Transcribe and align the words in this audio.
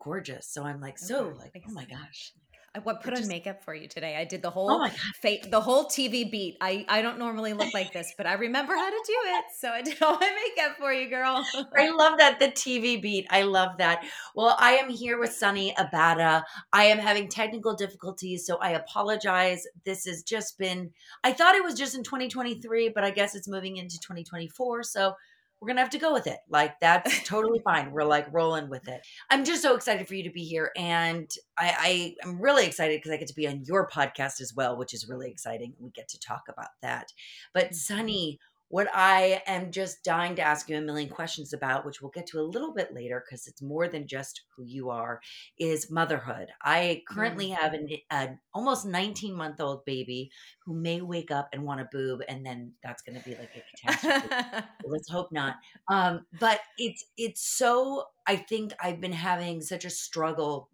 gorgeous. 0.00 0.46
So 0.48 0.64
I'm 0.64 0.80
like, 0.80 0.98
so 0.98 1.34
like, 1.36 1.48
oh 1.48 1.50
thanks 1.52 1.68
oh 1.70 1.74
my 1.74 1.84
gosh. 1.84 2.32
I 2.72 2.78
what 2.78 3.02
put 3.02 3.14
on 3.14 3.18
just- 3.18 3.28
makeup 3.28 3.64
for 3.64 3.74
you 3.74 3.88
today. 3.88 4.14
I 4.16 4.24
did 4.24 4.42
the 4.42 4.48
oh 4.48 4.52
whole 4.52 4.70
Oh 4.70 4.78
my 4.78 4.90
God. 4.90 5.50
the 5.50 5.60
whole 5.60 5.86
TV 5.86 6.30
beat. 6.30 6.56
I 6.60 6.84
I 6.88 7.02
don't 7.02 7.18
normally 7.18 7.52
look 7.52 7.74
like 7.74 7.92
this, 7.92 8.14
but 8.16 8.26
I 8.28 8.34
remember 8.34 8.74
how 8.76 8.88
to 8.88 9.02
do 9.06 9.16
it, 9.24 9.44
so 9.58 9.70
I 9.70 9.82
did 9.82 10.00
all 10.02 10.16
my 10.16 10.30
makeup 10.56 10.76
for 10.78 10.92
you, 10.92 11.10
girl. 11.10 11.44
I 11.76 11.90
love 11.90 12.18
that 12.18 12.38
the 12.38 12.46
TV 12.46 13.02
beat. 13.02 13.26
I 13.28 13.42
love 13.42 13.78
that. 13.78 14.04
Well, 14.36 14.54
I 14.56 14.74
am 14.74 14.88
here 14.88 15.18
with 15.18 15.30
Sonni 15.30 15.74
Abatta. 15.74 16.44
I 16.72 16.84
am 16.84 16.98
having 16.98 17.28
technical 17.28 17.74
difficulties, 17.74 18.46
so 18.46 18.56
I 18.58 18.70
apologize. 18.70 19.64
This 19.84 20.04
has 20.04 20.22
just 20.22 20.56
been 20.56 20.92
I 21.24 21.32
thought 21.32 21.56
it 21.56 21.64
was 21.64 21.74
just 21.74 21.96
in 21.96 22.04
2023, 22.04 22.90
but 22.90 23.02
I 23.02 23.10
guess 23.10 23.34
it's 23.34 23.48
moving 23.48 23.78
into 23.78 23.98
2024. 23.98 24.84
So 24.84 25.14
we're 25.60 25.68
gonna 25.68 25.80
have 25.80 25.90
to 25.90 25.98
go 25.98 26.12
with 26.12 26.26
it. 26.26 26.38
Like 26.48 26.80
that's 26.80 27.22
totally 27.24 27.60
fine. 27.60 27.92
We're 27.92 28.04
like 28.04 28.32
rolling 28.32 28.70
with 28.70 28.88
it. 28.88 29.06
I'm 29.30 29.44
just 29.44 29.62
so 29.62 29.74
excited 29.74 30.08
for 30.08 30.14
you 30.14 30.22
to 30.24 30.30
be 30.30 30.44
here, 30.44 30.70
and 30.76 31.30
I, 31.58 32.14
I 32.22 32.26
am 32.28 32.40
really 32.40 32.66
excited 32.66 32.98
because 32.98 33.12
I 33.12 33.16
get 33.16 33.28
to 33.28 33.34
be 33.34 33.46
on 33.46 33.64
your 33.64 33.88
podcast 33.88 34.40
as 34.40 34.54
well, 34.54 34.76
which 34.76 34.94
is 34.94 35.08
really 35.08 35.30
exciting. 35.30 35.74
We 35.78 35.90
get 35.90 36.08
to 36.08 36.20
talk 36.20 36.44
about 36.48 36.68
that. 36.82 37.12
But 37.52 37.70
mm-hmm. 37.70 37.94
Sonni, 37.94 38.38
what 38.70 38.86
I 38.94 39.42
am 39.48 39.72
just 39.72 40.04
dying 40.04 40.36
to 40.36 40.42
ask 40.42 40.68
you 40.68 40.78
a 40.78 40.80
million 40.80 41.08
questions 41.08 41.52
about, 41.52 41.84
which 41.84 42.00
we'll 42.00 42.12
get 42.12 42.28
to 42.28 42.38
a 42.38 42.42
little 42.42 42.72
bit 42.72 42.94
later 42.94 43.24
because 43.26 43.48
it's 43.48 43.60
more 43.60 43.88
than 43.88 44.06
just 44.06 44.42
who 44.56 44.62
you 44.64 44.90
are, 44.90 45.20
is 45.58 45.90
motherhood. 45.90 46.46
I 46.62 47.02
currently 47.08 47.48
have 47.50 47.74
an, 47.74 47.88
an 48.12 48.38
almost 48.54 48.86
19 48.86 49.34
month 49.34 49.60
old 49.60 49.84
baby 49.84 50.30
who 50.64 50.72
may 50.72 51.00
wake 51.00 51.32
up 51.32 51.48
and 51.52 51.64
want 51.64 51.80
a 51.80 51.88
boob, 51.90 52.20
and 52.28 52.46
then 52.46 52.72
that's 52.80 53.02
going 53.02 53.20
to 53.20 53.28
be 53.28 53.34
like 53.34 53.50
a 53.56 53.88
catastrophe. 53.88 54.64
Let's 54.86 55.10
hope 55.10 55.32
not. 55.32 55.56
Um, 55.88 56.24
but 56.38 56.60
it's 56.78 57.04
it's 57.16 57.42
so. 57.42 58.04
I 58.28 58.36
think 58.36 58.72
I've 58.80 59.00
been 59.00 59.12
having 59.12 59.62
such 59.62 59.84
a 59.84 59.90
struggle 59.90 60.68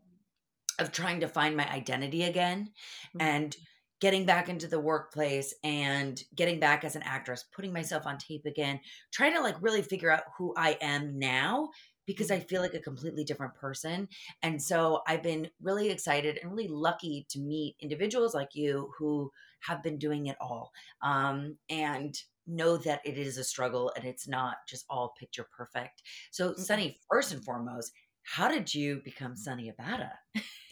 of 0.79 0.93
trying 0.93 1.21
to 1.21 1.29
find 1.29 1.57
my 1.57 1.67
identity 1.73 2.25
again, 2.25 2.73
and 3.19 3.57
getting 4.01 4.27
back 4.27 4.49
into 4.49 4.67
the 4.67 4.81
workplace 4.81 5.55
and 5.65 6.23
getting 6.35 6.61
back 6.61 6.85
as 6.85 6.97
an 6.97 7.03
actress, 7.03 7.45
putting 7.55 7.73
myself 7.73 8.07
on 8.07 8.19
tape 8.19 8.45
again, 8.45 8.79
trying 9.13 9.35
to 9.35 9.41
like 9.41 9.57
really 9.61 9.83
figure 9.83 10.11
out 10.11 10.25
who 10.37 10.53
I 10.57 10.77
am 10.81 11.19
now 11.19 11.71
because 12.07 12.31
I 12.31 12.41
feel 12.41 12.63
like 12.63 12.75
a 12.75 12.81
completely 12.81 13.25
different 13.25 13.55
person. 13.55 14.09
And 14.43 14.63
so 14.63 15.01
I've 15.09 15.23
been 15.23 15.49
really 15.61 15.91
excited 15.91 16.39
and 16.41 16.51
really 16.51 16.69
lucky 16.69 17.27
to 17.31 17.41
meet 17.41 17.77
individuals 17.81 18.35
like 18.35 18.55
you 18.55 18.93
who 18.97 19.31
have 19.61 19.83
been 19.83 19.99
doing 19.99 20.27
it 20.27 20.37
all 20.41 20.71
um, 21.03 21.57
and 21.69 22.15
know 22.47 22.77
that 22.77 23.01
it 23.05 23.19
is 23.19 23.39
a 23.39 23.45
struggle 23.45 23.93
and 23.97 24.05
it's 24.05 24.29
not 24.29 24.59
just 24.69 24.85
all 24.89 25.15
picture 25.19 25.47
perfect. 25.57 26.03
So, 26.31 26.53
Sonni, 26.55 26.97
first 27.11 27.33
and 27.33 27.45
foremost, 27.45 27.93
how 28.23 28.49
did 28.49 28.73
you 28.73 29.01
become 29.05 29.35
Sonni 29.35 29.73
Abatta? 29.73 30.11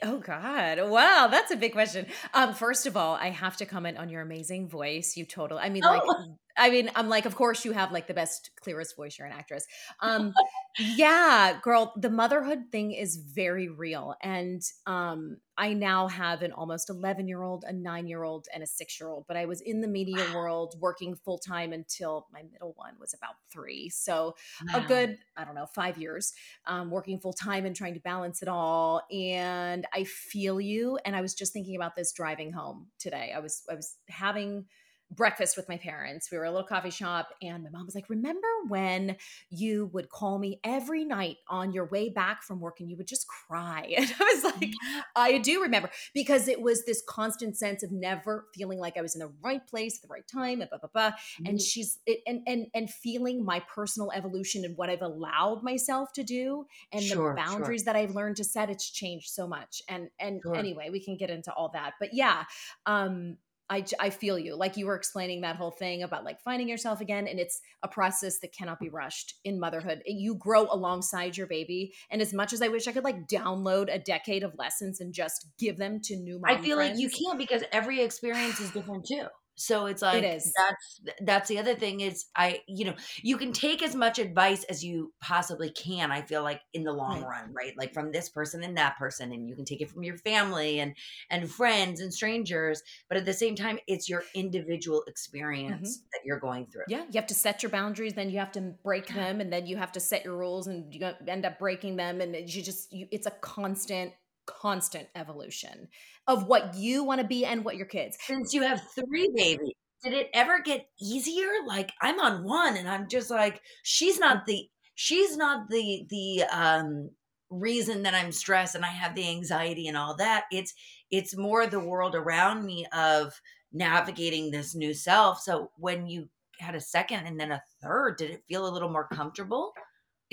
Oh 0.03 0.19
God! 0.19 0.79
Wow, 0.91 1.29
that's 1.31 1.51
a 1.51 1.57
big 1.57 1.73
question. 1.73 2.07
Um, 2.35 2.53
first 2.53 2.87
of 2.87 2.97
all, 2.97 3.15
I 3.15 3.31
have 3.31 3.57
to 3.59 3.67
comment 3.67 3.97
on 3.97 4.11
your 4.11 4.21
amazing 4.21 4.69
voice. 4.69 5.17
You 5.17 5.25
total. 5.25 5.59
I 5.59 5.71
mean, 5.71 5.83
like, 5.83 6.03
Oh. 6.05 6.37
I 6.57 6.71
mean, 6.71 6.89
I'm 6.95 7.09
like, 7.09 7.27
of 7.27 7.35
course, 7.35 7.65
you 7.65 7.73
have 7.73 7.91
like 7.91 8.07
the 8.07 8.15
best, 8.15 8.51
clearest 8.61 8.95
voice. 8.97 9.19
You're 9.19 9.27
an 9.27 9.33
actress. 9.33 9.67
Um, 10.01 10.33
yeah, 10.79 11.59
girl, 11.61 11.93
the 11.97 12.11
motherhood 12.11 12.67
thing 12.71 12.93
is 12.93 13.17
very 13.17 13.69
real, 13.69 14.15
and 14.23 14.63
um, 14.87 15.39
I 15.57 15.73
now 15.73 16.09
have 16.09 16.43
an 16.43 16.53
almost 16.53 16.91
11 16.91 17.27
year 17.29 17.43
old, 17.43 17.65
a 17.67 17.73
nine 17.73 18.07
year 18.07 18.23
old, 18.23 18.47
and 18.55 18.63
a 18.63 18.67
six 18.67 19.01
year 19.01 19.09
old. 19.09 19.25
But 19.27 19.37
I 19.37 19.47
was 19.47 19.61
in 19.61 19.81
the 19.81 19.89
media 19.89 20.25
world 20.35 20.75
working 20.81 21.17
full 21.17 21.39
time 21.39 21.73
until 21.73 22.27
my 22.33 22.43
middle 22.53 22.75
one 22.77 22.95
was 23.01 23.15
about 23.15 23.35
three. 23.53 23.89
So 23.89 24.35
a 24.73 24.81
good, 24.81 25.19
I 25.37 25.45
don't 25.45 25.55
know, 25.55 25.67
five 25.67 25.99
years 25.99 26.33
um, 26.67 26.91
working 26.91 27.19
full 27.19 27.33
time 27.33 27.67
and 27.67 27.75
trying 27.75 27.95
to 27.95 28.01
balance 28.01 28.43
it 28.43 28.49
all. 28.49 29.03
And 29.13 29.54
I 29.93 30.05
feel 30.05 30.61
you. 30.61 30.99
And 31.05 31.15
I 31.17 31.21
was 31.21 31.35
just 31.35 31.53
thinking 31.53 31.77
about 31.77 31.97
this 31.97 32.13
driving 32.13 32.53
home 32.53 32.89
today. 32.99 33.33
I 33.35 33.41
was 33.41 33.63
I 33.71 33.75
was 33.75 33.97
having 34.09 34.67
breakfast 35.15 35.57
with 35.57 35.69
my 35.69 35.77
parents. 35.77 36.31
We 36.31 36.39
were 36.39 36.45
at 36.45 36.51
a 36.51 36.53
little 36.53 36.67
coffee 36.67 36.91
shop, 36.91 37.29
and 37.43 37.63
my 37.63 37.71
mom 37.71 37.87
was 37.87 37.95
like, 37.95 38.09
"Remember 38.09 38.49
when 38.69 39.17
you 39.51 39.87
would 39.93 40.09
call 40.11 40.39
me 40.39 40.61
every 40.65 41.05
night 41.05 41.37
on 41.49 41.73
your 41.73 41.87
way 41.87 42.09
back 42.09 42.43
from 42.43 42.61
work, 42.61 42.81
and 42.81 42.91
you 42.91 42.97
would 42.97 43.09
just 43.09 43.27
cry?" 43.29 43.95
And 44.05 44.13
I 44.21 44.25
was 44.35 44.45
like, 44.61 44.75
I 45.17 45.39
do 45.39 45.63
remember 45.63 45.91
because 46.15 46.49
it 46.49 46.61
was 46.61 46.85
this 46.85 47.03
constant 47.09 47.57
sense 47.57 47.83
of 47.83 47.91
never 47.93 48.49
feeling 48.55 48.79
like 48.79 48.97
I 48.97 49.01
was 49.03 49.15
in 49.15 49.21
the 49.21 49.33
right 49.43 49.67
place 49.67 49.99
at 49.99 50.03
the 50.09 50.13
right 50.13 50.27
time, 50.27 50.61
and 50.61 50.69
blah 50.71 50.79
blah 50.79 50.91
blah 50.93 51.13
and 51.45 51.61
Mm, 51.61 51.61
she's 51.61 51.99
it, 52.07 52.21
and 52.27 52.43
and 52.47 52.67
and 52.75 52.91
feeling 52.91 53.45
my 53.45 53.61
personal 53.61 54.11
evolution 54.13 54.65
and 54.65 54.77
what 54.77 54.91
I've 54.91 55.03
allowed 55.03 55.63
myself 55.63 56.13
to 56.15 56.23
do 56.23 56.67
and 56.93 57.11
Sure, 57.11 57.37
the 57.37 57.43
sure. 57.45 57.77
boundaries 57.77 57.85
that 57.85 57.97
I've 57.97 58.15
learned 58.15 58.37
to 58.37 58.45
set 58.45 58.71
it's 58.71 58.91
changed 58.91 59.31
so 59.31 59.47
much 59.47 59.83
and 59.89 60.11
and 60.19 60.43
Sure. 60.43 60.55
anyway 60.55 60.91
we 60.91 61.03
can 61.03 61.17
get 61.17 61.31
into 61.31 61.53
all 61.53 61.71
that 61.75 61.95
but 62.01 62.11
yeah 62.13 62.45
um 62.87 63.37
I, 63.71 63.85
I 63.99 64.11
feel 64.11 64.39
you 64.39 64.57
like 64.57 64.77
you 64.77 64.87
were 64.87 64.97
explaining 64.97 65.41
that 65.41 65.57
whole 65.57 65.71
thing 65.71 66.03
about 66.03 66.25
like 66.25 66.41
finding 66.41 66.69
yourself 66.69 67.01
again 67.01 67.27
and 67.27 67.41
it's 67.41 67.61
a 67.83 67.89
process 67.89 68.39
that 68.41 68.53
cannot 68.53 68.79
be 68.79 68.89
rushed 68.89 69.35
in 69.45 69.59
motherhood 69.59 70.03
you 70.07 70.35
grow 70.35 70.67
alongside 70.71 71.37
your 71.37 71.47
baby 71.47 71.95
and 72.11 72.21
as 72.21 72.35
much 72.35 72.53
as 72.53 72.61
i 72.61 72.69
wish 72.69 72.87
i 72.87 72.93
could 72.93 73.05
like 73.05 73.27
download 73.27 73.93
a 73.93 73.99
decade 73.99 74.43
of 74.43 74.55
lessons 74.59 75.01
and 75.01 75.15
just 75.15 75.47
give 75.59 75.79
them 75.79 76.01
to 76.03 76.17
new 76.17 76.39
mom 76.39 76.55
I 76.55 76.61
feel 76.61 76.77
like 76.77 76.97
you 76.97 77.09
can't 77.09 77.39
because 77.39 77.63
every 77.73 78.03
experience 78.03 78.61
is 78.61 78.71
different 78.71 79.07
too. 79.07 79.27
So 79.57 79.87
it's 79.87 80.03
like 80.03 80.23
that's 80.23 81.01
that's 81.21 81.49
the 81.49 81.59
other 81.59 81.75
thing 81.75 82.01
is 82.01 82.27
I 82.37 82.61
you 82.67 82.85
know 82.85 82.95
you 83.23 83.37
can 83.37 83.53
take 83.53 83.83
as 83.83 83.95
much 83.95 84.19
advice 84.19 84.65
as 84.65 84.85
you 84.85 85.13
possibly 85.21 85.71
can. 85.71 86.11
I 86.11 86.23
feel 86.23 86.43
like 86.43 86.61
in 86.73 86.85
the 86.85 86.93
long 86.93 87.23
Right. 87.23 87.29
run, 87.29 87.53
right? 87.55 87.73
Like 87.79 87.95
from 87.95 88.13
this 88.13 88.29
person 88.29 88.63
and 88.63 88.77
that 88.77 88.97
person, 88.97 89.33
and 89.33 89.49
you 89.49 89.55
can 89.55 89.65
take 89.65 89.81
it 89.81 89.91
from 89.91 90.03
your 90.03 90.17
family 90.19 90.81
and 90.81 90.97
and 91.31 91.51
friends 91.51 92.01
and 92.01 92.13
strangers. 92.13 92.83
But 93.09 93.19
at 93.19 93.25
the 93.25 93.33
same 93.33 93.55
time, 93.55 93.79
it's 93.87 94.09
your 94.09 94.25
individual 94.35 95.01
mm-hmm. 95.01 95.11
experience 95.11 96.03
that 96.13 96.21
you're 96.25 96.41
going 96.41 96.67
through. 96.67 96.85
Yeah, 96.89 97.05
you 97.05 97.21
have 97.21 97.27
to 97.29 97.35
set 97.35 97.63
your 97.63 97.71
boundaries, 97.71 98.15
then 98.15 98.31
you 98.31 98.39
have 98.39 98.53
to 98.53 98.75
break 98.83 99.07
them, 99.09 99.41
and 99.41 99.53
then 99.53 99.67
you 99.67 99.77
have 99.77 99.93
to 99.93 100.01
set 100.01 100.25
your 100.25 100.37
rules, 100.37 100.67
and 100.67 100.93
you 100.93 101.01
end 101.29 101.47
up 101.47 101.59
breaking 101.59 101.97
them, 101.97 102.21
and 102.21 102.35
you 102.35 102.63
just 102.63 102.93
you, 102.93 103.07
it's 103.11 103.27
a 103.27 103.31
constant, 103.31 104.13
constant 104.47 105.09
evolution 105.15 105.89
of 106.27 106.47
what 106.47 106.75
you 106.75 107.05
want 107.05 107.21
to 107.21 107.27
be 107.27 107.45
and 107.45 107.65
what 107.65 107.77
your 107.77 107.87
kids. 107.87 108.17
Since 108.21 108.55
you 108.55 108.63
have 108.63 108.83
three 108.95 109.31
babies, 109.35 109.75
did 110.03 110.13
it 110.13 110.31
ever 110.35 110.61
get 110.61 110.87
easier? 111.01 111.49
Like 111.67 111.93
I'm 112.01 112.21
on 112.21 112.45
one, 112.45 112.77
and 112.77 112.89
I'm 112.89 113.09
just 113.09 113.31
like 113.31 113.61
she's 113.83 114.19
not 114.19 114.47
the 114.47 114.69
she's 114.95 115.37
not 115.37 115.69
the 115.71 116.07
the 116.09 116.45
um 116.45 117.11
reason 117.51 118.03
that 118.03 118.15
I'm 118.15 118.33
stressed 118.33 118.75
and 118.75 118.85
I 118.85 118.89
have 118.89 119.15
the 119.15 119.29
anxiety 119.29 119.87
and 119.87 119.97
all 119.97 120.17
that. 120.17 120.45
It's 120.51 120.75
it's 121.11 121.37
more 121.37 121.67
the 121.67 121.81
world 121.81 122.15
around 122.15 122.65
me 122.65 122.87
of 122.93 123.41
navigating 123.73 124.51
this 124.51 124.75
new 124.75 124.95
self. 124.95 125.41
So 125.41 125.71
when 125.77 126.07
you 126.07 126.29
had 126.61 126.75
a 126.75 126.81
second 126.81 127.27
and 127.27 127.39
then 127.39 127.53
a 127.53 127.63
third, 127.83 128.17
did 128.19 128.31
it 128.31 128.45
feel 128.49 128.67
a 128.67 128.71
little 128.73 128.89
more 128.89 129.09
comfortable? 129.13 129.73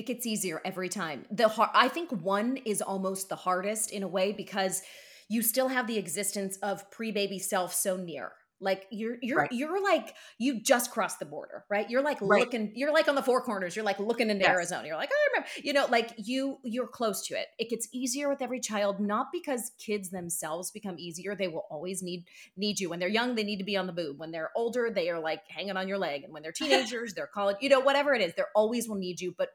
It 0.02 0.08
gets 0.08 0.26
easier 0.26 0.62
every 0.66 0.90
time. 0.90 1.26
The 1.30 1.48
har- 1.48 1.70
I 1.76 1.88
think 1.88 2.12
one 2.12 2.58
is 2.58 2.82
almost 2.82 3.30
the 3.30 3.36
hardest 3.36 3.92
in 3.92 4.02
a 4.02 4.08
way 4.08 4.32
because 4.32 4.82
you 5.30 5.44
still 5.44 5.68
have 5.68 5.86
the 5.86 5.98
existence 6.00 6.58
of 6.64 6.90
pre-baby 6.90 7.38
self 7.38 7.72
so 7.72 7.98
near. 7.98 8.32
Like 8.64 8.86
you're 8.92 9.18
you're 9.22 9.40
Right. 9.40 9.52
you're 9.52 9.82
like 9.84 10.14
you 10.38 10.60
just 10.62 10.92
crossed 10.92 11.18
the 11.20 11.26
border, 11.26 11.66
right? 11.70 11.88
You're 11.90 12.04
like 12.04 12.20
Right. 12.22 12.42
looking 12.42 12.72
you're 12.76 12.94
like 12.94 13.08
on 13.08 13.16
the 13.16 13.24
four 13.24 13.42
corners. 13.42 13.76
You're 13.76 13.86
like 13.86 14.00
looking 14.00 14.30
into 14.30 14.44
Yes. 14.44 14.52
Arizona. 14.52 14.88
You're 14.88 14.98
like, 14.98 15.10
I 15.12 15.20
remember, 15.32 15.50
you 15.64 15.74
know, 15.74 15.86
like 15.90 16.14
you 16.18 16.58
you're 16.64 16.88
close 16.88 17.26
to 17.28 17.34
it. 17.40 17.48
It 17.58 17.70
gets 17.70 17.88
easier 17.92 18.28
with 18.30 18.42
every 18.42 18.60
child, 18.60 19.00
not 19.00 19.28
because 19.32 19.72
kids 19.80 20.10
themselves 20.12 20.70
become 20.72 20.96
easier. 21.00 21.36
They 21.36 21.48
will 21.48 21.66
always 21.72 22.04
need 22.04 22.26
need 22.56 22.80
you. 22.80 22.90
When 22.90 23.00
they're 23.00 23.08
young, 23.20 23.34
they 23.36 23.44
need 23.44 23.58
to 23.58 23.64
be 23.64 23.78
on 23.78 23.88
the 23.88 23.94
boob. 23.94 24.20
When 24.20 24.32
they're 24.32 24.52
older, 24.56 24.92
they 24.94 25.10
are 25.10 25.20
like 25.20 25.42
hanging 25.48 25.78
on 25.78 25.88
your 25.88 25.98
leg. 25.98 26.24
And 26.24 26.32
when 26.34 26.44
they're 26.44 26.52
teenagers, 26.64 27.14
they're 27.16 27.28
college, 27.34 27.58
you 27.62 27.70
know, 27.70 27.80
whatever 27.80 28.14
it 28.14 28.22
is, 28.22 28.34
they're 28.36 28.52
always 28.56 28.88
will 28.88 28.98
need 28.98 29.22
you. 29.22 29.34
But 29.36 29.50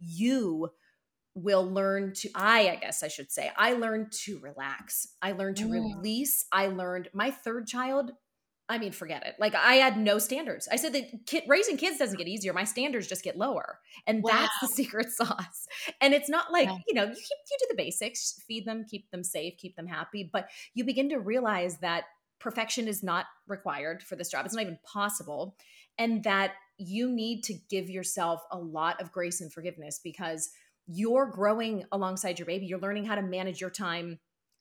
you 0.00 0.70
will 1.34 1.64
learn 1.70 2.12
to 2.14 2.28
i 2.34 2.68
i 2.70 2.76
guess 2.76 3.02
i 3.02 3.08
should 3.08 3.30
say 3.30 3.50
i 3.56 3.72
learned 3.74 4.10
to 4.10 4.38
relax. 4.40 5.06
I 5.22 5.32
learned 5.32 5.56
to 5.58 5.64
Mm. 5.68 5.94
release. 5.96 6.46
I 6.50 6.66
learned 6.68 7.08
my 7.12 7.30
third 7.30 7.66
child 7.66 8.12
i 8.70 8.76
mean 8.76 8.92
forget 8.92 9.24
it. 9.26 9.34
Like 9.38 9.54
i 9.54 9.74
had 9.74 9.96
no 9.96 10.18
standards. 10.18 10.68
I 10.70 10.76
said 10.76 10.92
that 10.94 11.04
kid, 11.26 11.44
raising 11.46 11.76
kids 11.76 11.98
doesn't 11.98 12.18
get 12.18 12.28
easier. 12.28 12.52
My 12.52 12.64
standards 12.64 13.06
just 13.06 13.22
get 13.24 13.36
lower. 13.38 13.78
And 14.06 14.22
that's 14.26 14.52
the 14.60 14.68
secret 14.68 15.10
sauce. 15.20 15.66
And 16.00 16.12
it's 16.12 16.28
not 16.28 16.52
like 16.52 16.68
Wow. 16.68 16.78
you 16.88 16.94
know 16.94 17.04
you 17.04 17.14
keep 17.14 17.38
you 17.50 17.56
do 17.60 17.66
the 17.70 17.76
basics 17.82 18.42
feed 18.48 18.66
them 18.66 18.84
keep 18.88 19.10
them 19.10 19.22
safe 19.24 19.54
keep 19.58 19.76
them 19.76 19.86
happy 19.86 20.28
but 20.32 20.48
you 20.74 20.84
begin 20.84 21.08
to 21.10 21.18
realize 21.18 21.78
that 21.78 22.04
perfection 22.40 22.86
is 22.88 23.02
not 23.02 23.26
required 23.48 24.02
for 24.02 24.14
this 24.16 24.30
job. 24.30 24.44
It's 24.46 24.54
not 24.54 24.62
even 24.62 24.78
possible. 24.84 25.56
And 25.98 26.22
that 26.22 26.52
you 26.78 27.10
need 27.10 27.42
to 27.44 27.54
give 27.54 27.90
yourself 27.90 28.42
a 28.50 28.58
lot 28.58 29.00
of 29.00 29.12
grace 29.12 29.40
and 29.40 29.52
forgiveness 29.52 30.00
because 30.02 30.50
you're 30.86 31.26
growing 31.26 31.84
alongside 31.92 32.38
your 32.38 32.46
baby. 32.46 32.66
You're 32.66 32.78
learning 32.78 33.04
how 33.04 33.16
to 33.16 33.22
manage 33.22 33.60
your 33.60 33.70
time, 33.70 34.18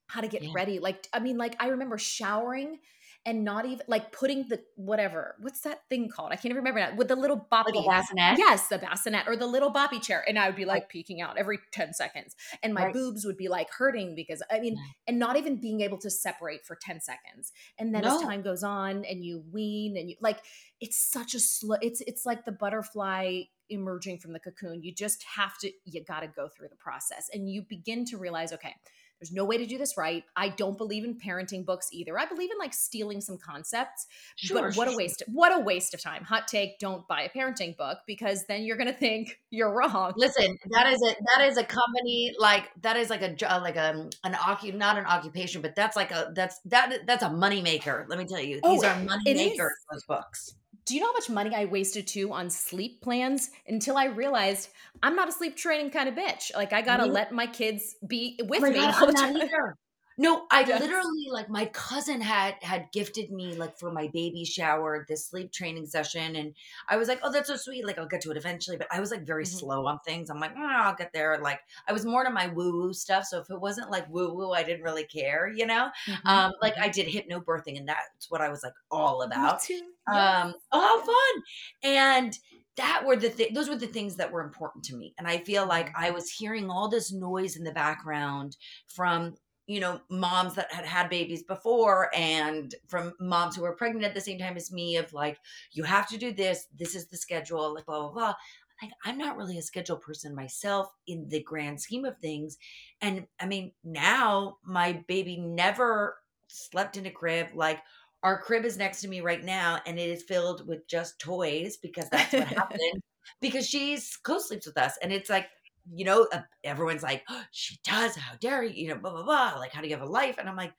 how 0.08 0.22
to 0.22 0.28
get 0.28 0.42
Yeah. 0.42 0.52
ready. 0.52 0.80
Like, 0.80 1.08
I 1.14 1.20
mean, 1.20 1.38
like, 1.38 1.56
I 1.60 1.68
remember 1.68 1.98
showering 1.98 2.80
and 3.28 3.44
not 3.44 3.66
even 3.66 3.82
like 3.88 4.12
putting 4.12 4.48
the 4.48 4.60
whatever 4.76 5.36
what's 5.42 5.60
that 5.62 5.82
thing 5.90 6.10
called? 6.10 6.32
I 6.32 6.36
can't 6.36 6.46
even 6.46 6.58
remember 6.58 6.80
now 6.80 6.96
with 6.96 7.10
the 7.10 7.16
little 7.16 7.46
boppy. 7.52 7.76
Like 7.76 7.86
bassinet? 7.86 8.40
yes 8.40 8.70
the 8.70 8.80
bassinet 8.80 9.28
or 9.28 9.36
the 9.36 9.46
little 9.46 9.72
boppy 9.72 10.02
chair 10.02 10.24
and 10.28 10.40
i 10.40 10.48
would 10.48 10.56
be 10.56 10.66
like 10.66 10.90
peeking 10.90 11.22
out 11.22 11.38
every 11.38 11.60
10 11.72 11.94
seconds 11.94 12.36
and 12.64 12.74
my 12.74 12.86
Right. 12.86 12.94
boobs 12.94 13.26
would 13.26 13.38
be 13.38 13.50
like 13.50 13.70
hurting 13.70 14.16
because 14.16 14.42
i 14.50 14.60
mean 14.60 14.78
and 15.06 15.20
not 15.20 15.36
even 15.38 15.58
being 15.60 15.82
able 15.82 15.98
to 15.98 16.10
separate 16.10 16.66
for 16.66 16.76
10 16.76 17.02
seconds 17.02 17.52
and 17.78 17.94
then 17.94 18.06
as 18.06 18.22
time 18.22 18.42
goes 18.42 18.64
on 18.64 19.04
and 19.06 19.24
you 19.24 19.44
wean 19.52 19.98
and 19.98 20.10
you 20.10 20.16
like 20.22 20.40
it's 20.80 20.98
such 20.98 21.36
a 21.36 21.40
slow 21.40 21.76
it's 21.82 22.02
it's 22.02 22.26
like 22.26 22.46
the 22.46 22.52
butterfly 22.52 23.42
emerging 23.70 24.18
from 24.18 24.32
the 24.32 24.40
cocoon 24.40 24.82
you 24.82 24.94
just 24.94 25.24
have 25.36 25.58
to 25.58 25.70
you 25.84 26.02
got 26.06 26.22
to 26.22 26.28
go 26.28 26.48
through 26.48 26.70
the 26.70 26.76
process 26.78 27.30
and 27.34 27.50
you 27.50 27.62
begin 27.62 28.06
to 28.06 28.18
realize 28.18 28.54
okay 28.54 28.74
there's 29.20 29.32
no 29.32 29.46
way 29.46 29.58
to 29.58 29.66
do 29.66 29.78
this 29.78 29.98
right 29.98 30.24
i 30.36 30.50
don't 30.50 30.78
believe 30.78 31.04
in 31.04 31.18
parenting 31.18 31.66
books 31.66 31.90
either 31.92 32.18
i 32.18 32.26
believe 32.26 32.50
in 32.52 32.58
like 32.58 32.74
stealing 32.74 33.22
some 33.22 33.38
concepts 33.38 34.08
Sure, 34.36 34.62
but 34.62 34.76
what 34.76 34.88
a 34.88 34.96
waste 34.96 35.24
what 35.28 35.56
a 35.56 35.60
waste 35.60 35.94
of 35.94 36.02
time 36.02 36.24
hot 36.24 36.48
take 36.48 36.80
don't 36.80 37.08
buy 37.08 37.22
a 37.24 37.30
parenting 37.30 37.76
book 37.78 38.00
because 38.06 38.46
then 38.48 38.64
you're 38.64 38.78
going 38.78 38.92
to 38.92 38.98
think 38.98 39.40
you're 39.50 39.74
wrong 39.74 40.14
Listen, 40.16 40.58
that 40.72 40.88
is 40.88 41.02
a 41.02 41.16
that 41.36 41.48
is 41.48 41.58
a 41.58 41.64
company 41.64 42.34
like 42.40 42.70
that 42.82 42.98
is 42.98 43.10
like 43.10 43.22
a 43.22 43.36
uh, 43.52 43.60
like 43.62 43.76
a 43.76 44.10
an 44.24 44.34
occu 44.34 44.74
not 44.74 44.98
an 44.98 45.06
occupation, 45.06 45.62
but 45.62 45.76
that's 45.76 45.96
like 45.96 46.12
a 46.12 46.32
that's 46.34 46.60
that 46.66 47.06
that's 47.06 47.24
a 47.24 47.30
money 47.30 47.62
maker. 47.62 48.06
Let 48.10 48.20
me 48.20 48.26
tell 48.26 48.40
you, 48.40 48.56
these 48.56 48.84
Oh, 48.84 48.88
are 48.88 49.00
money 49.02 49.24
it 49.26 49.36
makers. 49.36 49.74
Those 49.92 50.04
books. 50.04 50.56
Do 50.88 50.96
you 50.96 51.02
know 51.02 51.08
how 51.08 51.14
much 51.14 51.30
money 51.30 51.54
I 51.56 51.66
wasted 51.66 52.08
too 52.08 52.32
on 52.34 52.50
sleep 52.50 53.02
plans 53.02 53.52
until 53.68 53.98
I 53.98 54.06
realized 54.06 54.70
I'm 55.04 55.16
not 55.16 55.30
a 55.30 55.32
sleep 55.32 55.56
training 55.58 55.92
kind 55.92 56.10
of 56.10 56.16
bitch. 56.16 56.56
Like 56.56 56.74
I 56.74 56.82
gotta 56.82 57.06
Me- 57.06 57.12
let 57.12 57.32
my 57.32 57.48
kids 57.48 57.96
be 58.08 58.40
with 58.44 58.68
Oh 58.68 58.72
me 58.72 58.92
God, 58.92 58.94
I'm 58.96 59.12
not 59.14 59.36
either. 59.36 59.76
No, 60.20 60.48
I 60.50 60.64
Yes. 60.66 60.74
literally 60.74 61.28
like 61.32 61.48
my 61.48 61.68
cousin 61.68 62.22
had 62.22 62.56
had 62.64 62.92
gifted 62.92 63.32
me 63.32 63.56
like 63.56 63.78
for 63.78 63.92
my 63.92 64.08
baby 64.08 64.46
shower 64.46 65.06
this 65.08 65.28
sleep 65.28 65.52
training 65.52 65.86
session, 65.86 66.36
and 66.36 66.56
I 66.90 66.98
was 66.98 67.08
like, 67.08 67.20
oh, 67.22 67.32
that's 67.32 67.48
so 67.50 67.56
sweet. 67.56 67.86
Like 67.86 68.00
I'll 68.00 68.08
get 68.08 68.22
to 68.22 68.32
it 68.32 68.38
eventually, 68.38 68.78
but 68.78 68.88
I 68.92 69.00
was 69.00 69.12
like 69.12 69.28
very 69.28 69.46
Mhm. 69.46 69.46
slow 69.46 69.86
on 69.86 70.00
things. 70.00 70.32
I'm 70.32 70.40
like, 70.40 70.54
oh, 70.58 70.66
I'll 70.66 70.96
get 70.96 71.14
there. 71.14 71.38
Like 71.38 71.60
I 71.88 71.94
was 71.94 72.04
more 72.06 72.24
to 72.24 72.32
my 72.32 72.48
woo 72.48 72.72
woo 72.82 72.94
stuff, 72.94 73.26
so 73.26 73.40
if 73.40 73.50
it 73.52 73.62
wasn't 73.62 73.92
like 73.92 74.10
woo 74.10 74.34
woo, 74.34 74.54
I 74.54 74.64
didn't 74.64 74.82
really 74.84 75.06
care, 75.06 75.48
you 75.56 75.68
know. 75.68 75.92
Mm-hmm. 76.08 76.38
Um, 76.38 76.52
like 76.64 76.78
I 76.80 76.90
did 76.90 77.08
hypnobirthing, 77.08 77.78
and 77.78 77.88
that's 77.88 78.32
what 78.32 78.42
I 78.42 78.50
was 78.50 78.64
like 78.64 78.74
all 78.90 79.22
about. 79.22 79.54
Me 79.54 79.56
too. 79.58 79.94
Um, 80.08 80.54
oh, 80.72 80.82
how 80.82 81.06
fun! 81.06 81.44
And 81.84 82.38
that 82.78 83.04
were 83.06 83.16
the 83.16 83.30
th- 83.30 83.54
those 83.54 83.70
were 83.70 83.76
the 83.76 83.88
things 83.88 84.16
that 84.18 84.32
were 84.32 84.42
important 84.42 84.86
to 84.86 84.96
me. 84.96 85.14
And 85.18 85.28
I 85.28 85.40
feel 85.40 85.66
like. 85.66 85.92
I 85.98 86.12
was 86.12 86.30
hearing 86.30 86.70
all 86.70 86.90
this 86.90 87.12
noise 87.12 87.56
in 87.56 87.64
the 87.64 87.72
background 87.72 88.56
from 88.88 89.36
you 89.68 89.82
know 89.82 90.00
moms 90.10 90.56
that 90.56 90.72
had 90.72 90.86
had 90.86 91.10
babies 91.10 91.44
before 91.44 92.10
and 92.16 92.74
from 92.88 93.14
moms 93.20 93.56
who 93.56 93.62
were 93.62 93.76
pregnant 93.76 94.06
at 94.06 94.16
the 94.16 94.22
same 94.22 94.40
time 94.40 94.56
as 94.56 94.72
me 94.72 94.96
of 94.96 95.12
like 95.14 95.38
you 95.74 95.84
have 95.84 96.08
to 96.08 96.18
do 96.18 96.34
this 96.34 96.68
this 96.78 96.96
is 96.96 97.08
the 97.08 97.18
schedule 97.18 97.74
like 97.74 97.86
blah 97.86 98.00
blah 98.00 98.12
blah 98.12 98.34
like 98.82 98.92
i'm 99.06 99.18
not 99.18 99.38
really 99.38 99.58
a 99.58 99.62
schedule 99.62 99.98
person 99.98 100.34
myself 100.34 100.88
in 101.08 101.28
the 101.30 101.44
grand 101.44 101.80
scheme 101.80 102.06
of 102.06 102.18
things 102.20 102.58
and 103.02 103.28
i 103.40 103.46
mean 103.46 103.72
now 103.84 104.58
my 104.64 105.04
baby 105.08 105.38
never 105.38 106.16
slept 106.48 106.96
in 106.96 107.06
a 107.06 107.12
crib 107.12 107.48
like 107.54 107.80
our 108.28 108.42
crib 108.42 108.66
is 108.66 108.78
next 108.78 109.02
to 109.02 109.08
me 109.08 109.22
right 109.22 109.44
now 109.44 109.80
and 109.86 109.98
it 110.00 110.10
is 110.10 110.24
filled 110.24 110.68
with 110.68 110.88
just 110.88 111.20
toys 111.20 111.78
because 111.78 112.10
that's 112.10 112.36
what 112.36 112.48
happened 112.58 113.02
because 113.42 113.68
she's 113.68 114.18
co-sleeps 114.18 114.68
with 114.68 114.78
us 114.78 114.98
and 115.02 115.14
it's 115.14 115.30
like 115.30 115.48
you 115.94 116.06
know 116.06 116.28
uh, 116.34 116.42
everyone's 116.64 117.04
like 117.04 117.24
oh, 117.30 117.44
she 117.52 117.78
does 117.86 118.16
how 118.16 118.34
dare 118.42 118.64
you 118.64 118.74
you 118.84 118.90
know 118.90 119.00
blah 119.00 119.12
blah 119.12 119.24
blah 119.24 119.56
like 119.60 119.72
how 119.72 119.82
do 119.82 119.88
you 119.88 119.96
have 119.96 120.08
a 120.08 120.12
life 120.12 120.38
and 120.40 120.50
i'm 120.50 120.58
like 120.58 120.74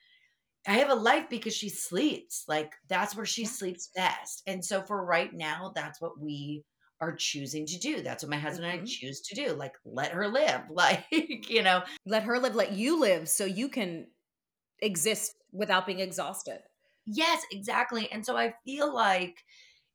i 0.67 0.73
have 0.75 0.91
a 0.91 0.95
life 0.95 1.29
because 1.31 1.55
she 1.55 1.69
sleeps 1.71 2.45
like 2.49 2.75
that's 2.89 3.17
where 3.17 3.27
she 3.27 3.45
sleeps 3.45 3.91
best 3.97 4.43
and 4.47 4.65
so 4.65 4.83
for 4.83 5.05
right 5.05 5.33
now 5.35 5.73
that's 5.75 6.00
what 6.00 6.21
we 6.21 6.65
are 7.00 7.15
choosing 7.15 7.67
to 7.67 7.79
do 7.79 8.03
that's 8.03 8.23
what 8.25 8.31
my 8.31 8.39
husband 8.39 8.67
and 8.67 8.81
i 8.81 8.83
Mhm. 8.83 8.87
choose 8.87 9.21
to 9.23 9.35
do 9.35 9.53
like 9.55 9.75
let 9.87 10.12
her 10.12 10.29
live 10.29 10.62
like 10.71 11.06
you 11.50 11.62
know 11.62 11.83
Let 12.06 12.25
her 12.25 12.39
live, 12.39 12.56
let 12.56 12.73
you 12.73 13.00
live 13.00 13.29
so 13.29 13.45
you 13.45 13.69
can 13.69 14.09
exist 14.81 15.35
without 15.53 15.87
being 15.87 16.00
exhausted. 16.00 16.61
Yes, 17.10 17.43
exactly. 17.50 18.10
And 18.12 18.25
so 18.25 18.37
I 18.37 18.55
feel 18.64 18.93
like, 18.93 19.44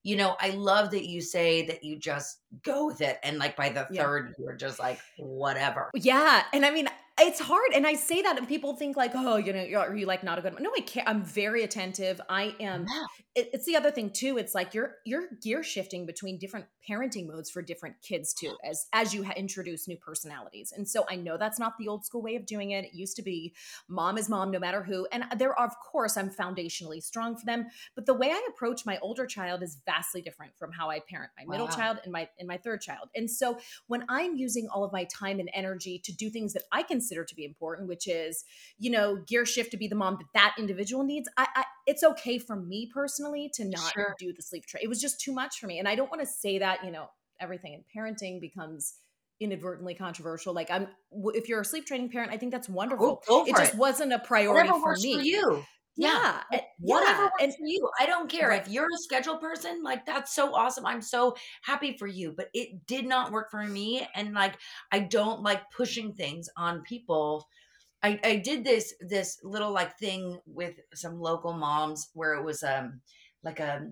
you 0.03 0.15
know, 0.17 0.35
I 0.39 0.49
love 0.49 0.91
that 0.91 1.07
you 1.07 1.21
say 1.21 1.65
that 1.67 1.83
you 1.83 1.97
just 1.97 2.39
go 2.63 2.87
with 2.87 3.01
it. 3.01 3.19
And 3.23 3.37
like 3.37 3.55
by 3.55 3.69
the 3.69 3.87
Yeah. 3.91 4.03
third, 4.03 4.35
you're 4.37 4.55
just 4.55 4.79
like, 4.79 4.99
whatever. 5.17 5.91
Yeah, 5.93 6.43
and 6.53 6.65
I 6.65 6.71
mean 6.71 6.89
it's 7.19 7.39
hard, 7.39 7.71
and 7.75 7.85
I 7.85 7.93
say 7.93 8.21
that, 8.23 8.37
and 8.37 8.47
people 8.47 8.75
think 8.75 8.97
like, 8.97 9.11
"Oh, 9.13 9.37
you 9.37 9.53
know, 9.53 9.63
you're, 9.63 9.79
are 9.79 9.95
you 9.95 10.05
like 10.05 10.23
not 10.23 10.39
a 10.39 10.41
good?" 10.41 10.59
No, 10.59 10.71
I 10.75 10.81
can't. 10.81 11.07
I'm 11.07 11.23
very 11.23 11.63
attentive. 11.63 12.19
I 12.29 12.55
am. 12.59 12.85
Yeah. 12.89 13.03
It, 13.35 13.49
it's 13.53 13.65
the 13.65 13.75
other 13.75 13.91
thing 13.91 14.09
too. 14.11 14.37
It's 14.37 14.55
like 14.55 14.73
you're 14.73 14.95
you're 15.05 15.29
gear 15.41 15.63
shifting 15.63 16.05
between 16.05 16.39
different 16.39 16.65
parenting 16.89 17.27
modes 17.27 17.49
for 17.51 17.61
different 17.61 17.95
kids 18.01 18.33
too, 18.33 18.55
as 18.67 18.87
as 18.93 19.13
you 19.13 19.23
ha- 19.23 19.33
introduce 19.35 19.87
new 19.87 19.97
personalities. 19.97 20.73
And 20.75 20.87
so 20.87 21.05
I 21.09 21.15
know 21.15 21.37
that's 21.37 21.59
not 21.59 21.73
the 21.77 21.87
old 21.87 22.03
school 22.03 22.21
way 22.21 22.35
of 22.35 22.45
doing 22.45 22.71
it. 22.71 22.85
It 22.85 22.93
used 22.93 23.15
to 23.17 23.21
be 23.21 23.53
mom 23.87 24.17
is 24.17 24.27
mom 24.27 24.49
no 24.51 24.59
matter 24.59 24.81
who, 24.83 25.07
and 25.11 25.23
there 25.37 25.57
are 25.57 25.65
of 25.67 25.73
course 25.79 26.17
I'm 26.17 26.29
foundationally 26.31 27.01
strong 27.01 27.37
for 27.37 27.45
them, 27.45 27.67
but 27.95 28.05
the 28.05 28.13
way 28.13 28.31
I 28.31 28.47
approach 28.49 28.85
my 28.85 28.97
older 28.99 29.25
child 29.27 29.61
is 29.61 29.77
vastly 29.85 30.21
different 30.21 30.57
from 30.57 30.71
how 30.71 30.89
I 30.89 30.99
parent 30.99 31.31
my 31.37 31.45
middle 31.47 31.67
Wow. 31.67 31.75
child 31.75 31.99
and 32.03 32.11
my 32.11 32.27
and 32.39 32.47
my 32.47 32.57
third 32.57 32.81
child. 32.81 33.09
And 33.15 33.29
so 33.29 33.59
when 33.87 34.03
I'm 34.09 34.35
using 34.35 34.67
all 34.73 34.83
of 34.83 34.91
my 34.91 35.05
time 35.05 35.39
and 35.39 35.49
energy 35.53 35.99
to 36.05 36.11
do 36.11 36.29
things 36.29 36.53
that 36.53 36.63
I 36.71 36.81
consider 37.03 37.25
to 37.25 37.35
be 37.35 37.45
important, 37.45 37.87
which 37.87 38.07
is, 38.07 38.43
you 38.77 38.89
know, 38.89 39.17
gear 39.27 39.45
shift 39.45 39.71
to 39.71 39.77
be 39.77 39.87
the 39.87 39.95
mom 39.95 40.17
that 40.19 40.27
that 40.33 40.55
individual 40.57 41.03
needs, 41.03 41.29
I, 41.37 41.47
I 41.55 41.63
it's 41.85 42.03
okay 42.03 42.37
for 42.39 42.55
me 42.55 42.89
personally 42.93 43.51
to 43.55 43.65
not 43.65 43.91
Sure. 43.93 44.15
do 44.19 44.33
the 44.33 44.41
sleep 44.41 44.65
train. 44.65 44.83
It 44.83 44.87
was 44.87 45.01
just 45.01 45.19
too 45.19 45.33
much 45.33 45.59
for 45.59 45.67
me, 45.67 45.79
and 45.79 45.87
I 45.87 45.95
don't 45.95 46.09
want 46.09 46.21
to 46.21 46.27
say 46.27 46.59
that. 46.59 46.83
You 46.85 46.91
know, 46.91 47.07
everything 47.39 47.73
in 47.73 47.83
parenting 47.95 48.39
becomes 48.39 48.95
inadvertently 49.39 49.95
controversial. 49.95 50.53
Like 50.53 50.71
I'm, 50.71 50.87
if 51.33 51.49
you're 51.49 51.61
a 51.61 51.65
sleep 51.65 51.85
training 51.85 52.09
parent, 52.09 52.31
I 52.31 52.37
think 52.37 52.51
that's 52.51 52.69
oh, 52.69 52.73
wonderful. 52.73 53.21
go 53.27 53.45
it 53.45 53.55
just 53.55 53.73
it. 53.73 53.79
wasn't 53.79 54.13
a 54.13 54.19
priority 54.19 54.69
Whatever 54.69 54.95
for 54.95 55.01
me. 55.01 55.15
for 55.15 55.21
you. 55.21 55.63
Yeah, 55.95 56.41
and- 56.51 56.61
Whatever 56.83 57.23
yeah, 57.39 57.45
and- 57.45 57.53
for 57.53 57.65
you. 57.65 57.89
I 57.99 58.05
don't 58.05 58.29
care. 58.29 58.49
Right. 58.49 58.61
If 58.61 58.67
you're 58.67 58.85
a 58.85 58.97
schedule 58.97 59.37
person, 59.37 59.83
like 59.83 60.05
that's 60.05 60.35
so 60.35 60.53
awesome. 60.53 60.85
I'm 60.85 61.01
so 61.01 61.35
happy 61.63 61.95
for 61.97 62.07
you. 62.07 62.33
But 62.35 62.49
it 62.53 62.85
did 62.87 63.05
not 63.05 63.31
work 63.31 63.49
for 63.51 63.63
me. 63.63 64.07
And 64.15 64.33
like 64.33 64.55
I 64.91 64.99
don't 64.99 65.41
like 65.41 65.61
pushing 65.75 66.13
things 66.13 66.49
on 66.57 66.81
people. 66.83 67.47
I, 68.03 68.19
I 68.23 68.35
did 68.37 68.65
this 68.65 68.93
this 68.99 69.39
little 69.43 69.71
like 69.71 69.97
thing 69.97 70.39
with 70.45 70.75
some 70.93 71.19
local 71.19 71.53
moms 71.53 72.09
where 72.13 72.33
it 72.33 72.43
was 72.43 72.61
um 72.63 72.99
like 73.43 73.59
a 73.61 73.87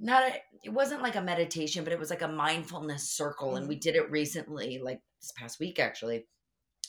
not 0.00 0.22
a 0.24 0.34
it 0.64 0.70
wasn't 0.70 1.02
like 1.02 1.16
a 1.16 1.20
meditation 1.22 1.84
but 1.84 1.92
it 1.92 1.98
was 1.98 2.10
like 2.10 2.22
a 2.22 2.28
mindfulness 2.28 3.10
circle 3.10 3.56
and 3.56 3.68
we 3.68 3.76
did 3.76 3.96
it 3.96 4.10
recently 4.10 4.78
like 4.82 5.00
this 5.20 5.32
past 5.36 5.58
week 5.60 5.78
actually 5.80 6.26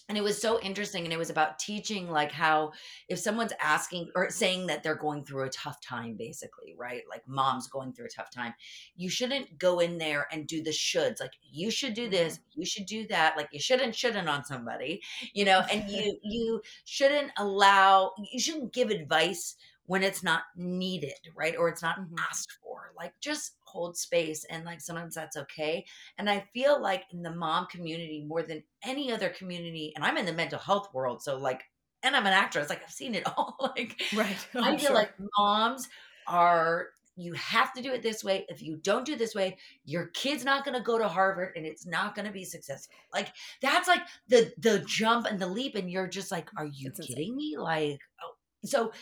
and 0.09 0.17
it 0.17 0.23
was 0.23 0.41
so 0.41 0.59
interesting 0.59 1.05
and 1.05 1.13
it 1.13 1.17
was 1.17 1.29
about 1.29 1.59
teaching 1.59 2.09
like 2.09 2.31
how 2.31 2.71
if 3.07 3.19
someone's 3.19 3.53
asking 3.61 4.09
or 4.15 4.29
saying 4.29 4.67
that 4.67 4.83
they're 4.83 4.95
going 4.95 5.23
through 5.23 5.45
a 5.45 5.49
tough 5.49 5.79
time 5.81 6.15
basically 6.17 6.75
right? 6.77 7.03
Like 7.09 7.27
mom's 7.27 7.67
going 7.67 7.93
through 7.93 8.07
a 8.07 8.09
tough 8.09 8.31
time 8.31 8.53
you 8.95 9.09
shouldn't 9.09 9.57
go 9.57 9.79
in 9.79 9.97
there 9.97 10.27
and 10.31 10.47
do 10.47 10.61
the 10.61 10.71
shoulds 10.71 11.19
like 11.21 11.33
you 11.41 11.71
should 11.71 11.93
do 11.93 12.09
this 12.09 12.33
mm-hmm. 12.39 12.61
you 12.61 12.65
should 12.65 12.85
do 12.85 13.07
that 13.07 13.37
like 13.37 13.49
you 13.51 13.59
shouldn't 13.59 13.95
shouldn't 13.95 14.27
on 14.27 14.43
somebody 14.43 15.01
you 15.33 15.45
know? 15.45 15.61
And 15.71 15.89
you 15.89 16.17
you 16.23 16.61
shouldn't 16.85 17.31
allow 17.37 18.13
you 18.31 18.39
shouldn't 18.39 18.73
give 18.73 18.89
advice 18.89 19.55
when 19.89 20.03
it's 20.03 20.21
not 20.23 20.43
needed 20.55 21.13
right 21.35 21.55
or 21.57 21.67
it's 21.67 21.81
not 21.81 21.97
Mhm. 21.99 22.13
asked 22.29 22.51
for 22.63 22.91
like 22.95 23.13
just 23.19 23.53
hold 23.65 23.97
space 23.97 24.45
and 24.45 24.63
like 24.63 24.81
sometimes 24.81 25.15
that's 25.15 25.35
okay 25.37 25.83
and 26.17 26.29
i 26.29 26.45
feel 26.53 26.79
like 26.81 27.05
in 27.11 27.23
the 27.23 27.31
mom 27.31 27.65
community 27.67 28.23
more 28.27 28.43
than 28.43 28.63
any 28.83 29.11
other 29.11 29.29
community 29.29 29.91
and 29.95 30.05
i'm 30.05 30.17
in 30.17 30.25
the 30.27 30.33
mental 30.33 30.59
health 30.59 30.89
world 30.93 31.23
so 31.23 31.37
like 31.37 31.63
and 32.03 32.15
i'm 32.15 32.25
an 32.27 32.33
actress 32.33 32.69
like 32.69 32.83
i've 32.83 32.91
seen 32.91 33.15
it 33.15 33.23
all 33.37 33.55
like 33.75 33.99
Right. 34.15 34.37
i 34.55 34.59
I'm 34.69 34.77
feel 34.77 34.87
sure. 34.89 34.95
like 34.95 35.13
moms 35.39 35.87
are 36.27 36.89
you 37.15 37.33
have 37.33 37.73
to 37.73 37.81
do 37.81 37.91
it 37.91 38.01
this 38.03 38.23
way 38.23 38.45
if 38.47 38.61
you 38.61 38.77
don't 38.77 39.05
do 39.05 39.13
it 39.13 39.19
this 39.19 39.35
way 39.35 39.57
your 39.85 40.07
kid's 40.07 40.45
not 40.45 40.63
going 40.65 40.77
to 40.77 40.83
go 40.83 40.97
to 40.99 41.07
harvard 41.07 41.53
and 41.55 41.65
it's 41.65 41.85
not 41.85 42.15
going 42.15 42.27
to 42.27 42.31
be 42.31 42.45
successful 42.45 42.93
like 43.13 43.29
that's 43.61 43.87
like 43.87 44.01
the 44.27 44.53
the 44.59 44.79
jump 44.87 45.25
and 45.25 45.39
the 45.39 45.47
leap 45.47 45.75
and 45.75 45.89
you're 45.91 46.07
just 46.07 46.31
like 46.31 46.47
are 46.57 46.65
you 46.67 46.89
It's 46.89 46.99
insane. 46.99 47.15
kidding 47.15 47.35
me 47.35 47.55
like 47.57 47.99
oh. 48.23 48.31
so 48.63 48.91
I- 48.93 48.95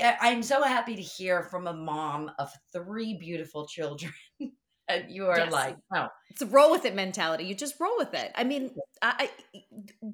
i'm 0.00 0.42
so 0.42 0.62
happy 0.62 0.96
to 0.96 1.02
hear 1.02 1.42
from 1.42 1.66
a 1.66 1.72
mom 1.72 2.30
of 2.38 2.50
three 2.72 3.14
beautiful 3.18 3.66
children 3.66 4.12
and 4.88 5.10
you 5.10 5.26
are 5.26 5.38
Yes. 5.38 5.52
like 5.52 5.76
oh 5.94 6.08
it's 6.30 6.42
a 6.42 6.46
roll 6.46 6.72
with 6.72 6.84
it 6.84 6.96
mentality. 6.96 7.44
You 7.44 7.54
just 7.54 7.78
roll 7.78 7.96
with 7.96 8.12
it. 8.12 8.32
I 8.34 8.42
mean, 8.42 8.72
I, 9.00 9.30
I 9.54 9.60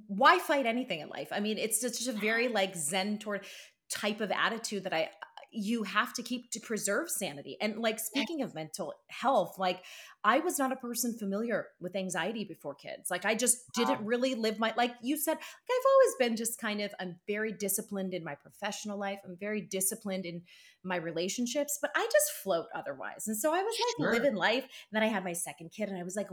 why 0.06 0.38
fight 0.38 0.66
anything 0.66 1.00
in 1.00 1.08
life? 1.08 1.28
I 1.32 1.40
mean, 1.40 1.56
it's 1.56 1.80
just 1.80 2.06
a 2.08 2.12
very 2.28 2.48
like 2.48 2.76
Zen 2.76 3.18
toward 3.18 3.46
type 3.90 4.20
of 4.20 4.30
attitude 4.30 4.84
that 4.84 4.92
I 4.92 5.08
you 5.52 5.82
have 5.82 6.12
to 6.14 6.22
keep 6.22 6.50
to 6.52 6.60
preserve 6.60 7.10
sanity. 7.10 7.56
And 7.60 7.78
like 7.78 7.98
speaking 7.98 8.42
of 8.42 8.54
mental 8.54 8.94
health, 9.08 9.58
like 9.58 9.84
I 10.22 10.38
was 10.38 10.58
not 10.58 10.72
a 10.72 10.76
person 10.76 11.16
familiar 11.18 11.66
with 11.80 11.96
anxiety 11.96 12.44
before 12.44 12.74
kids. 12.74 13.10
Like 13.10 13.24
I 13.24 13.34
just 13.34 13.72
didn't 13.74 14.04
really 14.04 14.34
live 14.34 14.58
my 14.58 14.72
like 14.76 14.92
you 15.02 15.16
said, 15.16 15.32
like 15.32 15.40
I've 15.40 15.90
always 15.92 16.14
been 16.18 16.36
just 16.36 16.60
kind 16.60 16.80
of 16.80 16.92
I'm 17.00 17.16
very 17.26 17.52
disciplined 17.52 18.14
in 18.14 18.22
my 18.22 18.34
professional 18.36 18.98
life. 18.98 19.18
I'm 19.24 19.36
very 19.38 19.60
disciplined 19.60 20.24
in 20.26 20.42
my 20.84 20.96
relationships, 20.96 21.78
but 21.80 21.90
I 21.94 22.06
just 22.12 22.30
float 22.42 22.66
otherwise. 22.74 23.26
And 23.26 23.36
so 23.36 23.52
I 23.52 23.62
was 23.62 23.74
like 23.80 24.06
Sure. 24.06 24.12
living 24.12 24.34
life. 24.36 24.62
And 24.62 24.92
then 24.92 25.02
I 25.02 25.06
had 25.08 25.24
my 25.24 25.32
second 25.32 25.70
kid 25.72 25.88
and 25.88 25.98
I 25.98 26.04
was 26.04 26.16
like 26.16 26.28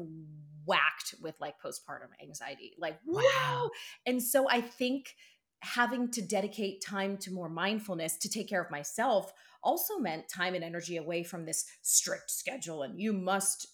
whacked 0.66 1.16
with 1.22 1.36
like 1.40 1.56
postpartum 1.64 2.10
anxiety. 2.22 2.74
Like, 2.78 3.00
Wow. 3.06 3.22
wow. 3.24 3.70
And 4.06 4.22
so 4.22 4.48
I 4.50 4.62
think 4.62 5.16
having 5.62 6.12
to 6.12 6.22
dedicate 6.22 6.84
time 6.86 7.18
to 7.18 7.32
more 7.32 7.50
mindfulness 7.50 8.18
to 8.18 8.30
take 8.30 8.48
care 8.48 8.62
of 8.62 8.72
myself 8.72 9.34
also 9.64 9.98
meant 9.98 10.30
time 10.30 10.54
and 10.54 10.64
energy 10.64 10.98
away 10.98 11.24
from 11.24 11.46
this 11.46 11.66
strict 11.82 12.30
schedule 12.30 12.84
and 12.84 13.00
you 13.02 13.12
must 13.12 13.68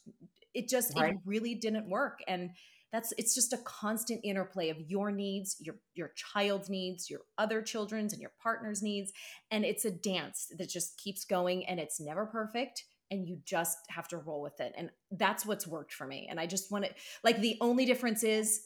it 0.54 0.70
just 0.70 0.94
Right. 0.96 1.14
it 1.14 1.20
really 1.26 1.56
didn't 1.56 1.90
work. 1.90 2.20
And 2.28 2.52
that's 2.92 3.12
it's 3.18 3.34
just 3.34 3.54
a 3.54 3.58
constant 3.58 4.22
interplay 4.24 4.70
of 4.70 4.80
your 4.80 5.12
needs 5.12 5.58
your 5.60 5.76
your 5.96 6.12
child's 6.16 6.70
needs 6.70 7.10
your 7.10 7.22
other 7.38 7.62
children's 7.62 8.14
and 8.14 8.22
your 8.22 8.34
partner's 8.42 8.84
needs. 8.84 9.12
And 9.52 9.66
it's 9.66 9.86
a 9.86 9.92
dance 9.92 10.52
that 10.58 10.70
just 10.70 10.98
keeps 10.98 11.26
going 11.26 11.66
and 11.66 11.80
it's 11.80 12.00
never 12.00 12.26
perfect 12.26 12.84
and 13.12 13.28
you 13.28 13.40
just 13.46 13.78
have 13.90 14.08
to 14.08 14.18
roll 14.18 14.42
with 14.42 14.60
it. 14.60 14.74
And 14.78 14.90
that's 15.12 15.46
what's 15.46 15.68
worked 15.68 15.94
for 15.94 16.06
me. 16.06 16.28
And 16.30 16.40
i 16.40 16.46
just 16.46 16.72
want 16.72 16.86
to 16.86 16.92
like 17.24 17.40
the 17.42 17.58
only 17.62 17.86
difference 17.86 18.24
is 18.24 18.62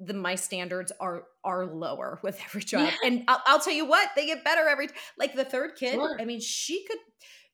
the 0.00 0.14
my 0.14 0.34
standards 0.34 0.92
are 1.00 1.24
are 1.44 1.66
lower 1.66 2.18
with 2.24 2.40
every 2.46 2.62
child 2.62 2.92
and 3.04 3.22
I'll, 3.28 3.42
I'll 3.46 3.60
tell 3.60 3.72
you 3.72 3.86
what 3.86 4.08
they 4.16 4.26
get 4.26 4.44
better 4.44 4.66
every 4.68 4.88
like 5.18 5.34
the 5.34 5.44
third 5.44 5.76
kid 5.76 5.94
Sure. 5.94 6.16
i 6.20 6.24
mean 6.24 6.40
she 6.40 6.84
could 6.86 6.98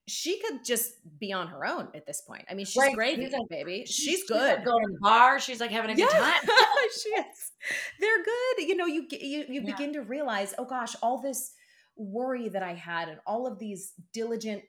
she 0.08 0.40
could 0.40 0.64
just 0.64 0.92
be 1.20 1.32
on 1.32 1.48
her 1.48 1.66
own 1.66 1.88
at 1.94 2.06
this 2.06 2.22
point 2.26 2.44
i 2.50 2.54
mean 2.54 2.64
she's 2.66 2.82
Right, 2.82 2.94
gravy 2.94 3.24
she's 3.24 3.32
like- 3.32 3.48
baby 3.50 3.84
she's, 3.86 4.28
like 4.30 4.58
good 4.58 4.64
going 4.64 4.86
to 4.86 4.92
the 4.94 4.98
bar. 5.00 5.38
She's 5.38 5.60
like 5.60 5.70
having 5.70 5.90
a 5.90 5.94
good 5.94 6.08
time. 6.10 6.40
she 7.02 7.10
is. 7.10 7.52
They're 8.00 8.22
good. 8.24 8.66
You 8.66 8.74
know, 8.76 8.86
you 8.86 9.06
you 9.10 9.44
you 9.48 9.60
Yeah. 9.60 9.72
begin 9.72 9.92
to 9.92 10.00
realize, 10.00 10.54
oh 10.58 10.64
gosh, 10.64 10.96
all 11.02 11.20
this 11.20 11.52
worry 11.96 12.48
that 12.48 12.62
I 12.62 12.72
had 12.74 13.08
and 13.08 13.20
all 13.26 13.46
of 13.46 13.58
these 13.60 13.92
diligent 14.12 14.62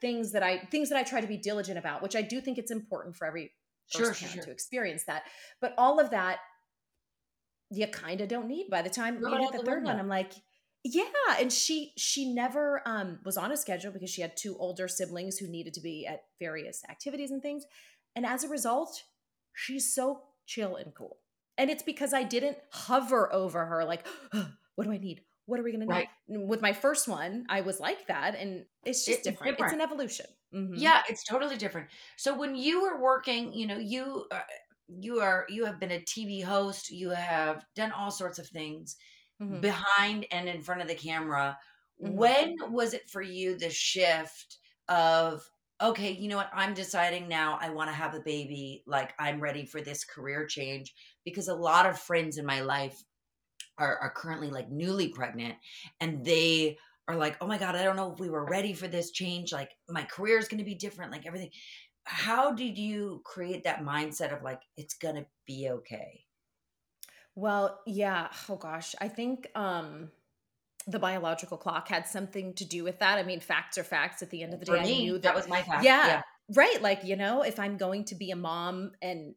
things 0.00 0.32
that 0.32 0.42
I 0.42 0.58
things 0.70 0.88
that 0.88 0.98
I 0.98 1.02
try 1.04 1.20
to 1.20 1.26
be 1.28 1.36
diligent 1.36 1.78
about, 1.78 2.02
which 2.02 2.16
I 2.16 2.22
do 2.22 2.40
think 2.40 2.58
it's 2.58 2.70
important 2.72 3.14
for 3.16 3.26
every 3.26 3.52
Sure, 3.90 4.06
first 4.06 4.20
sure, 4.20 4.28
sure. 4.30 4.42
to 4.44 4.50
experience 4.50 5.04
that. 5.06 5.22
But 5.60 5.74
all 5.78 5.98
of 6.00 6.10
that 6.10 6.38
you 7.70 7.86
kind 7.88 8.20
of 8.20 8.28
don't 8.28 8.48
need 8.48 8.68
by 8.70 8.82
the 8.82 8.90
time 8.90 9.20
you 9.22 9.38
get 9.38 9.52
the 9.52 9.58
the 9.58 9.64
third 9.64 9.84
one. 9.84 9.98
I'm 9.98 10.08
like, 10.08 10.32
yeah. 10.84 11.04
And 11.38 11.52
she 11.52 11.92
she 11.96 12.32
never 12.32 12.82
um 12.86 13.18
was 13.24 13.36
on 13.36 13.52
a 13.52 13.56
schedule 13.56 13.92
because 13.92 14.10
she 14.10 14.22
had 14.22 14.36
two 14.36 14.56
older 14.58 14.88
siblings 14.88 15.38
who 15.38 15.48
needed 15.48 15.74
to 15.74 15.80
be 15.80 16.06
at 16.06 16.22
various 16.38 16.82
activities 16.88 17.30
and 17.30 17.42
things. 17.42 17.64
And 18.16 18.24
as 18.24 18.44
a 18.44 18.48
result, 18.48 19.02
she's 19.54 19.94
so 19.94 20.22
chill 20.46 20.76
and 20.76 20.94
cool. 20.94 21.18
And 21.56 21.70
it's 21.70 21.82
because 21.82 22.14
I 22.14 22.22
didn't 22.22 22.58
hover 22.72 23.32
over 23.32 23.66
her 23.66 23.84
like, 23.84 24.06
what 24.76 24.84
do 24.84 24.92
I 24.92 24.98
need? 24.98 25.22
What 25.46 25.58
are 25.60 25.62
we 25.62 25.72
gonna 25.72 25.86
need? 25.86 25.90
Right. 25.90 26.08
With 26.28 26.60
my 26.60 26.72
first 26.72 27.08
one, 27.08 27.46
I 27.48 27.62
was 27.62 27.80
like 27.80 28.06
that, 28.08 28.34
and 28.34 28.66
it's 28.84 29.04
just 29.04 29.20
It's 29.20 29.28
different. 29.28 29.58
It's 29.58 29.72
an 29.72 29.80
evolution. 29.80 30.26
Mhm. 30.54 30.74
Yeah, 30.76 31.02
it's 31.08 31.24
totally 31.24 31.56
different. 31.56 31.88
So 32.16 32.34
when 32.36 32.54
you 32.54 32.82
were 32.82 33.00
working, 33.00 33.52
you 33.52 33.66
know, 33.66 33.78
you 33.78 34.26
uh, 34.30 34.40
you 34.88 35.20
are 35.20 35.46
you 35.48 35.64
have 35.66 35.80
been 35.80 35.90
a 35.92 36.02
TV 36.04 36.40
host, 36.40 36.90
you 36.90 37.10
have 37.10 37.64
done 37.74 37.92
all 37.92 38.10
sorts 38.10 38.38
of 38.38 38.48
things 38.48 38.96
Mhm. 39.38 39.60
behind 39.60 40.26
and 40.30 40.48
in 40.48 40.62
front 40.62 40.82
of 40.82 40.88
the 40.88 40.94
camera. 40.94 41.58
Mhm. 42.02 42.28
When 42.36 42.54
was 42.72 42.94
it 42.94 43.08
for 43.10 43.22
you 43.22 43.56
the 43.58 43.70
shift 43.70 44.58
of 44.88 45.42
okay, 45.80 46.10
you 46.12 46.28
know 46.28 46.36
what? 46.36 46.50
I'm 46.52 46.74
deciding 46.74 47.28
now 47.28 47.56
I 47.60 47.70
want 47.70 47.88
to 47.88 47.94
have 47.94 48.14
a 48.14 48.20
baby, 48.20 48.82
like 48.86 49.14
I'm 49.18 49.40
ready 49.40 49.64
for 49.64 49.80
this 49.80 50.04
career 50.04 50.46
change 50.46 50.94
because 51.24 51.48
a 51.48 51.54
lot 51.54 51.86
of 51.86 51.98
friends 52.00 52.36
in 52.38 52.44
my 52.46 52.60
life 52.62 53.04
are, 53.78 53.98
are 53.98 54.10
currently 54.12 54.50
like 54.50 54.70
newly 54.70 55.08
pregnant 55.08 55.56
and 56.00 56.24
they 56.24 56.78
are 57.06 57.16
like, 57.16 57.36
oh 57.40 57.46
my 57.46 57.58
God, 57.58 57.74
I 57.74 57.84
don't 57.84 57.96
know 57.96 58.12
if 58.12 58.20
we 58.20 58.28
were 58.28 58.44
ready 58.46 58.74
for 58.74 58.88
this 58.88 59.10
change. 59.12 59.52
Like 59.52 59.70
my 59.88 60.04
career 60.04 60.38
is 60.38 60.48
going 60.48 60.58
to 60.58 60.64
be 60.64 60.74
different, 60.74 61.12
like 61.12 61.26
everything. 61.26 61.50
How 62.08 62.52
did 62.52 62.78
you 62.78 63.20
create 63.24 63.64
that 63.64 63.84
mindset 63.84 64.34
of 64.34 64.42
like, 64.42 64.62
it's 64.76 64.94
to 65.16 65.26
be 65.46 65.68
okay? 65.68 66.24
Well, 67.34 67.80
yeah. 67.86 68.28
Oh 68.48 68.56
gosh. 68.56 68.94
I 69.00 69.08
think 69.08 69.48
um 69.54 70.10
the 70.86 70.98
biological 70.98 71.58
clock 71.58 71.88
had 71.88 72.06
something 72.06 72.54
to 72.54 72.64
do 72.64 72.82
with 72.82 72.98
that. 73.00 73.18
I 73.18 73.22
mean, 73.22 73.40
facts 73.40 73.76
are 73.76 73.84
facts 73.84 74.22
at 74.22 74.30
the 74.30 74.42
end 74.42 74.54
of 74.54 74.60
the 74.60 74.66
For 74.66 74.76
day. 74.76 74.80
I 74.80 74.84
knew 74.84 75.12
that, 75.12 75.22
that, 75.22 75.34
was 75.34 75.46
my 75.46 75.60
path. 75.60 75.84
yeah, 75.84 76.22
right. 76.56 76.80
Like, 76.80 77.04
you 77.04 77.14
know, 77.14 77.42
if 77.42 77.58
I'm 77.60 77.76
going 77.76 78.04
to 78.06 78.14
be 78.14 78.30
a 78.30 78.36
mom 78.36 78.92
and 79.02 79.34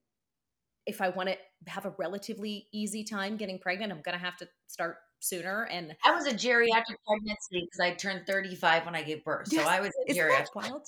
if 0.87 1.01
I 1.01 1.09
want 1.09 1.29
to 1.29 1.37
have 1.67 1.85
a 1.85 1.93
relatively 1.97 2.67
easy 2.71 3.03
time 3.03 3.35
getting 3.35 3.59
pregnant, 3.59 3.91
I'm 3.91 4.01
to 4.17 4.17
have 4.17 4.37
to 4.37 4.47
start 4.67 4.97
sooner. 5.19 5.67
And 5.69 5.93
I 6.05 6.15
was 6.15 6.25
a 6.25 6.33
geriatric 6.33 6.95
pregnancy 7.05 7.67
because 7.69 7.79
I 7.81 7.93
turned 7.93 8.25
35 8.25 8.85
when 8.85 8.95
I 8.95 9.03
gave 9.03 9.23
birth. 9.23 9.49
So 9.49 9.61
I 9.61 9.81
was 9.81 9.91
a 10.07 10.11
isn't 10.11 10.23
geriatric. 10.23 10.37
that 10.37 10.49
wild? 10.55 10.87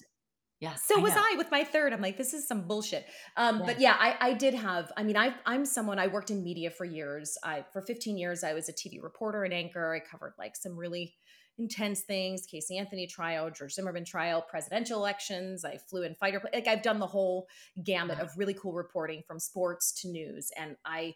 Yeah. 0.64 0.76
So 0.76 0.98
was 1.00 1.14
know. 1.14 1.22
I 1.22 1.36
with 1.38 1.52
my 1.52 1.64
third. 1.66 1.92
I'm 1.92 2.00
like, 2.02 2.18
this 2.18 2.34
is 2.34 2.48
some 2.48 2.62
bullshit. 2.62 3.06
Um, 3.36 3.60
Yeah. 3.60 3.66
But 3.66 3.80
yeah, 3.82 3.96
I, 4.00 4.16
I 4.30 4.34
did 4.34 4.54
have. 4.54 4.92
I 4.96 5.04
mean, 5.04 5.18
I, 5.18 5.34
I'm 5.46 5.66
someone. 5.66 6.00
I 6.00 6.08
worked 6.08 6.32
in 6.32 6.42
media 6.42 6.72
for 6.72 6.86
years. 6.86 7.38
I 7.44 7.66
for 7.74 7.82
15 7.82 8.18
years, 8.18 8.44
I 8.44 8.54
was 8.54 8.70
a 8.70 8.74
TV 8.74 9.04
reporter 9.04 9.44
and 9.44 9.54
anchor. 9.54 9.94
I 9.94 10.00
covered 10.00 10.34
like 10.40 10.56
some 10.56 10.78
really 10.78 11.16
intense 11.58 12.02
things: 12.02 12.46
Casey 12.50 12.78
Anthony 12.78 13.08
trial, 13.08 13.52
George 13.52 13.74
Zimmerman 13.74 14.06
trial, 14.06 14.42
presidential 14.42 14.98
elections. 15.00 15.66
I 15.66 15.78
flew 15.78 16.04
in 16.04 16.16
fighter. 16.16 16.42
Like 16.54 16.68
I've 16.68 16.82
done 16.82 17.00
the 17.00 17.08
whole 17.08 17.48
gamut 17.84 18.18
Wow. 18.20 18.24
of 18.24 18.38
really 18.38 18.54
cool 18.54 18.74
reporting 18.74 19.22
from 19.28 19.40
sports 19.40 19.92
to 20.02 20.08
news. 20.08 20.50
And 20.58 20.78
I, 20.86 21.16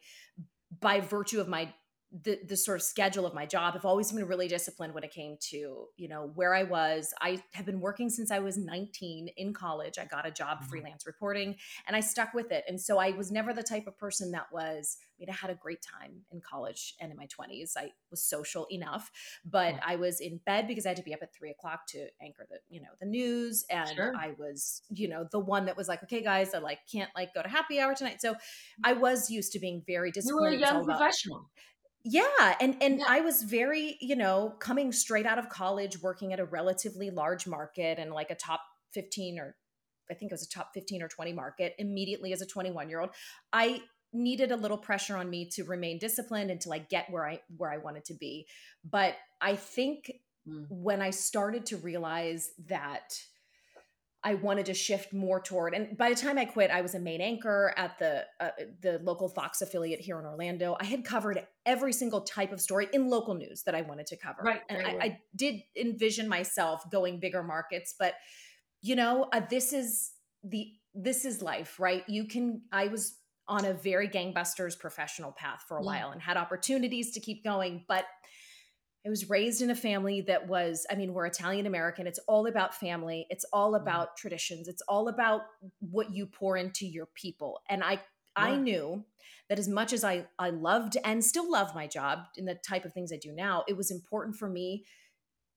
by 0.81 0.99
virtue 0.99 1.39
of 1.39 1.47
my 1.47 1.73
the 2.11 2.39
the 2.47 2.55
sort 2.55 2.77
of 2.77 2.83
schedule 2.83 3.25
of 3.25 3.33
my 3.33 3.45
job 3.45 3.73
i've 3.75 3.83
always 3.83 4.11
been 4.13 4.25
really 4.25 4.47
disciplined 4.47 4.93
when 4.93 5.03
it 5.03 5.11
came 5.11 5.35
to 5.41 5.87
you 5.97 6.07
know 6.07 6.31
where 6.35 6.53
I 6.55 6.63
was. 6.63 7.13
I 7.21 7.41
have 7.53 7.65
been 7.65 7.81
working 7.81 8.09
since 8.09 8.31
I 8.31 8.39
was 8.39 8.57
19 8.57 9.27
in 9.35 9.53
college. 9.53 9.97
I 9.99 10.05
got 10.05 10.25
a 10.25 10.31
job 10.31 10.59
Mhm. 10.61 10.69
freelance 10.69 11.05
reporting 11.05 11.55
and 11.85 11.95
I 11.95 11.99
stuck 11.99 12.33
with 12.33 12.51
it. 12.51 12.63
And 12.67 12.79
so 12.79 12.97
I 12.97 13.11
was 13.11 13.31
never 13.31 13.53
the 13.53 13.63
type 13.63 13.87
of 13.87 13.97
person 13.97 14.31
that 14.31 14.51
was 14.51 14.97
I 15.01 15.19
mean 15.19 15.29
I 15.29 15.33
had 15.33 15.49
a 15.49 15.55
great 15.55 15.81
time 15.81 16.25
in 16.31 16.39
college 16.41 16.95
and 17.01 17.11
in 17.11 17.17
my 17.17 17.25
20s. 17.27 17.75
I 17.77 17.91
was 18.09 18.23
social 18.23 18.65
enough, 18.71 19.11
but 19.45 19.75
Yeah. 19.75 19.79
I 19.85 19.95
was 19.97 20.19
in 20.21 20.37
bed 20.45 20.67
because 20.67 20.85
I 20.85 20.89
had 20.89 20.97
to 20.97 21.03
be 21.03 21.13
up 21.13 21.21
at 21.21 21.33
three 21.33 21.51
o'clock 21.51 21.87
to 21.87 22.07
anchor 22.21 22.45
the 22.49 22.59
you 22.69 22.81
know 22.81 22.89
the 22.99 23.05
news 23.07 23.65
and 23.69 23.89
Sure. 23.89 24.13
I 24.15 24.31
was 24.37 24.81
you 24.89 25.07
know 25.09 25.27
the 25.31 25.39
one 25.39 25.65
that 25.65 25.75
was 25.77 25.87
like 25.87 26.03
okay 26.03 26.21
guys 26.23 26.53
I 26.53 26.59
like 26.59 26.79
can't 26.91 27.09
like 27.15 27.33
go 27.33 27.41
to 27.41 27.49
happy 27.49 27.79
hour 27.79 27.93
tonight. 27.95 28.21
So 28.21 28.35
I 28.83 28.93
was 28.93 29.29
used 29.29 29.51
to 29.53 29.59
being 29.59 29.83
very 29.85 30.11
disciplined 30.11 30.53
You 30.53 30.59
were 30.59 30.67
a 30.69 30.71
young 30.73 30.85
professional. 30.85 31.49
Yeah, 32.09 32.55
and 32.61 32.81
and 32.81 32.99
Yeah. 32.99 33.05
I 33.07 33.21
was 33.21 33.43
very, 33.43 33.97
you 34.01 34.15
know, 34.15 34.55
coming 34.59 34.91
straight 34.91 35.25
out 35.25 35.39
of 35.39 35.49
college, 35.49 36.01
working 36.01 36.33
at 36.33 36.39
a 36.39 36.45
relatively 36.45 37.09
large 37.09 37.47
market 37.47 37.99
and 37.99 38.11
like 38.11 38.31
a 38.31 38.35
top 38.35 38.61
15 38.93 39.39
or 39.39 39.55
I 40.09 40.13
think 40.13 40.31
it 40.31 40.33
was 40.33 40.43
a 40.43 40.49
top 40.49 40.69
15 40.73 41.01
or 41.03 41.09
20 41.09 41.33
market 41.33 41.73
immediately 41.77 42.31
as 42.31 42.41
a 42.41 42.45
21-year-old. 42.45 43.09
I 43.51 43.81
needed 44.13 44.51
a 44.51 44.55
little 44.55 44.77
pressure 44.77 45.17
on 45.17 45.29
me 45.29 45.49
to 45.55 45.63
remain 45.65 45.99
disciplined 45.99 46.49
and 46.49 46.61
to 46.61 46.69
like 46.69 46.87
get 46.89 47.09
where 47.09 47.27
I 47.27 47.41
where 47.57 47.71
I 47.71 47.77
wanted 47.77 48.05
to 48.05 48.13
be. 48.13 48.47
But 48.83 49.15
I 49.41 49.55
think 49.55 50.11
Mm. 50.47 50.65
when 50.69 51.01
I 51.01 51.09
started 51.09 51.65
to 51.67 51.77
realize 51.77 52.51
that 52.69 53.19
I 54.23 54.33
wanted 54.33 54.65
to 54.65 54.73
shift 54.73 55.13
more 55.13 55.39
toward, 55.39 55.73
and 55.73 55.95
by 55.97 56.09
the 56.09 56.15
time 56.15 56.37
I 56.37 56.45
quit, 56.45 56.71
I 56.71 56.81
was 56.81 56.95
a 56.95 56.99
main 56.99 57.21
anchor 57.21 57.73
at 57.77 57.97
the 57.99 58.25
uh, 58.39 58.49
the 58.81 58.99
local 59.03 59.29
Fox 59.29 59.61
affiliate 59.61 59.99
here 59.99 60.19
in 60.19 60.25
Orlando. 60.25 60.75
I 60.79 60.85
had 60.85 61.05
covered 61.05 61.45
every 61.65 61.93
single 61.93 62.21
type 62.21 62.51
of 62.51 62.59
story 62.59 62.87
in 62.91 63.09
local 63.09 63.35
news 63.35 63.63
that 63.63 63.75
I 63.75 63.81
wanted 63.81 64.07
to 64.07 64.17
cover, 64.17 64.41
Right, 64.43 64.61
and 64.69 64.79
right, 64.79 64.87
I, 64.87 64.97
right. 64.97 65.11
I 65.11 65.19
did 65.35 65.61
envision 65.79 66.27
myself 66.27 66.83
going 66.91 67.19
bigger 67.19 67.43
markets. 67.43 67.93
But 67.97 68.15
you 68.81 68.95
know, 68.95 69.27
uh, 69.31 69.41
this 69.49 69.71
is 69.71 70.11
the 70.43 70.71
this 70.95 71.23
is 71.23 71.41
life, 71.41 71.79
right? 71.79 72.03
You 72.07 72.25
can. 72.25 72.63
I 72.71 72.87
was 72.87 73.17
on 73.47 73.65
a 73.65 73.73
very 73.73 74.09
gangbusters 74.09 74.77
professional 74.77 75.31
path 75.31 75.63
for 75.67 75.77
a 75.77 75.81
Yeah. 75.81 75.85
while 75.85 76.11
and 76.11 76.21
had 76.21 76.35
opportunities 76.37 77.11
to 77.11 77.19
keep 77.19 77.43
going, 77.45 77.85
but 77.87 78.05
I 79.07 79.09
was 79.09 79.29
raised 79.29 79.61
in 79.61 79.69
a 79.69 79.75
family 79.75 80.21
that 80.21 80.47
was, 80.47 80.85
I 80.91 80.95
mean, 80.95 81.13
we're 81.13 81.25
Italian 81.25 81.65
American. 81.65 82.07
It's 82.07 82.19
all 82.27 82.45
about 82.45 82.75
family. 82.75 83.25
It's 83.29 83.45
all 83.53 83.75
Mhm. 83.77 83.77
about 83.77 84.17
traditions. 84.17 84.67
It's 84.67 84.81
all 84.83 85.07
about 85.07 85.43
what 85.79 86.11
you 86.11 86.27
pour 86.27 86.57
into 86.57 86.85
your 86.85 87.05
people. 87.07 87.61
And 87.69 87.83
I 87.83 88.01
I 88.35 88.55
knew 88.55 89.03
that 89.49 89.57
as 89.57 89.67
much 89.69 89.93
as 89.93 90.03
I 90.03 90.27
I 90.37 90.49
loved 90.49 90.97
and 91.05 91.23
still 91.23 91.49
love 91.49 91.73
my 91.73 91.87
job 91.87 92.25
in 92.35 92.45
the 92.45 92.55
type 92.55 92.85
of 92.85 92.93
things 92.93 93.13
I 93.13 93.17
do 93.17 93.31
now, 93.31 93.63
it 93.67 93.77
was 93.77 93.91
important 93.91 94.35
for 94.35 94.49
me 94.49 94.85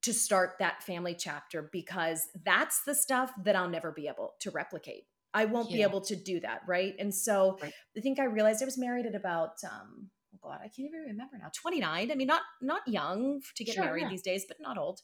to 0.03 0.15
start 0.15 0.57
that 0.59 0.83
family 0.83 1.15
chapter 1.15 1.69
because 1.73 2.29
that's 2.45 2.85
the 2.85 2.95
stuff 2.95 3.33
that 3.45 3.57
I'll 3.57 3.69
never 3.69 3.93
be 3.93 4.09
able 4.09 4.35
to 4.41 4.51
replicate. 4.51 5.05
I 5.35 5.45
won't 5.45 5.73
be 5.73 5.83
able 5.83 6.01
to 6.03 6.17
do 6.17 6.41
that, 6.41 6.63
right? 6.67 6.95
And 6.99 7.15
so 7.15 7.59
Right. 7.61 7.75
I 7.97 8.01
think 8.01 8.19
I 8.19 8.25
realized 8.25 8.63
I 8.63 8.65
was 8.67 8.79
married 8.79 9.07
at 9.07 9.15
about 9.15 9.63
um 9.65 10.11
god, 10.43 10.59
I 10.63 10.69
can't 10.69 10.89
even 10.89 11.01
remember 11.09 11.39
now. 11.39 11.51
29. 11.55 12.11
I 12.11 12.15
mean 12.15 12.27
not 12.27 12.43
not 12.61 12.83
young 12.87 13.41
to 13.57 13.65
get 13.65 13.75
Sure, 13.75 13.85
married 13.85 14.03
yeah. 14.05 14.11
these 14.11 14.23
days, 14.23 14.45
but 14.47 14.59
not 14.61 14.79
old. 14.79 15.01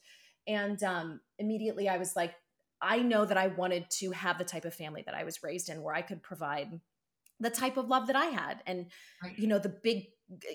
And 0.47 0.81
um, 0.83 1.19
immediately 1.39 1.89
I 1.89 1.97
was 1.97 2.15
like, 2.15 2.33
I 2.81 2.99
know 2.99 3.25
that 3.25 3.37
I 3.37 3.47
wanted 3.47 3.89
to 3.99 4.11
have 4.11 4.37
the 4.37 4.45
type 4.45 4.65
of 4.65 4.73
family 4.73 5.03
that 5.05 5.15
I 5.15 5.23
was 5.23 5.43
raised 5.43 5.69
in 5.69 5.81
where 5.81 5.95
I 5.95 6.01
could 6.01 6.23
provide 6.23 6.79
the 7.39 7.49
type 7.49 7.77
of 7.77 7.87
love 7.87 8.07
that 8.07 8.15
I 8.15 8.25
had. 8.27 8.61
And, 8.65 8.91
Right. 9.21 9.37
you 9.37 9.47
know, 9.47 9.59
the 9.59 9.69
big 9.83 10.05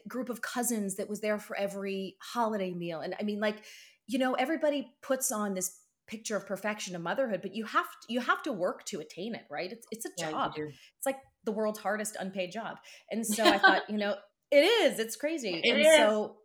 group 0.08 0.28
of 0.28 0.40
cousins 0.40 0.96
that 0.96 1.08
was 1.08 1.20
there 1.20 1.38
for 1.38 1.56
every 1.56 2.16
holiday 2.20 2.72
meal. 2.72 3.00
And 3.00 3.14
I 3.18 3.22
mean, 3.22 3.40
like, 3.40 3.64
you 4.06 4.18
know, 4.18 4.34
everybody 4.34 4.92
puts 5.02 5.30
on 5.32 5.54
this 5.54 5.78
picture 6.06 6.36
of 6.36 6.46
perfection 6.46 6.94
of 6.96 7.02
motherhood, 7.02 7.40
but 7.42 7.54
you 7.54 7.64
have 7.64 7.84
to, 7.86 8.12
you 8.12 8.20
have 8.20 8.42
to 8.42 8.52
work 8.52 8.84
to 8.86 9.00
attain 9.00 9.34
it, 9.34 9.44
right? 9.50 9.70
It's, 9.72 9.86
it's 9.90 10.04
a 10.06 10.10
Yeah, 10.18 10.30
job. 10.30 10.52
It's 10.56 11.06
like 11.06 11.18
the 11.44 11.52
world's 11.52 11.78
hardest 11.78 12.16
unpaid 12.18 12.52
job. 12.52 12.76
And 13.10 13.26
so 13.26 13.44
I 13.50 13.58
thought, 13.58 13.82
you 13.88 13.96
know, 13.96 14.16
it 14.52 14.64
is, 14.64 14.98
it's 15.00 15.16
crazy. 15.16 15.60
It 15.62 15.76
and 15.76 15.86
is. 15.86 15.86
so 15.86 16.38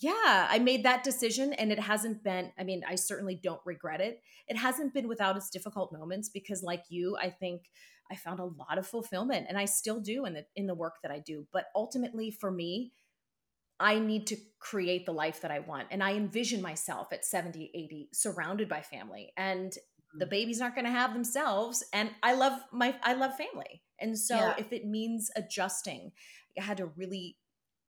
yeah, 0.00 0.48
I 0.50 0.58
made 0.58 0.84
that 0.84 1.04
decision 1.04 1.52
and 1.54 1.72
it 1.72 1.78
hasn't 1.78 2.22
been, 2.24 2.52
I 2.58 2.64
mean, 2.64 2.82
I 2.86 2.94
certainly 2.96 3.36
don't 3.36 3.60
regret 3.64 4.00
it. 4.02 4.20
It 4.48 4.56
hasn't 4.56 4.94
been 4.94 5.08
without 5.08 5.36
its 5.36 5.50
difficult 5.50 5.92
moments 5.92 6.28
because 6.28 6.62
like 6.62 6.84
you, 6.90 7.16
I 7.16 7.30
think 7.30 7.70
I 8.10 8.16
found 8.16 8.40
a 8.40 8.44
lot 8.44 8.78
of 8.78 8.86
fulfillment 8.86 9.46
and 9.48 9.58
I 9.58 9.64
still 9.66 10.00
do 10.00 10.26
in 10.26 10.34
the 10.34 10.46
in 10.56 10.66
the 10.66 10.74
work 10.74 10.96
that 11.02 11.12
I 11.12 11.20
do. 11.20 11.46
But 11.52 11.66
ultimately 11.74 12.30
for 12.30 12.50
me, 12.50 12.92
I 13.80 13.98
need 13.98 14.26
to 14.28 14.36
create 14.60 15.06
the 15.06 15.12
life 15.12 15.40
that 15.40 15.50
I 15.50 15.58
want. 15.60 15.88
And 15.90 16.02
I 16.02 16.14
envision 16.14 16.62
myself 16.62 17.12
at 17.12 17.24
70, 17.24 17.70
80 17.74 18.08
surrounded 18.12 18.68
by 18.68 18.80
family. 18.82 19.32
And 19.36 19.76
the 20.18 20.26
Mhm. 20.26 20.30
babies 20.30 20.60
aren't 20.60 20.74
going 20.76 20.84
to 20.84 20.90
have 20.90 21.14
themselves 21.14 21.82
and 21.92 22.10
I 22.22 22.34
love 22.34 22.60
my 22.72 22.96
I 23.02 23.14
love 23.14 23.36
family. 23.36 23.82
And 23.98 24.18
so 24.18 24.36
Yeah. 24.38 24.56
if 24.58 24.72
it 24.72 24.84
means 24.86 25.30
adjusting, 25.36 26.12
I 26.58 26.62
had 26.62 26.76
to 26.78 26.86
really 26.86 27.38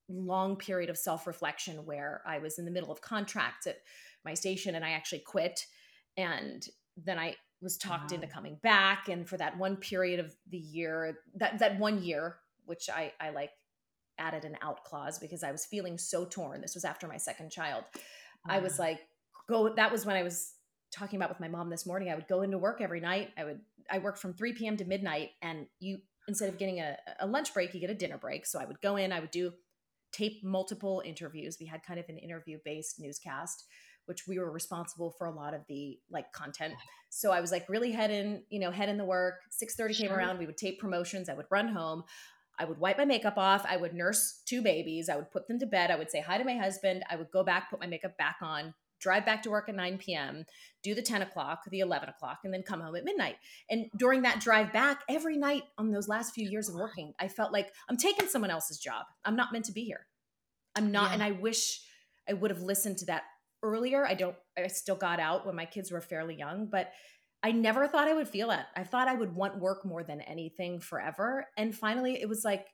long 0.08 0.56
period 0.56 0.90
of 0.90 0.98
self-reflection 0.98 1.86
where 1.86 2.22
I 2.26 2.38
was 2.38 2.58
in 2.58 2.64
the 2.64 2.70
middle 2.70 2.92
of 2.92 3.00
contracts 3.00 3.66
at 3.66 3.78
my 4.24 4.34
station 4.34 4.74
and 4.74 4.84
I 4.84 4.90
actually 4.90 5.20
quit. 5.20 5.60
And 6.16 6.66
then 6.96 7.18
I 7.18 7.36
was 7.60 7.76
talked 7.78 8.10
Wow. 8.10 8.16
into 8.16 8.26
coming 8.26 8.58
back. 8.62 9.08
And 9.08 9.26
for 9.28 9.36
that 9.38 9.56
one 9.56 9.76
period 9.76 10.20
of 10.20 10.34
the 10.50 10.58
year 10.58 11.18
that 11.36 11.58
that 11.58 11.78
one 11.78 12.02
year 12.02 12.36
which 12.66 12.88
I 12.88 13.12
I 13.20 13.30
like 13.30 13.50
added 14.18 14.44
an 14.44 14.56
out 14.62 14.84
clause 14.84 15.18
because 15.18 15.42
I 15.42 15.50
was 15.52 15.66
feeling 15.66 15.98
so 15.98 16.24
torn. 16.24 16.60
This 16.60 16.74
was 16.74 16.84
after 16.84 17.08
my 17.08 17.16
second 17.16 17.50
child. 17.50 17.84
I 18.48 18.58
was 18.60 18.78
like 18.78 19.00
go 19.48 19.74
that 19.74 19.90
was 19.90 20.04
when 20.06 20.16
I 20.16 20.22
was 20.22 20.52
talking 20.92 21.16
about 21.16 21.30
with 21.30 21.40
my 21.40 21.48
mom 21.48 21.70
this 21.70 21.86
morning. 21.86 22.10
I 22.10 22.14
would 22.14 22.28
go 22.28 22.42
into 22.42 22.58
work 22.58 22.80
every 22.80 23.00
night. 23.00 23.30
I 23.36 23.44
would 23.44 23.60
I 23.90 23.98
worked 23.98 24.18
from 24.18 24.34
3 24.34 24.52
p.m. 24.52 24.76
to 24.76 24.84
midnight. 24.84 25.30
And 25.42 25.66
you 25.80 25.98
instead 26.28 26.48
of 26.48 26.58
getting 26.58 26.80
a, 26.80 26.96
a 27.20 27.26
lunch 27.26 27.52
break 27.52 27.74
you 27.74 27.80
get 27.80 27.90
a 27.90 27.94
dinner 27.94 28.18
break. 28.18 28.46
So 28.46 28.60
I 28.60 28.64
would 28.66 28.80
go 28.80 28.96
in 28.96 29.12
I 29.12 29.20
would 29.20 29.30
do 29.30 29.52
tape 30.14 30.42
multiple 30.44 31.02
interviews 31.04 31.56
we 31.60 31.66
had 31.66 31.82
kind 31.82 31.98
of 31.98 32.06
an 32.08 32.18
interview 32.18 32.58
based 32.64 33.00
newscast 33.00 33.64
which 34.06 34.26
we 34.28 34.38
were 34.38 34.50
responsible 34.50 35.10
for 35.18 35.26
a 35.26 35.34
lot 35.34 35.54
of 35.54 35.62
the 35.68 35.98
like 36.10 36.30
content 36.32 36.74
so 37.10 37.32
I 37.32 37.40
was 37.40 37.50
like 37.50 37.68
really 37.68 37.90
head 37.90 38.10
in 38.10 38.42
you 38.50 38.60
know 38.60 38.70
head 38.70 38.88
in 38.88 38.98
the 38.98 39.04
work 39.04 39.34
6:30 39.50 39.96
came 39.96 40.08
Sure. 40.08 40.16
around 40.16 40.38
we 40.38 40.46
would 40.46 40.56
tape 40.56 40.78
promotions 40.78 41.28
I 41.28 41.34
would 41.34 41.46
run 41.50 41.68
home 41.68 42.04
I 42.58 42.64
would 42.64 42.78
wipe 42.78 42.98
my 42.98 43.04
makeup 43.04 43.36
off. 43.36 43.66
I 43.68 43.76
would 43.76 43.94
nurse 43.94 44.40
two 44.46 44.62
babies. 44.62 45.08
I 45.08 45.16
would 45.16 45.32
put 45.32 45.48
them 45.48 45.58
to 45.58 45.66
bed. 45.66 45.90
I 45.90 45.96
would 45.96 46.10
say 46.10 46.20
hi 46.20 46.38
to 46.38 46.44
my 46.44 46.54
husband. 46.56 47.02
I 47.10 47.16
would 47.16 47.32
go 47.32 47.42
back, 47.42 47.68
put 47.70 47.80
my 47.80 47.86
makeup 47.88 48.16
back 48.16 48.36
on, 48.42 48.74
drive 49.04 49.26
back 49.26 49.42
to 49.42 49.50
work 49.50 49.68
at 49.68 49.74
9 49.74 49.98
p.m., 49.98 50.46
do 50.82 50.94
the 50.94 51.02
10 51.02 51.22
o'clock, 51.22 51.60
the 51.70 51.80
11 51.80 52.08
o'clock, 52.08 52.38
and 52.42 52.52
then 52.52 52.62
come 52.62 52.80
home 52.80 52.96
at 52.96 53.04
midnight. 53.04 53.36
And 53.70 53.86
during 53.96 54.22
that 54.22 54.40
drive 54.40 54.72
back, 54.72 55.02
every 55.08 55.36
night 55.36 55.64
on 55.76 55.92
those 55.92 56.08
last 56.08 56.34
few 56.34 56.48
years 56.48 56.70
of 56.70 56.74
working, 56.74 57.12
I 57.20 57.28
felt 57.28 57.52
like 57.52 57.72
I'm 57.88 57.98
taking 57.98 58.28
someone 58.28 58.50
else's 58.50 58.78
job. 58.78 59.04
I'm 59.24 59.36
not 59.36 59.52
meant 59.52 59.66
to 59.66 59.72
be 59.72 59.84
here. 59.84 60.06
I'm 60.74 60.90
not. 60.90 61.10
Yeah. 61.10 61.14
And 61.14 61.22
I 61.22 61.32
wish 61.32 61.82
I 62.28 62.32
would 62.32 62.50
have 62.50 62.62
listened 62.62 62.98
to 62.98 63.06
that 63.06 63.24
earlier. 63.62 64.06
I 64.06 64.14
don't, 64.14 64.36
I 64.58 64.66
still 64.68 64.96
got 64.96 65.20
out 65.20 65.46
when 65.46 65.54
my 65.54 65.66
kids 65.66 65.92
were 65.92 66.00
fairly 66.00 66.34
young, 66.34 66.66
but 66.66 66.90
I 67.42 67.52
never 67.52 67.86
thought 67.86 68.08
I 68.08 68.14
would 68.14 68.28
feel 68.28 68.48
that. 68.48 68.68
I 68.74 68.84
thought 68.84 69.06
I 69.06 69.14
would 69.14 69.34
want 69.34 69.60
work 69.60 69.84
more 69.84 70.02
than 70.02 70.22
anything 70.22 70.80
forever. 70.80 71.46
And 71.58 71.74
finally, 71.74 72.20
it 72.20 72.28
was 72.28 72.42
like, 72.42 72.66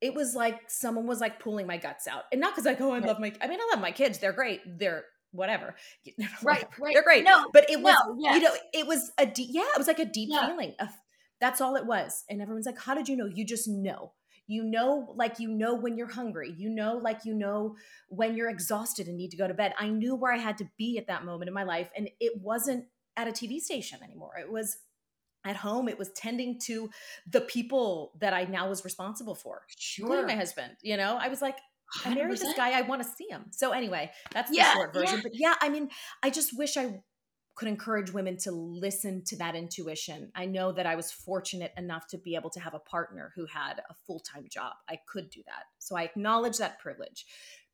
it 0.00 0.14
was 0.14 0.34
like 0.34 0.60
someone 0.68 1.06
was 1.06 1.20
like 1.20 1.40
pulling 1.40 1.66
my 1.66 1.76
guts 1.78 2.06
out. 2.06 2.24
And 2.32 2.40
not 2.40 2.52
because 2.54 2.64
like, 2.66 2.80
oh, 2.80 2.92
I 2.92 2.98
love 2.98 3.18
my, 3.18 3.32
I 3.40 3.46
mean, 3.46 3.58
I 3.60 3.68
love 3.72 3.80
my 3.80 3.92
kids. 3.92 4.18
They're 4.18 4.32
great. 4.32 4.60
They're 4.78 5.04
whatever. 5.32 5.74
Right, 6.18 6.28
Whatever. 6.42 6.68
right. 6.78 6.94
They're 6.94 7.02
great. 7.02 7.24
No, 7.24 7.46
but 7.52 7.68
it 7.70 7.80
was, 7.80 7.96
no, 8.06 8.16
yes. 8.18 8.36
you 8.36 8.42
know, 8.42 8.54
it 8.72 8.86
was 8.86 9.10
a 9.18 9.26
deep, 9.26 9.48
yeah, 9.52 9.62
it 9.62 9.78
was 9.78 9.86
like 9.86 9.98
a 9.98 10.04
deep 10.04 10.28
Yeah. 10.30 10.46
feeling. 10.48 10.74
Of, 10.78 10.88
that's 11.40 11.60
all 11.60 11.76
it 11.76 11.86
was. 11.86 12.24
And 12.30 12.40
everyone's 12.40 12.66
like, 12.66 12.78
how 12.78 12.94
did 12.94 13.08
you 13.08 13.16
know? 13.16 13.26
You 13.26 13.44
just 13.44 13.68
know. 13.68 14.12
You 14.48 14.62
know, 14.62 15.12
like 15.16 15.40
you 15.40 15.48
know 15.48 15.74
when 15.74 15.96
you're 15.96 16.12
hungry. 16.12 16.54
You 16.56 16.68
know, 16.70 16.98
like 17.02 17.24
you 17.24 17.34
know 17.34 17.74
when 18.08 18.36
you're 18.36 18.48
exhausted 18.48 19.08
and 19.08 19.16
need 19.16 19.32
to 19.32 19.36
go 19.36 19.48
to 19.48 19.54
bed. 19.54 19.74
I 19.76 19.88
knew 19.88 20.14
where 20.14 20.32
I 20.32 20.38
had 20.38 20.56
to 20.58 20.68
be 20.78 20.98
at 20.98 21.08
that 21.08 21.24
moment 21.24 21.48
in 21.48 21.54
my 21.54 21.64
life. 21.64 21.88
And 21.96 22.08
it 22.20 22.40
wasn't 22.40 22.84
at 23.16 23.26
a 23.26 23.32
TV 23.32 23.58
station 23.58 23.98
anymore. 24.04 24.34
It 24.38 24.50
was 24.52 24.76
at 25.46 25.56
home. 25.56 25.88
It 25.88 25.98
was 25.98 26.10
tending 26.12 26.58
to 26.60 26.90
the 27.30 27.40
people 27.40 28.12
that 28.20 28.34
I 28.34 28.44
now 28.44 28.68
was 28.68 28.84
responsible 28.84 29.34
for, 29.34 29.62
including 29.98 30.26
my 30.26 30.34
husband. 30.34 30.72
You 30.82 30.96
know, 30.96 31.16
I 31.20 31.28
was 31.28 31.40
like, 31.40 31.56
I 32.04 32.12
married 32.14 32.38
this 32.38 32.54
guy. 32.56 32.76
I 32.76 32.82
want 32.82 33.02
to 33.02 33.08
see 33.08 33.28
him. 33.30 33.46
So 33.52 33.70
anyway, 33.70 34.10
that's 34.32 34.50
the 34.50 34.56
Yeah, 34.56 34.74
short 34.74 34.92
version. 34.92 35.16
yeah. 35.16 35.20
But 35.22 35.32
yeah, 35.34 35.54
I 35.60 35.68
mean, 35.68 35.88
I 36.22 36.30
just 36.30 36.58
wish 36.58 36.76
I 36.76 37.00
could 37.54 37.68
encourage 37.68 38.12
women 38.12 38.36
to 38.36 38.50
listen 38.50 39.24
to 39.24 39.36
that 39.36 39.54
intuition. 39.54 40.30
I 40.34 40.44
know 40.44 40.72
that 40.72 40.84
I 40.84 40.94
was 40.94 41.10
fortunate 41.10 41.72
enough 41.78 42.06
to 42.08 42.18
be 42.18 42.34
able 42.34 42.50
to 42.50 42.60
have 42.60 42.74
a 42.74 42.78
partner 42.78 43.32
who 43.34 43.46
had 43.46 43.80
a 43.88 43.94
full 44.06 44.20
time 44.20 44.46
job. 44.50 44.74
I 44.88 44.98
could 45.06 45.30
do 45.30 45.42
that. 45.46 45.64
So 45.78 45.96
I 45.96 46.02
acknowledge 46.02 46.58
that 46.58 46.80
privilege. 46.80 47.24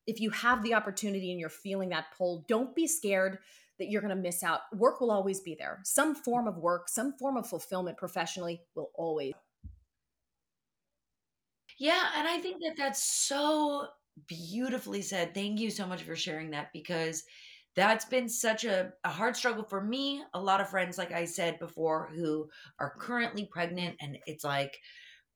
If 0.07 0.21
you 0.21 0.31
have 0.31 0.63
the 0.63 0.75
opportunity 0.75 1.31
and 1.31 1.41
you're 1.41 1.49
feeling 1.49 1.89
that 1.89 2.07
pull, 2.17 2.45
don't 2.49 2.75
be 2.75 2.87
scared 2.87 3.39
that 3.83 3.91
you're 3.91 4.01
going 4.01 4.15
to 4.15 4.23
miss 4.23 4.45
out. 4.45 4.61
Work 4.73 5.01
will 5.01 5.11
always 5.11 5.41
be 5.41 5.57
there. 5.59 5.81
Some 5.85 6.15
form 6.15 6.47
of 6.47 6.57
work, 6.57 6.89
some 6.89 7.15
form 7.19 7.37
of 7.37 7.49
fulfillment 7.49 7.99
professionally 7.99 8.63
will 8.77 8.93
always. 8.95 9.33
Yeah, 11.79 12.07
and 12.17 12.29
I 12.29 12.39
think 12.39 12.63
that 12.63 12.77
that's 12.79 13.03
so 13.03 13.89
beautifully 14.29 15.03
said. 15.03 15.35
Thank 15.35 15.59
you 15.59 15.71
so 15.71 15.85
much 15.85 16.03
for 16.03 16.15
sharing 16.15 16.51
that 16.51 16.69
because 16.73 17.25
that's 17.75 18.05
been 18.05 18.29
such 18.29 18.65
a, 18.65 18.93
a 19.03 19.09
hard 19.09 19.35
struggle 19.35 19.65
for 19.65 19.83
me. 19.83 20.23
A 20.35 20.41
lot 20.41 20.61
of 20.61 20.69
friends, 20.69 20.97
like 20.97 21.11
I 21.11 21.25
said 21.25 21.59
before, 21.59 22.09
who 22.15 22.49
are 22.79 22.95
currently 23.01 23.49
pregnant, 23.51 23.97
and 24.01 24.17
it's 24.27 24.45
like, 24.45 24.79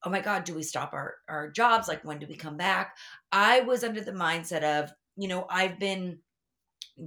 oh 0.05 0.11
my 0.11 0.21
God, 0.21 0.45
do 0.45 0.55
we 0.55 0.63
stop 0.63 0.93
our, 0.93 1.15
our 1.29 1.51
jobs? 1.51 1.89
Like, 1.89 2.05
when 2.05 2.19
do 2.21 2.27
we 2.29 2.37
come 2.37 2.57
back? 2.57 2.97
I 3.33 3.63
was 3.63 3.83
under 3.83 4.03
the 4.03 4.13
mindset 4.13 4.63
of, 4.63 4.93
you 5.17 5.27
know, 5.27 5.47
I've 5.51 5.81
been 5.81 6.19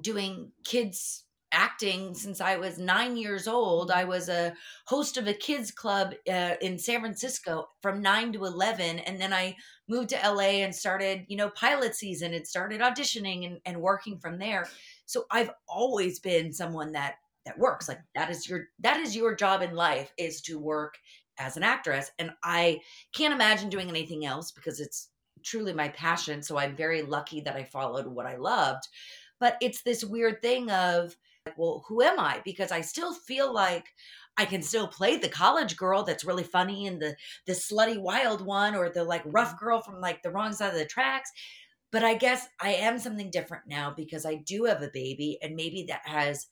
doing 0.02 0.52
kids 0.66 1.24
acting 1.52 2.14
since 2.14 2.42
I 2.42 2.58
was 2.58 2.78
nine 2.78 3.18
years 3.18 3.48
old. 3.48 3.92
I 3.92 4.04
was 4.04 4.30
a 4.30 4.54
host 4.86 5.18
of 5.18 5.28
a 5.28 5.34
kids 5.34 5.72
club 5.72 6.14
uh, 6.30 6.56
in 6.62 6.78
San 6.78 7.00
Francisco 7.00 7.70
from 7.82 8.02
nine 8.02 8.32
to 8.34 8.46
11. 8.46 9.00
And 9.00 9.20
then 9.20 9.34
I 9.34 9.56
moved 9.88 10.10
to 10.10 10.20
LA 10.24 10.62
and 10.64 10.74
started, 10.74 11.26
you 11.28 11.38
know, 11.38 11.50
pilot 11.50 11.96
season 11.96 12.34
and 12.34 12.48
started 12.48 12.82
auditioning 12.82 13.46
and, 13.46 13.60
and 13.66 13.82
working 13.82 14.20
from 14.20 14.38
there. 14.38 14.68
So 15.06 15.26
I've 15.32 15.52
always 15.68 16.20
been 16.20 16.54
someone 16.54 16.92
that 16.94 17.16
that 17.46 17.58
works 17.58 17.88
like 17.88 18.00
that 18.16 18.30
is 18.30 18.48
your 18.48 18.68
that 18.80 18.98
is 18.98 19.16
your 19.16 19.34
job 19.34 19.62
in 19.62 19.74
life 19.74 20.14
is 20.18 20.42
to 20.42 20.60
work 20.60 20.98
as 21.40 21.58
an 21.58 21.64
actress 21.64 22.12
and 22.20 22.32
i 22.44 22.80
can't 23.14 23.34
imagine 23.34 23.70
doing 23.70 23.90
anything 23.90 24.26
else 24.26 24.52
because 24.52 24.80
it's 24.80 25.10
truly 25.44 25.74
my 25.74 25.90
passion 25.90 26.44
so 26.44 26.58
i'm 26.58 26.76
very 26.76 27.02
lucky 27.02 27.42
that 27.42 27.56
i 27.56 27.64
followed 27.64 28.06
what 28.06 28.26
i 28.26 28.36
loved 28.36 28.88
but 29.40 29.58
it's 29.62 29.82
this 29.82 30.04
weird 30.04 30.42
thing 30.42 30.70
of 30.70 31.16
like, 31.50 31.58
well 31.58 31.84
who 31.88 32.02
am 32.02 32.20
i? 32.20 32.42
because 32.46 32.72
i 32.72 32.82
still 32.82 33.14
feel 33.14 33.54
like 33.54 33.86
i 34.38 34.46
can 34.46 34.62
still 34.62 34.88
play 34.88 35.18
the 35.18 35.30
college 35.30 35.76
girl 35.76 36.04
that's 36.04 36.24
really 36.24 36.44
funny 36.44 36.88
and 36.88 37.02
the 37.02 37.16
the 37.48 37.54
slutty 37.54 38.00
wild 38.00 38.46
one 38.46 38.76
or 38.76 38.90
the 38.90 39.04
like 39.04 39.24
rough 39.26 39.50
mm-hmm. 39.56 39.66
girl 39.66 39.82
from 39.82 40.00
like 40.00 40.22
the 40.22 40.32
wrong 40.32 40.54
side 40.54 40.72
of 40.72 40.80
the 40.80 40.86
tracks 40.86 41.32
but 41.92 42.04
i 42.04 42.14
guess 42.14 42.48
i 42.62 42.74
am 42.74 43.00
something 43.00 43.32
different 43.32 43.64
now 43.68 43.94
because 43.96 44.26
i 44.26 44.36
do 44.36 44.66
have 44.66 44.82
a 44.82 44.92
baby 44.94 45.38
and 45.42 45.56
maybe 45.56 45.86
that 45.88 46.02
has 46.06 46.48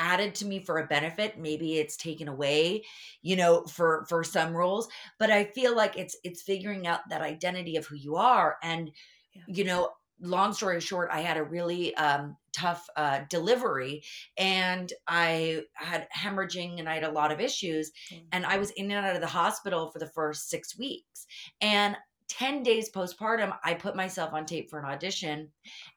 added 0.00 0.32
to 0.32 0.46
me 0.46 0.60
for 0.60 0.78
a 0.78 0.86
benefit. 0.86 1.40
Maybe 1.40 1.78
it's 1.78 1.96
taken 1.96 2.28
away 2.28 2.84
you 3.20 3.34
know 3.34 3.64
for 3.64 4.06
for 4.08 4.22
some 4.22 4.54
roles 4.54 4.88
but 5.18 5.28
i 5.30 5.42
feel 5.44 5.74
like 5.74 5.98
it's 5.98 6.16
it's 6.22 6.42
figuring 6.42 6.86
out 6.86 7.00
that 7.10 7.20
identity 7.20 7.76
of 7.76 7.84
who 7.86 7.96
you 7.96 8.14
are 8.14 8.56
and 8.62 8.92
Yeah. 9.34 9.42
you 9.48 9.64
know 9.64 9.90
long 10.20 10.52
story 10.52 10.80
short 10.80 11.08
i 11.12 11.20
had 11.20 11.36
a 11.36 11.42
really 11.42 11.94
um 11.96 12.36
tough 12.52 12.88
uh 12.96 13.20
delivery 13.30 14.02
and 14.36 14.92
i 15.06 15.62
had 15.74 16.08
hemorrhaging 16.16 16.78
and 16.78 16.88
i 16.88 16.94
had 16.94 17.04
a 17.04 17.10
lot 17.10 17.30
of 17.30 17.40
issues 17.40 17.92
and 18.32 18.44
I 18.46 18.58
was 18.58 18.70
in 18.70 18.90
and 18.90 19.04
out 19.04 19.14
of 19.14 19.20
the 19.20 19.26
hospital 19.26 19.90
for 19.90 19.98
the 19.98 20.08
first 20.08 20.48
six 20.48 20.78
weeks. 20.78 21.26
And 21.60 21.96
10 22.28 22.62
days 22.62 22.90
postpartum, 22.90 23.56
I 23.64 23.74
put 23.74 23.96
myself 23.96 24.34
on 24.34 24.44
tape 24.44 24.68
for 24.68 24.78
an 24.78 24.84
audition. 24.84 25.48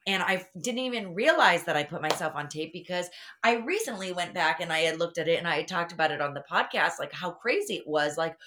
And 0.07 0.23
I 0.23 0.45
didn't 0.61 0.79
even 0.79 1.13
realize 1.13 1.65
that 1.65 1.75
I 1.75 1.83
put 1.83 2.01
myself 2.01 2.33
on 2.35 2.47
tape 2.47 2.71
because 2.71 3.09
I 3.43 3.57
recently 3.57 4.13
went 4.13 4.33
back 4.33 4.61
and 4.61 4.71
I 4.71 4.79
had 4.79 4.97
looked 4.97 5.17
at 5.17 5.27
it 5.27 5.39
and 5.39 5.47
I 5.47 5.57
had 5.57 5.67
talked 5.67 5.91
about 5.91 6.11
it 6.11 6.21
on 6.21 6.33
the 6.33 6.43
podcast, 6.49 6.99
like 6.99 7.11
how 7.11 7.31
crazy 7.31 7.75
it 7.75 7.87
was. 7.87 8.17
Like, 8.17 8.37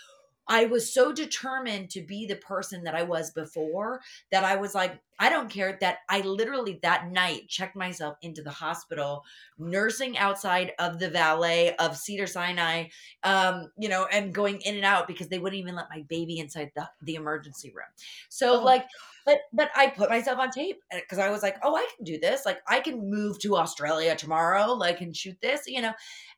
I 0.48 0.66
was 0.66 0.92
so 0.92 1.12
determined 1.12 1.90
to 1.90 2.02
be 2.02 2.26
the 2.26 2.36
person 2.36 2.84
that 2.84 2.94
I 2.94 3.02
was 3.02 3.30
before 3.30 4.00
that 4.30 4.44
I 4.44 4.56
was 4.56 4.74
like, 4.74 5.00
I 5.18 5.30
don't 5.30 5.48
care 5.48 5.78
that 5.80 5.98
I 6.08 6.20
literally 6.20 6.80
that 6.82 7.10
night 7.10 7.48
checked 7.48 7.76
myself 7.76 8.16
into 8.20 8.42
the 8.42 8.50
hospital, 8.50 9.24
nursing 9.58 10.18
outside 10.18 10.72
of 10.78 10.98
the 10.98 11.08
valet 11.08 11.76
of 11.76 11.96
Cedar 11.96 12.26
Sinai, 12.26 12.88
um, 13.22 13.70
you 13.78 13.88
know, 13.88 14.06
and 14.12 14.34
going 14.34 14.60
in 14.62 14.74
and 14.76 14.84
out 14.84 15.06
because 15.06 15.28
they 15.28 15.38
wouldn't 15.38 15.60
even 15.60 15.76
let 15.76 15.88
my 15.88 16.02
baby 16.08 16.38
inside 16.38 16.72
the, 16.74 16.88
the 17.02 17.14
emergency 17.14 17.70
room. 17.74 17.86
So, 18.28 18.60
Oh, 18.60 18.64
like, 18.64 18.86
but 19.24 19.40
but 19.52 19.70
I 19.74 19.88
put 19.88 20.10
myself 20.10 20.38
on 20.38 20.50
tape 20.50 20.80
because 20.92 21.18
I 21.18 21.30
was 21.30 21.42
like, 21.42 21.56
oh, 21.62 21.74
I 21.76 21.86
can 21.96 22.04
do 22.04 22.18
this. 22.18 22.44
Like, 22.44 22.60
I 22.68 22.80
can 22.80 23.08
move 23.10 23.38
to 23.40 23.56
Australia 23.56 24.16
tomorrow, 24.16 24.72
like, 24.72 25.00
and 25.00 25.16
shoot 25.16 25.40
this, 25.40 25.62
you 25.66 25.80
know. 25.80 25.92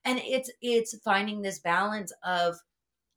And 0.05 0.21
it's 0.23 0.51
it's 0.61 0.97
finding 1.05 1.43
this 1.43 1.59
balance 1.59 2.13
of 2.25 2.57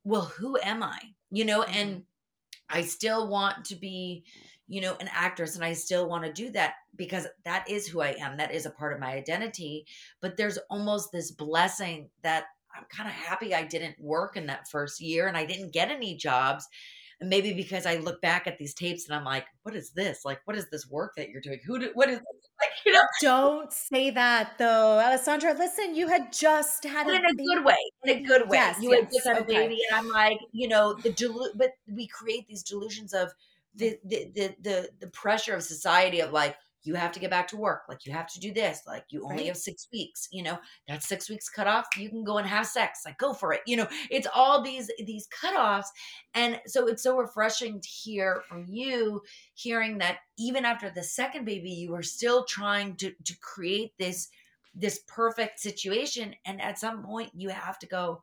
well, 0.04 0.24
who 0.24 0.58
am 0.62 0.82
I? 0.82 0.98
You 1.30 1.44
know, 1.44 1.62
and 1.62 1.90
mm-hmm. 1.90 2.78
I 2.78 2.82
still 2.82 3.28
want 3.28 3.64
to 3.66 3.74
be, 3.74 4.24
you 4.68 4.80
know, 4.80 4.96
an 5.00 5.10
actress 5.12 5.56
and 5.56 5.64
I 5.64 5.72
still 5.72 6.08
want 6.08 6.24
to 6.24 6.32
do 6.32 6.50
that 6.52 6.74
because 6.96 7.26
that 7.44 7.68
is 7.68 7.86
who 7.86 8.00
I 8.00 8.14
am. 8.20 8.36
That 8.36 8.54
is 8.54 8.66
a 8.66 8.70
part 8.70 8.92
of 8.92 9.00
my 9.00 9.12
identity. 9.12 9.86
But 10.20 10.36
there's 10.36 10.58
almost 10.70 11.10
this 11.12 11.30
blessing 11.30 12.08
that 12.22 12.44
I'm 12.74 12.84
kind 12.88 13.08
of 13.08 13.14
happy 13.14 13.54
I 13.54 13.64
didn't 13.64 14.00
work 14.00 14.36
in 14.36 14.46
that 14.46 14.68
first 14.68 15.00
year 15.00 15.26
and 15.26 15.36
I 15.36 15.44
didn't 15.44 15.72
get 15.72 15.90
any 15.90 16.16
jobs. 16.16 16.68
And 17.20 17.28
maybe 17.28 17.52
because 17.52 17.84
I 17.84 17.96
look 17.96 18.22
back 18.22 18.46
at 18.46 18.56
these 18.58 18.72
tapes 18.72 19.06
and 19.08 19.16
I'm 19.16 19.24
like, 19.24 19.44
what 19.62 19.74
is 19.76 19.90
this? 19.90 20.20
Like, 20.24 20.40
what 20.46 20.56
is 20.56 20.68
this 20.70 20.88
work 20.88 21.12
that 21.16 21.28
you're 21.28 21.42
doing? 21.42 21.60
Who 21.66 21.78
do, 21.78 21.90
what 21.94 22.08
is 22.08 22.18
this? 22.18 22.26
Like, 22.60 22.70
you 22.84 22.92
know, 22.92 23.00
Don't 23.22 23.72
say 23.72 24.10
that 24.10 24.58
though, 24.58 24.98
Alessandra. 24.98 25.54
Listen, 25.54 25.94
you 25.94 26.08
had 26.08 26.30
just 26.30 26.84
had 26.84 27.06
but 27.06 27.14
a 27.14 27.16
in 27.16 27.24
a 27.24 27.28
baby. 27.28 27.44
good 27.46 27.64
way, 27.64 27.76
in 28.04 28.18
a 28.18 28.22
good 28.22 28.42
way. 28.50 28.58
Yes, 28.58 28.82
you 28.82 28.90
had 28.90 29.10
just 29.10 29.26
had 29.26 29.38
a 29.38 29.40
okay. 29.40 29.54
baby, 29.54 29.78
and 29.90 29.98
I'm 29.98 30.08
like, 30.12 30.38
you 30.52 30.68
know, 30.68 30.92
the 30.92 31.08
delu- 31.08 31.56
but 31.56 31.70
we 31.90 32.06
create 32.06 32.46
these 32.48 32.62
delusions 32.62 33.14
of 33.14 33.32
the 33.74 33.98
the 34.04 34.30
the 34.34 34.54
the, 34.60 34.90
the 35.00 35.06
pressure 35.06 35.54
of 35.54 35.62
society 35.62 36.20
of 36.20 36.32
like 36.32 36.54
you 36.82 36.94
have 36.94 37.12
to 37.12 37.20
get 37.20 37.30
back 37.30 37.48
to 37.48 37.56
work, 37.56 37.82
like 37.88 38.06
you 38.06 38.12
have 38.12 38.26
to 38.32 38.40
do 38.40 38.52
this, 38.52 38.80
like 38.86 39.04
you 39.10 39.24
only 39.24 39.44
Right. 39.44 39.46
have 39.46 39.56
six 39.56 39.88
weeks, 39.92 40.28
you 40.32 40.42
know, 40.42 40.58
that 40.88 41.02
six 41.02 41.28
weeks 41.28 41.48
cut 41.48 41.66
off, 41.66 41.86
you 41.96 42.08
can 42.08 42.24
go 42.24 42.38
and 42.38 42.46
have 42.46 42.66
sex, 42.66 43.00
like 43.04 43.18
go 43.18 43.32
for 43.34 43.52
it, 43.52 43.60
you 43.66 43.76
know. 43.76 43.88
It's 44.10 44.26
all 44.34 44.62
these 44.62 44.90
these 45.04 45.28
cutoffs, 45.28 45.86
and 46.34 46.60
so 46.66 46.86
it's 46.86 47.02
so 47.02 47.16
refreshing 47.16 47.80
to 47.80 47.88
hear 47.88 48.42
from 48.48 48.64
you, 48.68 49.22
hearing 49.54 49.98
that 49.98 50.18
even 50.38 50.64
after 50.64 50.90
the 50.90 51.02
second 51.02 51.44
baby, 51.44 51.70
you 51.70 51.90
were 51.92 52.02
still 52.02 52.44
trying 52.44 52.96
to 52.96 53.12
to 53.24 53.38
create 53.40 53.92
this 53.98 54.28
this 54.74 55.00
perfect 55.08 55.58
situation 55.58 56.34
and 56.44 56.60
at 56.62 56.78
some 56.78 57.02
point 57.02 57.30
you 57.34 57.48
have 57.48 57.76
to 57.78 57.86
go 57.88 58.22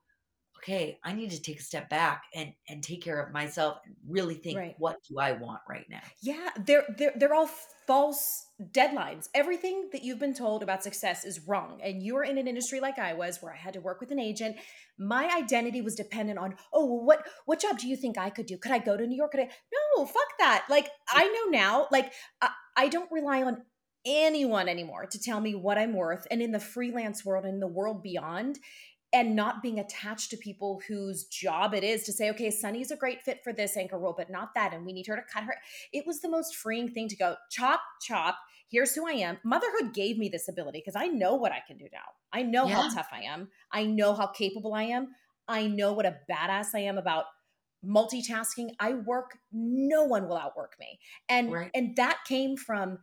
okay 0.58 1.00
i 1.04 1.14
need 1.14 1.32
to 1.32 1.42
take 1.42 1.60
a 1.60 1.64
step 1.64 1.90
back 1.90 2.24
and 2.36 2.54
and 2.70 2.84
take 2.84 3.02
care 3.04 3.22
of 3.22 3.34
myself 3.34 3.80
and 3.86 3.96
really 4.08 4.36
think 4.36 4.58
Right. 4.58 4.76
what 4.78 4.98
do 5.04 5.20
i 5.20 5.34
want 5.34 5.62
right 5.70 5.88
now 5.90 6.04
Yeah, 6.22 6.50
they're 6.58 6.86
they're 6.98 7.14
they're 7.16 7.34
all 7.34 7.48
false 7.48 8.47
deadlines. 8.72 9.30
Everything 9.36 9.90
that 9.92 10.04
you've 10.04 10.20
been 10.20 10.34
told 10.34 10.64
about 10.64 10.84
success 10.84 11.26
is 11.26 11.48
wrong. 11.48 11.80
And 11.84 12.02
you're 12.02 12.24
in 12.24 12.38
an 12.38 12.48
industry 12.48 12.80
like 12.80 12.98
I 12.98 13.14
was 13.14 13.42
where 13.42 13.54
I 13.54 13.58
had 13.58 13.74
to 13.74 13.82
work 13.82 14.00
with 14.00 14.12
an 14.12 14.20
agent. 14.20 14.58
My 14.98 15.30
identity 15.36 15.82
was 15.82 15.96
dependent 15.96 16.40
on, 16.40 16.56
oh, 16.74 16.86
what 16.86 17.28
what 17.46 17.62
job 17.62 17.78
do 17.78 17.88
you 17.88 17.96
think 17.96 18.18
I 18.18 18.30
could 18.30 18.48
do? 18.48 18.58
Could 18.58 18.72
I 18.72 18.80
go 18.80 18.98
to 18.98 19.06
New 19.06 19.16
York? 19.16 19.32
Could 19.32 19.42
I 19.42 19.50
No, 19.96 20.06
fuck 20.06 20.38
that. 20.40 20.66
Like 20.70 20.90
I 21.10 21.28
know 21.28 21.52
now, 21.52 21.88
like 21.92 22.12
I, 22.42 22.50
I 22.76 22.88
don't 22.88 23.12
rely 23.12 23.44
on 23.44 23.64
anyone 24.06 24.68
anymore 24.68 25.06
to 25.06 25.22
tell 25.22 25.40
me 25.40 25.54
what 25.54 25.78
I'm 25.78 25.94
worth. 25.94 26.26
And 26.32 26.42
in 26.42 26.52
the 26.52 26.60
freelance 26.60 27.24
world 27.24 27.46
and 27.46 27.62
the 27.62 27.68
world 27.68 28.02
beyond, 28.02 28.60
and 29.14 29.36
not 29.36 29.62
being 29.62 29.80
attached 29.80 30.30
to 30.32 30.38
people 30.38 30.82
whose 30.88 31.26
job 31.26 31.74
it 31.74 31.84
is 31.84 32.04
to 32.04 32.12
say, 32.12 32.30
okay, 32.30 32.52
Sonni's 32.52 32.92
a 32.92 32.98
great 32.98 33.22
fit 33.22 33.40
for 33.44 33.54
this 33.54 33.78
anchor 33.78 33.98
role, 33.98 34.14
but 34.18 34.30
not 34.30 34.54
that. 34.54 34.74
And 34.74 34.86
we 34.86 34.92
need 34.92 35.08
her 35.08 35.16
to 35.16 35.22
cut 35.34 35.44
her. 35.44 35.56
It 35.94 36.06
was 36.06 36.20
the 36.20 36.30
most 36.30 36.56
freeing 36.56 36.92
thing 36.92 37.08
to 37.08 37.16
go, 37.16 37.36
chop, 37.50 37.80
chop. 38.02 38.38
Here's 38.70 38.94
who 38.94 39.08
I 39.08 39.14
am. 39.14 39.38
Motherhood 39.44 39.94
gave 39.94 40.18
me 40.18 40.30
this 40.30 40.48
ability 40.48 40.80
because 40.86 40.96
I 41.02 41.08
know 41.08 41.36
what 41.36 41.52
I 41.52 41.62
can 41.66 41.78
do 41.78 41.88
now. 41.92 42.00
I 42.34 42.44
know 42.44 42.66
Yeah. 42.68 42.76
how 42.76 42.94
tough 42.94 43.10
I 43.12 43.22
am. 43.22 43.50
I 43.72 43.86
know 43.86 44.14
how 44.14 44.28
capable 44.28 44.74
I 44.74 44.84
am. 44.84 45.16
I 45.48 45.68
know 45.68 45.94
what 45.94 46.06
a 46.06 46.20
badass 46.30 46.76
I 46.76 46.80
am 46.80 46.98
about 46.98 47.26
multitasking. 47.86 48.76
I 48.80 48.94
work, 48.94 49.38
no 49.52 50.04
one 50.04 50.28
will 50.28 50.38
outwork 50.38 50.76
me. 50.80 51.00
And 51.30 51.52
Right. 51.52 51.72
and 51.74 51.96
that 51.96 52.20
came 52.28 52.58
from 52.58 53.00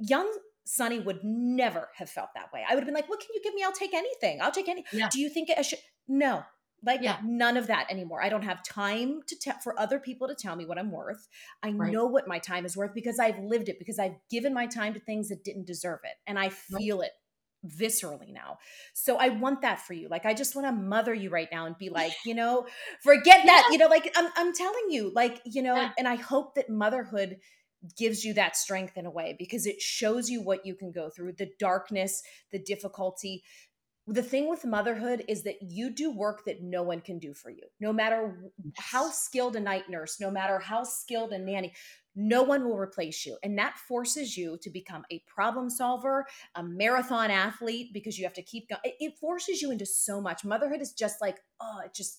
young 0.00 0.30
Sonni 0.66 1.04
would 1.04 1.20
never 1.22 1.90
have 1.96 2.08
felt 2.08 2.30
that 2.34 2.50
way. 2.50 2.64
I 2.66 2.74
would 2.74 2.80
have 2.82 2.86
been 2.86 2.94
like, 2.94 3.08
"What 3.08 3.20
can 3.20 3.28
you 3.34 3.42
give 3.42 3.52
me? 3.54 3.62
I'll 3.62 3.70
take 3.72 3.92
anything. 3.92 4.40
I'll 4.40 4.50
take 4.50 4.66
any." 4.68 4.84
Yeah. 4.92 5.10
Do 5.10 5.20
you 5.20 5.28
think 5.28 5.50
I 5.50 5.60
should? 5.60 5.78
No, 6.08 6.42
like 6.84 7.00
Yeah. 7.02 7.18
none 7.24 7.56
of 7.56 7.66
that 7.68 7.90
anymore. 7.90 8.22
I 8.22 8.28
don't 8.28 8.42
have 8.42 8.62
time 8.64 9.22
to 9.26 9.36
te- 9.38 9.50
for 9.62 9.78
other 9.78 9.98
people 9.98 10.28
to 10.28 10.34
tell 10.34 10.56
me 10.56 10.66
what 10.66 10.78
I'm 10.78 10.90
worth. 10.90 11.28
I 11.62 11.70
Right. 11.70 11.92
know 11.92 12.06
what 12.06 12.28
my 12.28 12.38
time 12.38 12.64
is 12.66 12.76
worth 12.76 12.94
because 12.94 13.18
I've 13.18 13.38
lived 13.38 13.68
it. 13.68 13.78
Because 13.78 13.98
I've 13.98 14.16
given 14.30 14.52
my 14.54 14.66
time 14.66 14.94
to 14.94 15.00
things 15.00 15.28
that 15.28 15.44
didn't 15.44 15.66
deserve 15.66 16.00
it, 16.04 16.16
and 16.26 16.38
I 16.38 16.48
feel 16.50 17.00
it 17.02 17.12
viscerally 17.66 18.32
now. 18.32 18.58
So 18.92 19.16
I 19.16 19.30
want 19.30 19.62
that 19.62 19.80
for 19.80 19.94
you. 19.94 20.08
Like 20.08 20.26
I 20.26 20.34
just 20.34 20.54
want 20.54 20.66
to 20.68 20.72
mother 20.72 21.14
you 21.14 21.30
right 21.30 21.48
now 21.50 21.66
and 21.66 21.76
be 21.78 21.88
like, 21.88 22.12
you 22.26 22.34
know, 22.34 22.66
forget 23.02 23.46
that. 23.46 23.68
You 23.72 23.78
know, 23.78 23.86
like 23.86 24.12
I'm 24.16 24.30
I'm 24.36 24.52
telling 24.52 24.90
you, 24.90 25.10
like 25.14 25.40
you 25.44 25.62
know, 25.62 25.76
Yeah. 25.76 25.92
and 25.98 26.06
I 26.06 26.16
hope 26.16 26.54
that 26.56 26.68
motherhood 26.68 27.38
gives 27.98 28.24
you 28.24 28.32
that 28.32 28.56
strength 28.56 28.96
in 28.96 29.04
a 29.04 29.10
way 29.10 29.36
because 29.38 29.66
it 29.66 29.78
shows 29.80 30.30
you 30.30 30.40
what 30.42 30.64
you 30.64 30.74
can 30.74 30.90
go 30.90 31.10
through 31.10 31.32
the 31.32 31.50
darkness 31.58 32.22
the 32.50 32.58
difficulty 32.58 33.42
the 34.06 34.22
thing 34.22 34.50
with 34.50 34.64
motherhood 34.64 35.24
is 35.28 35.42
that 35.44 35.56
you 35.62 35.88
do 35.88 36.10
work 36.10 36.44
that 36.44 36.62
no 36.62 36.82
one 36.82 37.00
can 37.00 37.18
do 37.18 37.32
for 37.32 37.50
you 37.50 37.62
no 37.80 37.92
matter 37.92 38.50
how 38.76 39.08
skilled 39.08 39.56
a 39.56 39.60
night 39.60 39.84
nurse 39.88 40.20
no 40.20 40.30
matter 40.30 40.58
how 40.58 40.82
skilled 40.82 41.32
a 41.32 41.38
nanny 41.38 41.72
no 42.14 42.42
one 42.42 42.64
will 42.64 42.76
replace 42.76 43.24
you 43.24 43.36
and 43.42 43.58
that 43.58 43.78
forces 43.78 44.36
you 44.36 44.58
to 44.60 44.70
become 44.70 45.04
a 45.10 45.22
problem 45.26 45.70
solver 45.70 46.26
a 46.54 46.62
marathon 46.62 47.30
athlete 47.30 47.90
because 47.92 48.18
you 48.18 48.24
have 48.24 48.34
to 48.34 48.42
keep 48.42 48.68
going 48.68 48.80
it, 48.84 49.18
forces 49.18 49.62
you 49.62 49.70
into 49.70 49.86
so 49.86 50.20
much 50.20 50.44
motherhood 50.44 50.80
is 50.82 50.92
just 50.92 51.20
like 51.20 51.38
oh 51.60 51.80
it 51.84 51.94
just 51.94 52.18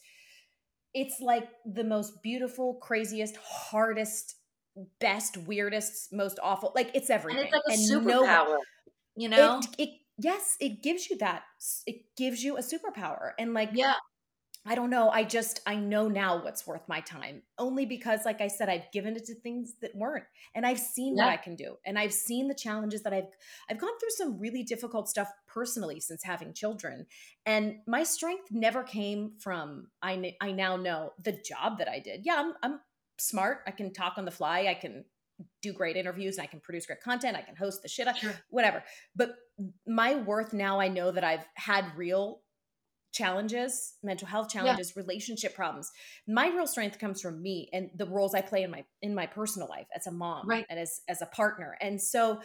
it's 0.93 1.19
like 1.19 1.49
the 1.65 1.83
most 1.83 2.23
beautiful 2.23 2.75
craziest 2.75 3.35
hardest 3.37 4.35
best, 4.99 5.37
weirdest, 5.37 6.11
most 6.11 6.39
awful. 6.43 6.73
Like 6.75 6.91
it's 6.93 7.09
everything. 7.09 7.45
and 7.45 7.47
it's 7.47 7.53
like 7.53 7.63
a 7.69 7.95
And 7.95 8.05
no- 8.05 8.23
superpower 8.23 8.57
you 9.15 9.29
know 9.29 9.59
It, 9.59 9.89
it 9.89 9.89
yes, 10.17 10.57
it 10.59 10.81
gives 10.83 11.09
you 11.09 11.17
that. 11.17 11.43
It 11.85 12.15
gives 12.15 12.43
you 12.43 12.57
a 12.57 12.61
superpower. 12.61 13.31
And 13.39 13.53
like 13.53 13.71
yeah 13.71 13.95
I 14.67 14.73
don't 14.73 14.89
know. 14.89 15.09
I 15.11 15.23
just 15.25 15.59
I 15.67 15.75
know 15.75 16.07
now 16.07 16.43
what's 16.43 16.65
worth 16.65 16.87
my 16.89 16.99
time. 17.01 17.43
Only 17.59 17.85
because, 17.85 18.25
like 18.25 18.41
I 18.41 18.47
said, 18.47 18.67
I've 18.67 18.91
given 18.91 19.15
it 19.15 19.25
to 19.25 19.35
things 19.35 19.75
that 19.81 19.95
weren't. 19.95 20.25
And 20.55 20.65
I've 20.65 20.79
seen 20.79 21.17
Yeah. 21.17 21.21
what 21.21 21.29
I 21.29 21.37
can 21.37 21.55
do. 21.55 21.77
And 21.85 21.99
I've 21.99 22.13
seen 22.13 22.47
the 22.47 22.55
challenges 22.55 23.03
that 23.03 23.13
I've 23.13 23.27
I've 23.69 23.77
gone 23.77 23.97
through 23.99 24.09
some 24.11 24.39
really 24.39 24.63
difficult 24.63 25.07
stuff 25.07 25.29
personally 25.47 25.99
since 25.99 26.23
having 26.23 26.51
children. 26.53 27.05
And 27.45 27.81
my 27.85 28.03
strength 28.03 28.51
never 28.51 28.81
came 28.83 29.33
from 29.39 29.91
I 30.01 30.35
I 30.41 30.51
now 30.51 30.77
know 30.77 31.13
the 31.21 31.33
job 31.33 31.77
that 31.77 31.87
I 31.87 31.99
did. 31.99 32.25
Yeah, 32.25 32.35
I'm 32.37 32.53
I'm 32.63 32.79
smart. 33.19 33.59
I 33.67 33.71
can 33.71 33.93
talk 33.93 34.17
on 34.17 34.25
the 34.25 34.31
fly. 34.31 34.65
I 34.67 34.73
can 34.73 35.05
do 35.61 35.73
great 35.73 35.97
interviews 35.97 36.37
and 36.37 36.43
I 36.43 36.47
can 36.47 36.59
produce 36.59 36.85
great 36.85 37.01
content. 37.01 37.35
I 37.37 37.41
can 37.41 37.55
host 37.55 37.81
the 37.81 37.87
shit, 37.89 38.07
Sure. 38.11 38.43
whatever. 38.49 38.83
But 39.15 39.35
my 39.87 40.15
worth 40.15 40.53
now, 40.53 40.79
I 40.79 40.87
know 40.87 41.11
that 41.11 41.23
I've 41.23 41.45
had 41.55 41.95
real 41.95 42.41
challenges, 43.11 43.95
mental 44.03 44.27
health 44.27 44.49
challenges, 44.49 44.95
relationship 44.97 45.55
problems. 45.55 45.91
My 46.27 46.47
real 46.49 46.67
strength 46.67 46.99
comes 46.99 47.21
from 47.21 47.41
me 47.41 47.69
and 47.73 47.89
the 47.95 48.05
roles 48.07 48.35
I 48.35 48.41
play 48.41 48.63
in 48.63 48.71
my 48.71 48.85
in 49.01 49.15
my 49.15 49.25
personal 49.27 49.69
life 49.69 49.87
as 49.95 50.07
a 50.07 50.11
mom 50.11 50.47
Right. 50.47 50.65
and 50.69 50.79
as 50.79 51.01
as 51.07 51.21
a 51.21 51.27
partner. 51.27 51.77
And 51.81 52.01
so 52.01 52.41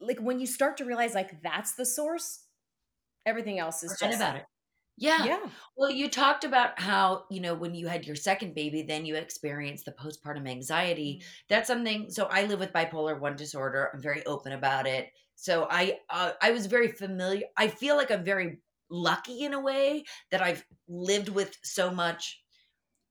like 0.00 0.20
when 0.20 0.40
you 0.40 0.46
start 0.46 0.76
to 0.78 0.84
realize 0.84 1.14
like 1.14 1.42
that's 1.42 1.74
the 1.76 1.86
source, 1.86 2.44
everything 3.26 3.58
else 3.58 3.82
is 3.82 3.98
forget 3.98 4.10
just 4.10 4.18
about 4.18 4.36
it 4.36 4.46
yeah 4.96 5.26
Yeah. 5.26 5.50
Well, 5.76 5.90
you 5.90 6.10
talked 6.10 6.44
about 6.44 6.80
how, 6.80 7.24
you 7.30 7.40
know, 7.40 7.54
when 7.54 7.74
you 7.74 7.86
had 7.88 8.06
your 8.06 8.16
second 8.16 8.54
baby, 8.54 8.82
then 8.82 9.06
you 9.06 9.16
experienced 9.16 9.84
the 9.84 9.92
postpartum 9.92 10.48
anxiety. 10.48 11.22
Mm-hmm. 11.22 11.28
That's 11.48 11.66
something. 11.68 12.10
So 12.10 12.26
I 12.30 12.44
live 12.44 12.58
with 12.60 12.72
bipolar 12.72 13.18
1 13.20 13.36
disorder. 13.36 13.90
I'm 13.94 14.02
very 14.02 14.24
open 14.26 14.52
about 14.52 14.86
it. 14.86 15.10
So 15.40 15.68
I 15.70 16.00
uh, 16.10 16.32
I 16.42 16.50
was 16.50 16.66
very 16.66 16.88
familiar. 16.88 17.46
I 17.56 17.68
feel 17.68 17.96
like 17.96 18.10
I'm 18.10 18.24
very 18.24 18.60
lucky 18.90 19.44
in 19.44 19.54
a 19.54 19.60
way 19.60 20.04
that 20.30 20.42
I've 20.42 20.66
lived 20.88 21.28
with 21.28 21.56
so 21.62 21.90
much 21.92 22.42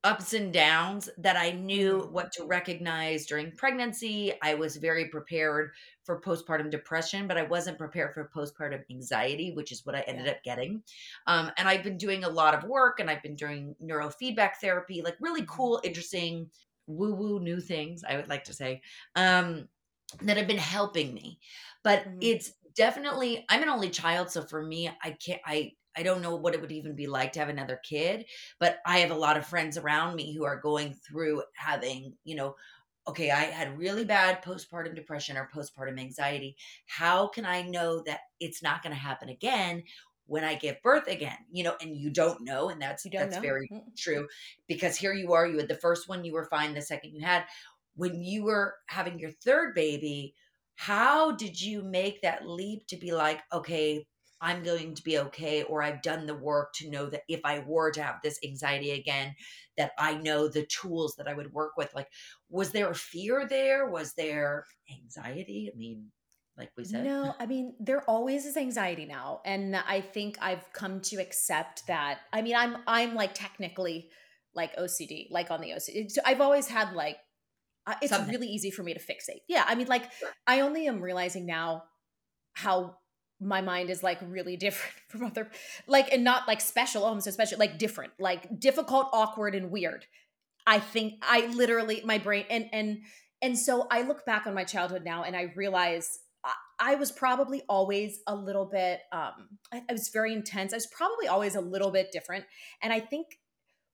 ups 0.04 0.34
and 0.34 0.54
downs 0.54 1.10
that 1.18 1.36
I 1.36 1.52
knew 1.52 2.04
Mhm. 2.04 2.12
what 2.12 2.32
to 2.34 2.46
recognize 2.46 3.26
during 3.26 3.52
pregnancy. 3.52 4.34
I 4.42 4.54
was 4.54 4.78
very 4.78 5.10
prepared 5.10 5.72
for 6.04 6.22
postpartum 6.22 6.70
depression, 6.72 7.28
but 7.28 7.38
I 7.38 7.44
wasn't 7.44 7.78
prepared 7.78 8.14
for 8.14 8.30
postpartum 8.34 8.84
anxiety, 8.92 9.52
which 9.54 9.72
is 9.72 9.86
what 9.86 9.96
I 9.96 10.02
ended 10.02 10.28
Yeah. 10.28 10.34
up 10.34 10.44
getting. 10.44 10.84
Um, 11.26 11.52
and 11.58 11.68
I've 11.68 11.84
been 11.84 11.98
doing 11.98 12.24
a 12.24 12.30
lot 12.30 12.54
of 12.54 12.64
work 12.70 13.00
and 13.00 13.10
I've 13.10 13.24
been 13.24 13.36
doing 13.36 13.76
neurofeedback 13.82 14.56
therapy, 14.62 15.02
like 15.02 15.18
really 15.20 15.46
Mhm. 15.46 15.48
cool, 15.48 15.82
interesting, 15.84 16.52
woo 16.86 17.14
woo 17.14 17.40
new 17.40 17.60
things, 17.60 18.04
I 18.04 18.16
would 18.16 18.30
like 18.30 18.46
to 18.46 18.54
say, 18.54 18.82
um, 19.16 19.68
that 20.22 20.38
have 20.38 20.48
been 20.48 20.58
helping 20.58 21.14
me. 21.14 21.40
But 21.84 22.06
Mhm. 22.06 22.22
it's 22.22 22.54
definitely, 22.76 23.46
I'm 23.50 23.64
an 23.64 23.70
only 23.70 23.90
child. 23.90 24.32
So 24.32 24.44
for 24.44 24.64
me, 24.64 24.90
I 25.02 25.12
can't, 25.12 25.42
I, 25.46 25.74
I 25.96 26.04
don't 26.04 26.22
know 26.22 26.36
what 26.36 26.54
it 26.54 26.62
would 26.62 26.72
even 26.72 26.96
be 26.96 27.08
like 27.08 27.32
to 27.34 27.40
have 27.40 27.50
another 27.50 27.80
kid, 27.84 28.28
but 28.60 28.80
I 28.86 29.00
have 29.00 29.12
a 29.12 29.16
lot 29.16 29.38
of 29.38 29.48
friends 29.48 29.78
around 29.78 30.16
me 30.16 30.34
who 30.34 30.44
are 30.46 30.60
going 30.60 30.94
through 30.94 31.44
having, 31.56 32.18
you 32.24 32.36
know, 32.36 32.56
okay, 33.08 33.32
I 33.32 33.46
had 33.46 33.78
really 33.78 34.04
bad 34.06 34.44
postpartum 34.44 34.96
depression 34.96 35.38
or 35.38 35.50
postpartum 35.54 36.00
anxiety. 36.00 36.58
How 36.88 37.28
can 37.28 37.46
I 37.46 37.62
know 37.62 38.04
that 38.04 38.22
it's 38.40 38.62
not 38.62 38.84
going 38.84 38.94
to 38.94 39.00
happen 39.00 39.30
again 39.30 39.84
when 40.26 40.44
I 40.44 40.56
give 40.56 40.82
birth 40.84 41.08
again? 41.08 41.38
You 41.50 41.64
know, 41.64 41.78
and 41.82 41.96
you 41.96 42.10
don't 42.12 42.42
know, 42.44 42.70
and 42.70 42.82
that's 42.82 43.08
You 43.10 43.12
don't 43.12 43.30
that's 43.30 43.38
know. 43.42 43.42
very 43.42 43.72
Mm. 43.72 43.94
true 43.98 44.28
because 44.68 44.98
here 44.98 45.14
you 45.14 45.34
are, 45.34 45.48
you 45.48 45.58
had 45.58 45.70
the 45.70 45.76
first 45.76 46.08
one, 46.10 46.26
you 46.26 46.34
were 46.34 46.46
fine 46.46 46.74
the 46.74 46.82
second 46.82 47.14
you 47.14 47.22
had. 47.22 47.46
When 47.98 48.24
you 48.24 48.46
were 48.46 48.76
having 48.88 49.20
your 49.20 49.32
third 49.44 49.76
baby, 49.76 50.34
how 50.76 51.32
did 51.32 51.60
you 51.60 51.84
make 51.84 52.22
that 52.22 52.48
leap 52.48 52.88
to 52.88 52.98
be 52.98 53.12
like, 53.12 53.42
okay, 53.52 54.06
I'm 54.40 54.64
going 54.64 54.94
to 54.94 55.04
be 55.04 55.18
okay, 55.18 55.64
or 55.64 55.82
I've 55.82 56.04
done 56.04 56.28
the 56.28 56.36
work 56.36 56.74
to 56.76 56.90
know 56.90 57.08
that 57.08 57.24
if 57.28 57.42
I 57.44 57.60
were 57.60 57.92
to 57.92 58.04
have 58.04 58.20
this 58.24 58.40
anxiety 58.44 58.92
again, 58.92 59.34
that 59.78 59.92
I 59.98 60.14
know 60.14 60.48
the 60.48 60.66
tools 60.68 61.16
that 61.18 61.28
I 61.28 61.34
would 61.34 61.52
work 61.52 61.72
with? 61.76 61.94
Like, 61.96 62.08
was 62.50 62.72
there 62.72 62.92
a 62.92 62.96
fear 62.96 63.48
there? 63.48 63.90
Was 63.90 64.14
there 64.14 64.66
anxiety? 64.92 65.72
I 65.74 65.78
mean, 65.78 66.12
like 66.56 66.72
we 66.78 66.86
said, 66.86 67.06
No, 67.06 67.34
I 67.40 67.46
mean, 67.46 67.74
there 67.80 68.02
always 68.04 68.46
is 68.46 68.58
anxiety 68.58 69.06
now. 69.06 69.42
And 69.46 69.76
I 69.76 70.02
think 70.02 70.38
I've 70.42 70.72
come 70.74 71.02
to 71.02 71.18
accept 71.18 71.88
that. 71.88 72.20
I 72.32 72.42
mean, 72.42 72.56
I'm 72.56 72.78
I'm 72.86 73.16
like 73.16 73.34
technically 73.34 74.10
like 74.54 74.76
OCD, 74.76 75.28
like 75.32 75.52
on 75.52 75.62
the 75.62 75.72
OCD. 75.72 76.12
So 76.12 76.22
I've 76.26 76.42
always 76.42 76.68
had 76.68 76.94
like 76.94 77.18
uh, 77.88 77.96
it's 78.02 78.12
Something. 78.12 78.34
really 78.34 78.48
easy 78.48 78.70
for 78.70 78.84
me 78.84 78.94
to 78.94 79.00
fixate. 79.00 79.42
Yeah, 79.48 79.64
I 79.66 79.76
mean, 79.76 79.88
like 79.88 80.04
I 80.46 80.60
only 80.60 80.88
am 80.88 81.02
realizing 81.02 81.46
now 81.46 81.84
how 82.54 82.98
my 83.40 83.62
mind 83.62 83.90
is 83.90 84.04
like 84.04 84.20
really 84.22 84.58
different 84.66 84.94
from 85.10 85.24
other 85.24 85.50
like 85.88 86.12
and 86.12 86.24
not 86.24 86.48
like 86.48 86.62
special, 86.62 87.06
oh, 87.06 87.12
I'm 87.12 87.22
so 87.22 87.32
special, 87.32 87.58
like 87.58 87.80
different, 87.80 88.14
like 88.20 88.60
difficult, 88.60 89.08
awkward, 89.14 89.56
and 89.56 89.72
weird. 89.72 90.06
I 90.66 90.80
think 90.80 91.14
I 91.22 91.48
literally 91.48 92.02
my 92.04 92.18
brain 92.18 92.46
and 92.50 92.68
and 92.74 93.00
and 93.42 93.58
so 93.58 93.88
I 93.90 94.02
look 94.02 94.26
back 94.26 94.48
on 94.48 94.54
my 94.54 94.66
childhood 94.66 95.04
now 95.06 95.24
and 95.24 95.36
I 95.36 95.54
realize 95.56 96.20
I, 96.44 96.54
I 96.80 96.96
was 96.96 97.12
probably 97.12 97.62
always 97.70 98.20
a 98.28 98.36
little 98.36 98.66
bit 98.66 99.00
um 99.14 99.48
I, 99.72 99.84
I 99.90 99.94
was 99.94 100.10
very 100.10 100.34
intense. 100.34 100.74
I 100.74 100.76
was 100.76 100.88
probably 100.88 101.30
always 101.30 101.56
a 101.56 101.62
little 101.62 101.92
bit 101.92 102.12
different. 102.12 102.44
And 102.84 102.92
I 102.92 103.00
think 103.00 103.28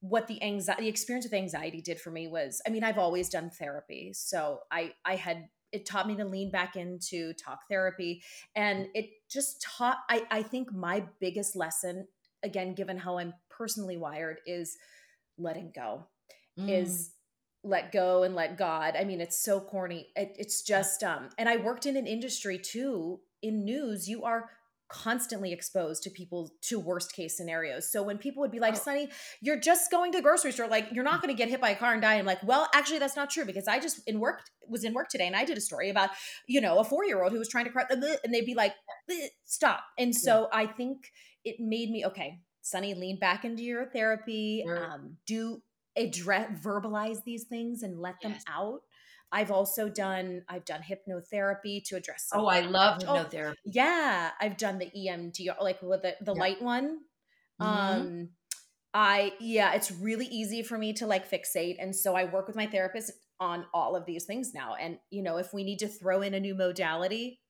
what 0.04 0.28
the 0.28 0.44
anxiety 0.44 0.84
the 0.84 0.90
experience 0.90 1.26
with 1.26 1.34
anxiety 1.34 1.82
did 1.82 2.00
for 2.00 2.12
me 2.12 2.28
was 2.28 2.62
I 2.68 2.70
mean, 2.70 2.84
I've 2.84 2.98
always 2.98 3.30
done 3.30 3.50
therapy. 3.50 4.12
So 4.14 4.60
I 4.70 4.92
I 5.06 5.16
had 5.16 5.48
it 5.72 5.86
taught 5.86 6.08
me 6.08 6.16
to 6.18 6.26
lean 6.26 6.52
back 6.52 6.76
into 6.76 7.34
talk 7.34 7.62
therapy 7.70 8.22
and 8.56 8.88
it 8.94 9.10
just 9.30 9.62
taught 9.62 9.98
I, 10.10 10.24
I 10.30 10.44
think 10.44 10.72
my 10.72 11.04
biggest 11.20 11.56
lesson 11.56 12.08
again 12.44 12.76
given 12.76 12.96
how 12.96 13.18
i'm 13.18 13.34
personally 13.50 13.98
wired 13.98 14.40
is 14.46 14.78
letting 15.38 15.72
go 15.76 16.08
Mm, 16.60 16.70
is 16.70 17.14
let 17.64 17.92
go 17.92 18.22
and 18.22 18.36
let 18.36 18.60
god 18.60 18.96
i 18.96 19.04
mean 19.04 19.20
it's 19.20 19.44
so 19.44 19.60
corny 19.60 20.10
it, 20.16 20.36
it's 20.38 20.62
just 20.62 21.02
um 21.02 21.30
and 21.40 21.50
i 21.50 21.58
worked 21.58 21.88
in 21.88 21.98
an 21.98 22.06
industry 22.06 22.60
too 22.60 23.20
in 23.42 23.66
news 23.66 24.08
you 24.08 24.24
are 24.24 24.52
constantly 24.94 25.52
exposed 25.52 26.04
to 26.04 26.10
people 26.12 26.52
to 26.62 26.80
worst 26.80 27.14
case 27.16 27.36
scenarios. 27.36 27.92
So 27.92 28.04
when 28.04 28.20
people 28.20 28.42
would 28.42 28.52
be 28.52 28.60
like 28.60 28.76
Oh. 28.76 28.80
Sonni 28.86 29.12
you're 29.42 29.60
just 29.60 29.90
going 29.90 30.12
to 30.12 30.20
the 30.20 30.22
grocery 30.22 30.52
store 30.52 30.68
like 30.68 30.88
you're 30.92 31.04
not 31.04 31.20
going 31.22 31.34
to 31.34 31.38
get 31.38 31.50
hit 31.50 31.60
by 31.60 31.72
a 31.72 31.76
car 31.76 31.94
and 31.94 32.02
die. 32.02 32.16
I'm 32.16 32.26
like 32.26 32.44
well 32.44 32.70
actually 32.76 33.00
that's 33.00 33.16
not 33.16 33.30
true 33.32 33.44
because 33.46 33.68
i 33.68 33.80
just 33.80 34.02
in 34.08 34.20
work 34.20 34.42
was 34.68 34.84
in 34.84 34.94
work 34.94 35.10
today 35.10 35.26
and 35.26 35.36
i 35.36 35.46
did 35.46 35.58
a 35.58 35.62
story 35.62 35.90
about 35.90 36.12
you 36.48 36.62
know 36.62 36.78
a 36.78 36.84
four 36.84 37.04
year 37.06 37.24
old 37.24 37.32
who 37.34 37.40
was 37.40 37.50
trying 37.50 37.66
to 37.66 37.72
cry 37.72 37.84
and 37.90 38.34
they'd 38.34 38.46
be 38.46 38.54
like 38.56 38.74
stop. 39.46 39.82
And 39.98 40.16
so 40.16 40.48
i 40.54 40.66
think 40.66 41.12
it 41.44 41.56
made 41.60 41.90
me 41.90 42.06
okay 42.06 42.40
Sonni 42.64 42.96
lean 42.96 43.18
back 43.20 43.44
into 43.44 43.64
your 43.64 43.86
therapy 43.88 44.64
Sure. 44.66 44.86
um, 44.86 45.18
do 45.26 45.62
address 45.98 46.50
verbalize 46.64 47.24
these 47.24 47.44
things 47.46 47.84
and 47.84 48.00
let 48.00 48.16
them 48.22 48.36
out 48.48 48.82
i've 49.34 49.52
also 49.52 49.90
done 49.90 50.44
i've 50.50 50.66
done 50.66 50.82
hypnotherapy 50.82 51.84
to 51.84 51.96
address 51.96 52.30
oh, 52.34 52.48
I 52.48 52.62
love 52.62 53.02
Oh, 53.08 53.26
hypnotherapy. 53.26 53.56
yeah 53.66 54.32
i've 54.40 54.58
done 54.58 54.78
the 54.80 54.92
emdr 54.96 55.62
like 55.62 55.82
with 55.82 56.04
the, 56.04 56.16
the 56.22 56.34
Yeah. 56.34 56.40
light 56.40 56.62
one 56.62 57.00
Mhm. 57.60 57.68
um 57.68 58.30
i 58.94 59.34
yeah 59.40 59.74
it's 59.74 59.92
really 59.92 60.28
easy 60.28 60.64
for 60.64 60.78
me 60.78 60.94
to 60.94 61.08
like 61.08 61.30
fixate 61.30 61.78
and 61.80 61.96
so 61.96 62.16
i 62.16 62.26
work 62.26 62.48
with 62.48 62.56
my 62.56 62.68
therapist 62.68 63.12
on 63.40 63.66
all 63.74 63.96
of 63.96 64.06
these 64.06 64.26
things 64.26 64.54
now 64.54 64.76
and 64.76 65.00
you 65.10 65.24
know 65.24 65.38
if 65.38 65.54
we 65.54 65.64
need 65.64 65.80
to 65.80 65.88
throw 65.88 66.22
in 66.22 66.34
a 66.34 66.40
new 66.40 66.56
modality 66.56 67.42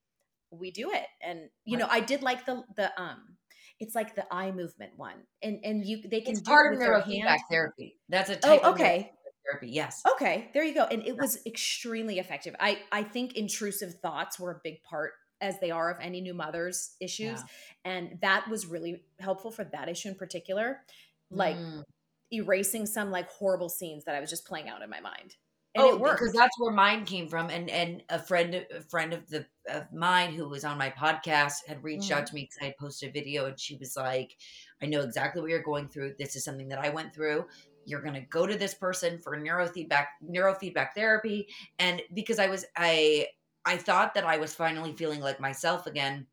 we 0.51 0.71
do 0.71 0.91
it 0.91 1.05
and 1.21 1.49
you 1.65 1.77
know 1.77 1.87
i 1.89 1.99
did 1.99 2.21
like 2.21 2.45
the 2.45 2.63
the 2.75 3.01
um 3.01 3.37
it's 3.79 3.95
like 3.95 4.15
the 4.15 4.25
eye 4.33 4.51
movement 4.51 4.93
one 4.97 5.23
and 5.41 5.59
and 5.63 5.85
you 5.85 6.01
they 6.09 6.21
can 6.21 6.33
it's 6.33 6.41
do 6.41 6.51
part 6.51 6.65
it 6.65 6.69
of 6.73 6.79
with 6.79 6.83
their 6.83 6.95
neurofeedback 7.01 7.39
therapy. 7.49 7.97
That's 8.09 8.29
a 8.29 8.35
oh 8.43 8.59
type 8.59 8.63
of 8.63 8.71
okay 8.73 9.11
therapy. 9.45 9.69
Yes. 9.69 10.01
Okay, 10.13 10.49
there 10.53 10.63
you 10.63 10.73
go. 10.73 10.85
And 10.85 11.05
it 11.05 11.17
was 11.17 11.39
extremely 11.45 12.19
effective. 12.19 12.55
I 12.59 12.79
I 12.91 13.03
think 13.03 13.33
intrusive 13.35 13.95
thoughts 14.01 14.39
were 14.39 14.51
a 14.51 14.59
big 14.63 14.83
part 14.83 15.13
as 15.41 15.59
they 15.59 15.71
are 15.71 15.89
of 15.91 15.97
any 15.99 16.21
new 16.21 16.33
mother's 16.33 16.95
issues 17.01 17.39
Yeah. 17.39 17.43
and 17.83 18.17
that 18.21 18.47
was 18.49 18.65
really 18.65 19.03
helpful 19.19 19.51
for 19.51 19.65
that 19.65 19.89
issue 19.89 20.09
in 20.09 20.15
particular. 20.15 20.81
Like 21.29 21.57
Mm. 21.57 21.83
erasing 22.31 22.85
some 22.85 23.11
like 23.11 23.29
horrible 23.29 23.69
scenes 23.69 24.05
that 24.05 24.15
I 24.15 24.19
was 24.21 24.29
just 24.29 24.45
playing 24.45 24.69
out 24.69 24.81
in 24.81 24.89
my 24.89 24.99
mind. 25.01 25.35
And 25.75 25.83
oh, 25.83 25.95
it 25.95 25.99
because 26.11 26.31
that's 26.33 26.55
where 26.59 26.71
mine 26.71 27.03
came 27.03 27.27
from, 27.27 27.49
and 27.49 27.67
and 27.67 28.03
a 28.07 28.19
friend 28.19 28.53
a 28.71 28.81
friend 28.81 29.11
of 29.11 29.27
the 29.27 29.47
of 29.67 29.91
mine 29.91 30.31
who 30.33 30.47
was 30.47 30.63
on 30.63 30.77
my 30.77 30.91
podcast 30.91 31.65
had 31.67 31.83
reached 31.83 32.11
Mm-hmm. 32.11 32.19
out 32.19 32.27
to 32.27 32.35
me 32.35 32.41
because 32.41 32.57
I 32.61 32.65
had 32.65 32.77
posted 32.77 33.09
a 33.09 33.11
video, 33.11 33.45
and 33.47 33.59
she 33.59 33.75
was 33.77 33.97
like, 33.97 34.37
"I 34.83 34.85
know 34.85 35.01
exactly 35.01 35.41
what 35.41 35.49
you're 35.49 35.63
going 35.63 35.89
through. 35.89 36.13
This 36.19 36.35
is 36.35 36.43
something 36.45 36.67
that 36.69 36.77
I 36.77 36.89
went 36.89 37.15
through. 37.15 37.47
You're 37.85 38.01
going 38.01 38.13
to 38.15 38.21
go 38.21 38.45
to 38.47 38.57
this 38.57 38.73
person 38.73 39.19
for 39.19 39.37
neurofeedback 39.37 40.07
neurofeedback 40.27 40.93
therapy." 40.95 41.47
And 41.79 42.01
because 42.13 42.39
I 42.39 42.47
was 42.47 42.65
I 42.75 43.27
I 43.65 43.77
thought 43.77 44.13
that 44.15 44.25
I 44.25 44.37
was 44.37 44.53
finally 44.53 44.93
feeling 44.93 45.21
like 45.21 45.39
myself 45.39 45.87
again, 45.87 46.27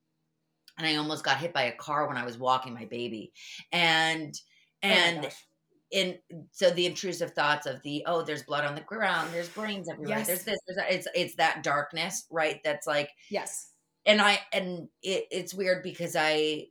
and 0.79 0.87
I 0.87 0.97
almost 0.97 1.25
got 1.25 1.39
hit 1.39 1.53
by 1.53 1.63
a 1.65 1.73
car 1.77 2.07
when 2.09 2.17
I 2.17 2.25
was 2.25 2.39
walking 2.39 2.75
my 2.75 2.85
baby, 2.87 3.33
and 3.73 4.35
Oh 4.83 4.89
and 4.89 5.23
gosh. 5.25 5.45
and 5.93 6.19
so 6.53 6.71
the 6.71 6.87
intrusive 6.87 7.33
thoughts 7.33 7.67
of 7.67 7.83
the 7.83 8.03
oh 8.07 8.23
there's 8.23 8.45
blood 8.45 8.65
on 8.65 8.75
the 8.75 8.81
ground 8.81 9.29
there's 9.33 9.49
brains 9.51 9.89
everywhere 9.91 10.19
Yes. 10.19 10.27
there's 10.27 10.45
this 10.45 10.59
there's 10.67 10.77
that. 10.77 10.91
it's 10.93 11.09
it's 11.15 11.35
that 11.37 11.63
darkness 11.63 12.25
right 12.31 12.61
that's 12.65 12.87
like 12.87 13.11
yes. 13.29 13.73
and 14.07 14.23
i 14.23 14.39
and 14.55 14.89
it, 15.03 15.27
it's 15.31 15.53
weird 15.53 15.83
because 15.83 16.17
i 16.17 16.67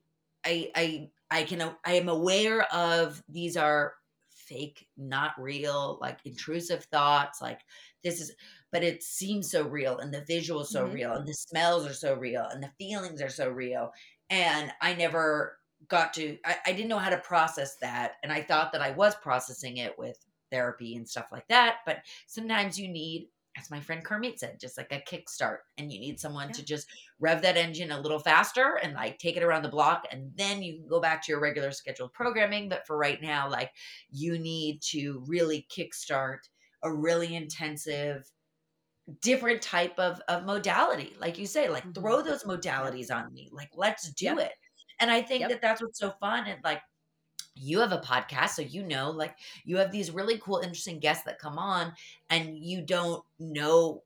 i 0.46 0.72
i 0.76 1.10
i 1.30 1.44
can 1.44 1.62
i 1.86 1.94
am 1.94 2.10
aware 2.10 2.64
of 2.74 3.22
these 3.30 3.56
are 3.58 3.94
fake 4.50 4.88
not 4.98 5.40
real 5.42 5.98
like 6.02 6.20
intrusive 6.26 6.84
thoughts 6.86 7.42
like 7.42 7.62
this 8.04 8.20
is 8.20 8.36
but 8.72 8.84
it 8.84 9.04
seems 9.04 9.50
so 9.52 9.68
real 9.68 9.98
and 10.00 10.14
the 10.14 10.22
visuals 10.22 10.68
so 10.68 10.86
Mhm. 10.86 10.92
real 10.92 11.14
and 11.14 11.28
the 11.28 11.34
smells 11.34 11.86
are 11.86 11.94
so 11.94 12.16
real 12.16 12.44
and 12.46 12.64
the 12.64 12.72
feelings 12.78 13.22
are 13.22 13.30
so 13.30 13.50
real 13.50 13.92
and 14.30 14.72
i 14.82 14.94
never 14.94 15.60
got 15.88 16.14
to 16.14 16.38
I, 16.46 16.58
I 16.68 16.74
didn't 16.74 16.90
know 16.90 16.98
how 16.98 17.10
to 17.10 17.18
process 17.20 17.78
that 17.78 18.14
and 18.24 18.32
i 18.32 18.42
thought 18.42 18.72
that 18.74 18.82
i 18.82 18.92
was 18.92 19.16
processing 19.16 19.78
it 19.78 19.98
with 19.98 20.26
therapy 20.52 20.96
and 20.96 21.08
stuff 21.08 21.28
like 21.32 21.48
that 21.50 21.80
but 21.86 22.00
sometimes 22.28 22.80
you 22.80 22.88
need 22.88 23.30
as 23.60 23.70
my 23.72 23.80
friend 23.82 24.04
kermit 24.06 24.40
said 24.40 24.60
just 24.60 24.78
like 24.78 24.92
a 24.92 25.02
kickstart. 25.02 25.60
And 25.78 25.92
you 25.92 26.00
need 26.00 26.20
someone 26.20 26.52
to 26.54 26.64
just 26.64 26.88
rev 27.20 27.42
that 27.44 27.58
engine 27.58 27.92
a 27.92 28.00
little 28.02 28.20
faster 28.20 28.78
and 28.82 28.94
like 28.94 29.18
take 29.20 29.38
it 29.38 29.44
around 29.44 29.64
the 29.64 29.70
block. 29.70 30.06
And 30.12 30.32
then 30.38 30.64
you 30.64 30.78
can 30.78 30.88
go 30.88 31.00
back 31.02 31.24
to 31.24 31.32
your 31.32 31.42
regular 31.42 31.72
scheduled 31.72 32.14
programming. 32.14 32.70
But 32.70 32.86
for 32.88 32.98
right 32.98 33.22
now 33.22 33.50
like 33.50 33.72
you 34.10 34.38
need 34.40 34.82
to 34.92 35.24
really 35.28 35.68
kickstart 35.76 36.40
a 36.84 36.94
really 36.94 37.36
intensive 37.36 38.32
different 39.22 39.62
type 39.62 39.98
of 40.00 40.22
of 40.28 40.46
modality. 40.46 41.16
Like 41.20 41.38
you 41.38 41.48
say 41.48 41.70
like 41.70 41.86
Mhm. 41.86 41.94
throw 41.94 42.22
those 42.22 42.44
modalities 42.44 43.14
on 43.16 43.34
me. 43.34 43.50
Like 43.52 43.70
let's 43.76 44.12
do 44.14 44.38
Yep. 44.38 44.40
it. 44.40 44.54
And 45.00 45.10
i 45.12 45.22
think 45.22 45.48
Yep. 45.48 45.50
that 45.50 45.62
that's 45.62 45.82
what's 45.82 46.00
so 46.00 46.12
fun. 46.20 46.46
And 46.48 46.64
like 46.64 46.82
you 47.60 47.80
have 47.80 47.92
a 47.92 48.00
podcast 48.00 48.50
so 48.50 48.62
you 48.62 48.84
know 48.84 49.12
like 49.12 49.36
you 49.66 49.78
have 49.78 49.92
these 49.92 50.12
really 50.12 50.38
cool 50.40 50.60
interesting 50.60 51.00
guests 51.00 51.24
that 51.24 51.40
come 51.40 51.58
on 51.58 51.94
and 52.30 52.58
you 52.58 52.82
don't 52.82 53.24
know 53.40 54.02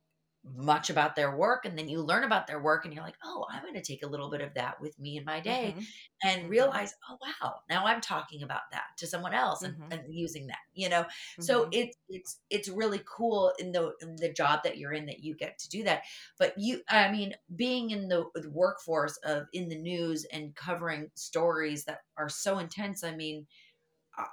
much 0.45 0.89
about 0.89 1.15
their 1.15 1.37
work 1.37 1.63
and 1.65 1.77
then 1.79 1.87
you 1.87 2.01
learn 2.01 2.25
about 2.25 2.47
their 2.47 2.61
work 2.61 2.83
and 2.83 2.93
you're 2.93 3.03
like 3.03 3.17
oh 3.23 3.45
i'm 3.49 3.61
going 3.61 3.73
to 3.73 3.81
take 3.81 4.03
a 4.03 4.07
little 4.07 4.29
bit 4.29 4.41
of 4.41 4.53
that 4.53 4.79
with 4.81 4.99
me 4.99 5.15
in 5.17 5.23
my 5.23 5.39
day 5.39 5.73
Mhm. 5.73 5.87
and 6.21 6.49
Mhm. 6.49 6.49
realize 6.49 6.93
oh 7.09 7.17
wow 7.21 7.61
now 7.69 7.85
i'm 7.85 8.01
talking 8.01 8.43
about 8.43 8.63
that 8.71 8.87
to 8.97 9.07
someone 9.07 9.33
else 9.33 9.63
and, 9.63 9.77
Mhm. 9.77 9.91
and 9.91 10.13
using 10.13 10.47
that 10.47 10.59
you 10.73 10.89
know 10.89 11.05
so 11.39 11.65
Mhm. 11.65 11.73
it's 11.73 11.95
it's 12.09 12.41
it's 12.49 12.67
really 12.67 13.01
cool 13.05 13.53
in 13.57 13.71
the 13.71 13.93
in 14.01 14.15
the 14.17 14.31
job 14.33 14.59
that 14.63 14.77
you're 14.77 14.91
in 14.91 15.05
that 15.05 15.19
you 15.23 15.33
get 15.35 15.57
to 15.57 15.69
do 15.69 15.81
that 15.83 16.03
but 16.37 16.53
you 16.57 16.81
i 16.89 17.09
mean 17.11 17.33
being 17.55 17.91
in 17.91 18.07
the, 18.09 18.25
the 18.35 18.49
workforce 18.49 19.17
of 19.23 19.47
in 19.53 19.69
the 19.69 19.79
news 19.79 20.25
and 20.25 20.55
covering 20.55 21.09
stories 21.15 21.85
that 21.85 21.99
are 22.17 22.29
so 22.29 22.57
intense 22.59 23.03
i 23.03 23.15
mean 23.15 23.47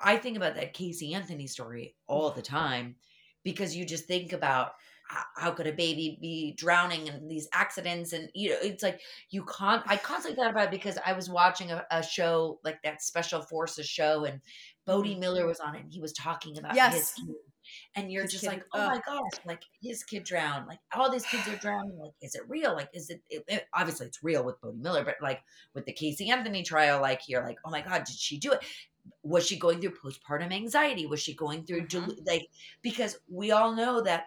i 0.02 0.16
think 0.16 0.36
about 0.36 0.54
that 0.54 0.72
casey 0.74 1.14
anthony 1.14 1.46
story 1.46 1.96
all 2.06 2.30
the 2.30 2.42
time 2.42 2.96
because 3.42 3.76
you 3.76 3.84
just 3.86 4.06
think 4.06 4.32
about 4.32 4.72
how, 5.36 5.50
could 5.50 5.66
a 5.66 5.72
baby 5.72 6.18
be 6.20 6.52
drowning 6.56 7.06
in 7.08 7.26
these 7.28 7.48
accidents? 7.52 8.12
And 8.12 8.30
you 8.34 8.50
know 8.50 8.56
it's 8.62 8.82
like 8.82 9.00
you 9.30 9.44
can't 9.44 9.82
i 9.86 9.96
constantly 9.96 10.36
thought 10.40 10.50
about 10.50 10.66
it 10.66 10.70
because 10.70 10.98
i 11.04 11.12
was 11.12 11.28
watching 11.28 11.70
a, 11.72 11.84
a 11.90 12.02
show 12.02 12.58
like 12.64 12.80
that 12.82 13.02
special 13.02 13.42
forces 13.42 13.88
show 13.88 14.24
and 14.24 14.40
Bode 14.86 15.18
Miller 15.18 15.46
was 15.46 15.60
on 15.60 15.74
it 15.76 15.82
and 15.84 15.92
he 15.92 16.00
was 16.00 16.12
talking 16.12 16.58
about 16.58 16.72
his 16.72 16.76
Yes. 16.76 17.14
kid 17.14 17.34
and 17.94 18.10
you're 18.10 18.22
His 18.22 18.32
just 18.32 18.44
kid- 18.44 18.50
like 18.50 18.64
oh 18.74 18.86
my 18.86 19.00
gosh 19.06 19.40
like 19.46 19.62
his 19.82 20.02
kid 20.02 20.24
drowned 20.24 20.66
like 20.66 20.78
all 20.94 21.10
these 21.10 21.26
kids 21.26 21.46
are 21.48 21.56
drowning 21.56 21.96
like 21.98 22.12
is 22.22 22.34
it 22.34 22.42
real? 22.48 22.72
Like 22.74 22.88
is 22.94 23.10
it, 23.10 23.20
it, 23.30 23.44
it- 23.48 23.66
obviously 23.74 24.06
it's 24.06 24.22
real 24.22 24.42
with 24.44 24.60
Bode 24.60 24.80
Miller 24.80 25.04
but 25.04 25.16
like 25.22 25.40
with 25.74 25.84
the 25.86 25.92
casey 25.92 26.30
anthony 26.30 26.62
trial 26.62 27.00
like 27.00 27.22
you're 27.28 27.42
like 27.44 27.58
oh 27.64 27.70
my 27.70 27.80
god 27.82 28.04
did 28.04 28.16
she 28.16 28.38
do 28.38 28.52
it? 28.52 28.60
Was 29.22 29.46
she 29.46 29.58
going 29.58 29.80
through 29.80 29.94
postpartum 30.02 30.52
anxiety? 30.52 31.06
Was 31.06 31.20
she 31.22 31.34
going 31.34 31.64
through 31.64 31.82
Mhm. 31.82 31.88
delu- 32.08 32.26
like 32.26 32.48
because 32.82 33.18
we 33.28 33.50
all 33.52 33.74
know 33.74 34.00
that 34.02 34.26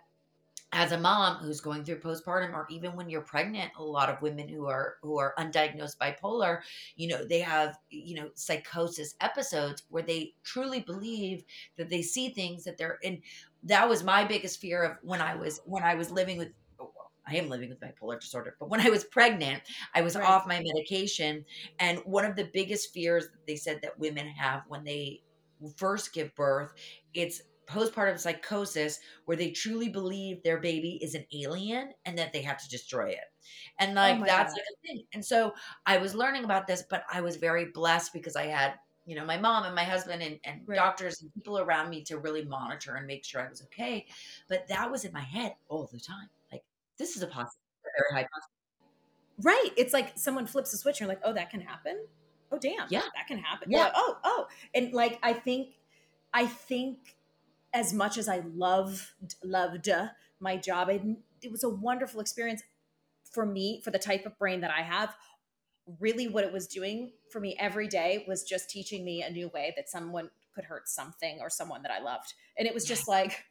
as 0.73 0.91
a 0.91 0.97
mom 0.97 1.37
who's 1.37 1.61
going 1.61 1.83
through 1.83 1.99
postpartum 1.99 2.53
or 2.53 2.65
even 2.69 2.95
when 2.95 3.09
you're 3.09 3.21
pregnant 3.21 3.71
a 3.77 3.83
lot 3.83 4.09
of 4.09 4.21
women 4.21 4.47
who 4.47 4.65
are 4.67 4.95
who 5.01 5.17
are 5.19 5.33
undiagnosed 5.37 5.97
bipolar 5.97 6.59
you 6.95 7.07
know 7.07 7.23
they 7.23 7.39
have 7.39 7.77
you 7.89 8.15
know 8.15 8.29
psychosis 8.35 9.15
episodes 9.21 9.83
where 9.89 10.03
they 10.03 10.33
truly 10.43 10.79
believe 10.81 11.43
that 11.77 11.89
they 11.89 12.01
see 12.01 12.29
things 12.29 12.63
that 12.63 12.77
they're 12.77 12.99
in 13.03 13.21
that 13.63 13.87
was 13.87 14.03
my 14.03 14.23
biggest 14.23 14.59
fear 14.59 14.83
of 14.83 14.97
when 15.03 15.21
i 15.21 15.35
was 15.35 15.61
when 15.65 15.83
i 15.83 15.95
was 15.95 16.11
living 16.11 16.37
with 16.37 16.49
oh, 16.79 16.91
I 17.25 17.37
am 17.37 17.47
living 17.47 17.69
with 17.69 17.79
bipolar 17.79 18.19
disorder, 18.19 18.57
but 18.59 18.69
when 18.69 18.81
I 18.81 18.89
was 18.89 19.05
pregnant, 19.05 19.63
I 19.95 20.01
was 20.01 20.17
Right. 20.17 20.25
off 20.27 20.45
my 20.45 20.59
medication. 20.61 21.45
And 21.79 21.99
one 21.99 22.25
of 22.25 22.35
the 22.35 22.49
biggest 22.53 22.91
fears 22.93 23.27
that 23.29 23.45
they 23.47 23.55
said 23.55 23.79
that 23.81 23.97
women 23.97 24.27
have 24.27 24.63
when 24.67 24.83
they 24.83 25.21
first 25.77 26.13
give 26.13 26.35
birth, 26.35 26.73
it's 27.13 27.41
postpartum 27.67 28.19
psychosis 28.19 28.99
where 29.25 29.37
they 29.37 29.51
truly 29.51 29.89
believe 29.89 30.43
their 30.43 30.59
baby 30.59 30.99
is 31.01 31.15
an 31.15 31.25
alien 31.33 31.93
and 32.05 32.17
that 32.17 32.33
they 32.33 32.41
have 32.41 32.57
to 32.61 32.69
destroy 32.69 33.09
it. 33.09 33.25
And 33.79 33.91
oh 33.91 34.01
like 34.01 34.19
Oh 34.21 34.25
that's 34.25 34.53
God. 34.53 34.59
like 34.59 34.65
a 34.71 34.87
thing. 34.87 35.03
And 35.13 35.23
so 35.25 35.53
I 35.85 35.97
was 35.97 36.15
learning 36.15 36.43
about 36.43 36.67
this, 36.67 36.83
but 36.89 37.03
I 37.11 37.21
was 37.21 37.37
very 37.37 37.65
blessed 37.65 38.13
because 38.13 38.35
I 38.35 38.47
had, 38.47 38.73
you 39.05 39.15
know, 39.15 39.25
my 39.25 39.37
mom 39.37 39.65
and 39.65 39.75
my 39.75 39.83
husband 39.83 40.21
and, 40.21 40.39
and 40.43 40.61
Right. 40.65 40.75
doctors 40.77 41.21
and 41.21 41.33
people 41.33 41.59
around 41.59 41.89
me 41.89 42.03
to 42.05 42.17
really 42.17 42.45
monitor 42.45 42.95
and 42.95 43.05
make 43.07 43.25
sure 43.25 43.41
I 43.41 43.49
was 43.49 43.61
okay. 43.63 44.07
But 44.47 44.67
that 44.69 44.89
was 44.91 45.05
in 45.05 45.13
my 45.13 45.21
head 45.21 45.55
all 45.69 45.89
the 45.91 45.99
time. 45.99 46.29
Like, 46.51 46.63
this 46.97 47.15
is 47.15 47.21
a 47.21 47.27
possibility, 47.27 47.59
very 47.97 48.21
high 48.23 48.27
possibility. 48.33 48.49
Right. 49.41 49.69
It's 49.77 49.93
like 49.93 50.13
someone 50.17 50.45
flips 50.45 50.73
a 50.73 50.77
switch 50.77 51.01
and 51.01 51.07
you're 51.07 51.15
like, 51.15 51.23
oh, 51.25 51.33
that 51.33 51.49
can 51.49 51.61
happen. 51.61 52.05
Oh, 52.51 52.59
damn. 52.59 52.87
Yeah. 52.89 53.01
That 53.15 53.27
can 53.27 53.39
happen. 53.39 53.71
Yeah. 53.71 53.85
Like, 53.85 53.93
oh, 53.95 54.17
oh. 54.23 54.47
And 54.75 54.93
like, 54.93 55.19
I 55.23 55.33
think, 55.33 55.79
I 56.33 56.45
think 56.45 57.17
as 57.73 57.93
much 57.93 58.17
as 58.17 58.29
I 58.29 58.43
loved, 58.53 59.03
loved 59.43 59.89
my 60.39 60.57
job, 60.57 60.89
I, 60.89 61.01
it 61.41 61.51
was 61.51 61.63
a 61.63 61.69
wonderful 61.69 62.19
experience 62.21 62.61
for 63.31 63.45
me, 63.45 63.81
for 63.83 63.91
the 63.91 63.99
type 63.99 64.25
of 64.25 64.37
brain 64.37 64.61
that 64.61 64.71
I 64.71 64.83
have. 64.83 65.15
Really, 65.99 66.27
what 66.27 66.43
it 66.43 66.53
was 66.53 66.67
doing 66.67 67.11
for 67.31 67.41
me 67.41 67.57
every 67.59 67.87
day 67.87 68.23
was 68.27 68.43
just 68.43 68.69
teaching 68.69 69.03
me 69.03 69.21
a 69.21 69.29
new 69.29 69.49
way 69.49 69.73
that 69.75 69.89
someone 69.89 70.29
could 70.55 70.65
hurt 70.65 70.87
something 70.87 71.39
or 71.41 71.49
someone 71.49 71.81
that 71.81 71.91
I 71.91 71.99
loved. 71.99 72.33
And 72.57 72.67
it 72.67 72.73
was 72.73 72.85
just 72.85 73.07
like, 73.07 73.43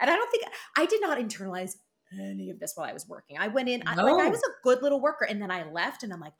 and 0.00 0.10
I 0.10 0.16
don't 0.16 0.30
think 0.30 0.44
I 0.76 0.86
did 0.86 1.00
not 1.00 1.18
internalize 1.18 1.76
any 2.18 2.50
of 2.50 2.58
this 2.58 2.72
while 2.74 2.88
I 2.88 2.92
was 2.92 3.06
working. 3.06 3.36
I 3.38 3.48
went 3.48 3.68
in, 3.68 3.82
I, 3.86 3.94
like 3.94 4.24
I 4.24 4.28
was 4.28 4.40
a 4.40 4.52
good 4.64 4.82
little 4.82 5.00
worker, 5.00 5.26
and 5.26 5.40
then 5.40 5.50
I 5.50 5.70
left, 5.70 6.02
and 6.02 6.12
I'm 6.12 6.20
like, 6.20 6.32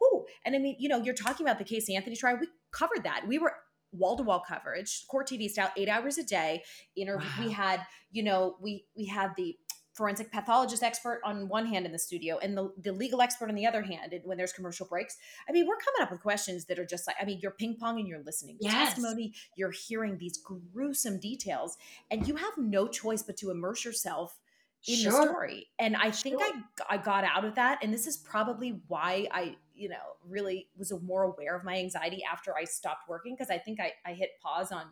whoo. 0.00 0.24
And 0.44 0.56
I 0.56 0.58
mean, 0.58 0.76
you 0.78 0.88
know, 0.88 1.02
you're 1.02 1.14
talking 1.14 1.46
about 1.46 1.58
the 1.58 1.64
Casey 1.64 1.94
Anthony 1.94 2.16
trial. 2.16 2.38
We 2.40 2.48
covered 2.72 3.04
that. 3.04 3.26
We 3.28 3.38
were 3.38 3.52
wall 3.92 4.16
to 4.16 4.22
wall 4.22 4.42
coverage, 4.46 5.06
court 5.08 5.28
TV 5.28 5.48
style, 5.48 5.70
eight 5.76 5.88
hours 5.88 6.18
a 6.18 6.24
day. 6.24 6.62
Interview. 6.96 7.28
Wow. 7.38 7.44
We 7.46 7.52
had, 7.52 7.80
you 8.10 8.22
know, 8.22 8.56
we 8.60 8.84
we 8.96 9.06
had 9.06 9.32
the 9.36 9.56
forensic 9.94 10.30
pathologist 10.32 10.82
expert 10.82 11.20
on 11.24 11.48
one 11.48 11.66
hand 11.66 11.84
in 11.84 11.92
the 11.92 11.98
studio 11.98 12.38
and 12.38 12.56
the, 12.56 12.72
the 12.80 12.92
legal 12.92 13.20
expert 13.20 13.48
on 13.50 13.54
the 13.54 13.66
other 13.66 13.82
hand 13.82 14.12
and 14.12 14.22
when 14.24 14.38
there's 14.38 14.52
commercial 14.52 14.86
breaks 14.86 15.16
i 15.48 15.52
mean 15.52 15.66
we're 15.66 15.76
coming 15.76 16.00
up 16.00 16.10
with 16.12 16.22
questions 16.22 16.64
that 16.66 16.78
are 16.78 16.86
just 16.86 17.06
like 17.08 17.16
i 17.20 17.24
mean 17.24 17.38
you're 17.42 17.50
ping 17.50 17.76
ponging 17.82 18.08
you're 18.08 18.22
listening 18.24 18.56
to 18.56 18.64
Yes. 18.64 18.94
testimony 18.94 19.34
you're 19.56 19.72
hearing 19.72 20.16
these 20.16 20.38
gruesome 20.38 21.18
details 21.18 21.76
and 22.10 22.26
you 22.26 22.36
have 22.36 22.52
no 22.56 22.86
choice 22.86 23.22
but 23.22 23.36
to 23.38 23.50
immerse 23.50 23.84
yourself 23.84 24.38
in 24.88 25.04
the 25.04 25.10
story 25.10 25.68
and 25.78 25.94
i 25.96 26.10
think 26.10 26.40
I, 26.40 26.94
I 26.94 26.96
got 26.96 27.24
out 27.24 27.44
of 27.44 27.54
that 27.56 27.80
and 27.82 27.92
this 27.92 28.06
is 28.06 28.16
probably 28.16 28.80
why 28.88 29.28
i 29.30 29.56
you 29.74 29.88
know 29.88 30.16
really 30.26 30.68
was 30.76 30.92
more 31.02 31.24
aware 31.24 31.54
of 31.54 31.64
my 31.64 31.76
anxiety 31.76 32.22
after 32.30 32.56
i 32.56 32.64
stopped 32.64 33.08
working 33.08 33.34
because 33.34 33.50
i 33.50 33.58
think 33.58 33.78
I, 33.78 33.92
I 34.06 34.14
hit 34.14 34.30
pause 34.42 34.72
on 34.72 34.86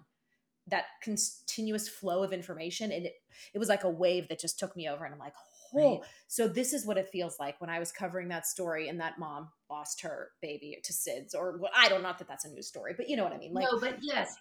that 0.66 0.84
continuous 1.02 1.88
flow 1.88 2.22
of 2.22 2.34
information 2.34 2.92
and 2.92 3.06
it, 3.06 3.14
it 3.54 3.58
was 3.58 3.70
like 3.70 3.84
a 3.84 3.90
wave 3.90 4.28
that 4.28 4.38
just 4.38 4.58
took 4.58 4.76
me 4.76 4.88
over 4.88 5.04
and 5.04 5.14
i'm 5.14 5.20
like 5.20 5.34
oh 5.36 5.44
Right. 5.70 6.00
so 6.28 6.48
this 6.48 6.72
is 6.72 6.86
what 6.86 6.96
it 6.96 7.10
feels 7.10 7.38
like 7.38 7.60
when 7.60 7.68
i 7.68 7.78
was 7.78 7.92
covering 7.92 8.28
that 8.28 8.46
story 8.46 8.88
and 8.88 9.00
that 9.00 9.18
mom 9.18 9.48
lost 9.70 10.00
her 10.00 10.30
baby 10.40 10.78
to 10.82 10.92
sids 10.94 11.34
or 11.34 11.58
well, 11.58 11.70
i 11.76 11.90
don't 11.90 12.02
not 12.02 12.18
that 12.18 12.28
that's 12.28 12.46
a 12.46 12.48
news 12.48 12.66
story 12.66 12.94
but 12.96 13.08
you 13.08 13.16
know 13.16 13.24
what 13.24 13.34
i 13.34 13.38
mean 13.38 13.52
like 13.52 13.66
no, 13.70 13.78
but 13.78 13.98
yes, 14.00 14.34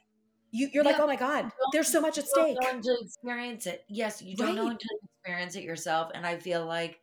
you, 0.51 0.69
you're 0.73 0.85
like 0.85 0.99
oh 0.99 1.07
my 1.07 1.17
god 1.17 1.51
there's 1.73 1.89
so 1.89 1.99
much 1.99 2.17
at 2.17 2.23
you 2.23 2.31
don't 2.33 2.45
stake. 2.45 2.61
know 2.61 2.77
until 2.77 2.93
you 2.93 3.01
experience 3.03 3.65
it. 3.67 3.83
Yes, 3.89 4.21
you 4.21 4.35
don't 4.35 4.55
know 4.55 4.67
until 4.69 4.97
you 5.01 5.09
experience 5.27 5.55
it 5.55 5.63
yourself. 5.63 6.11
And 6.13 6.25
I 6.25 6.39
feel 6.39 6.65
like 6.65 6.99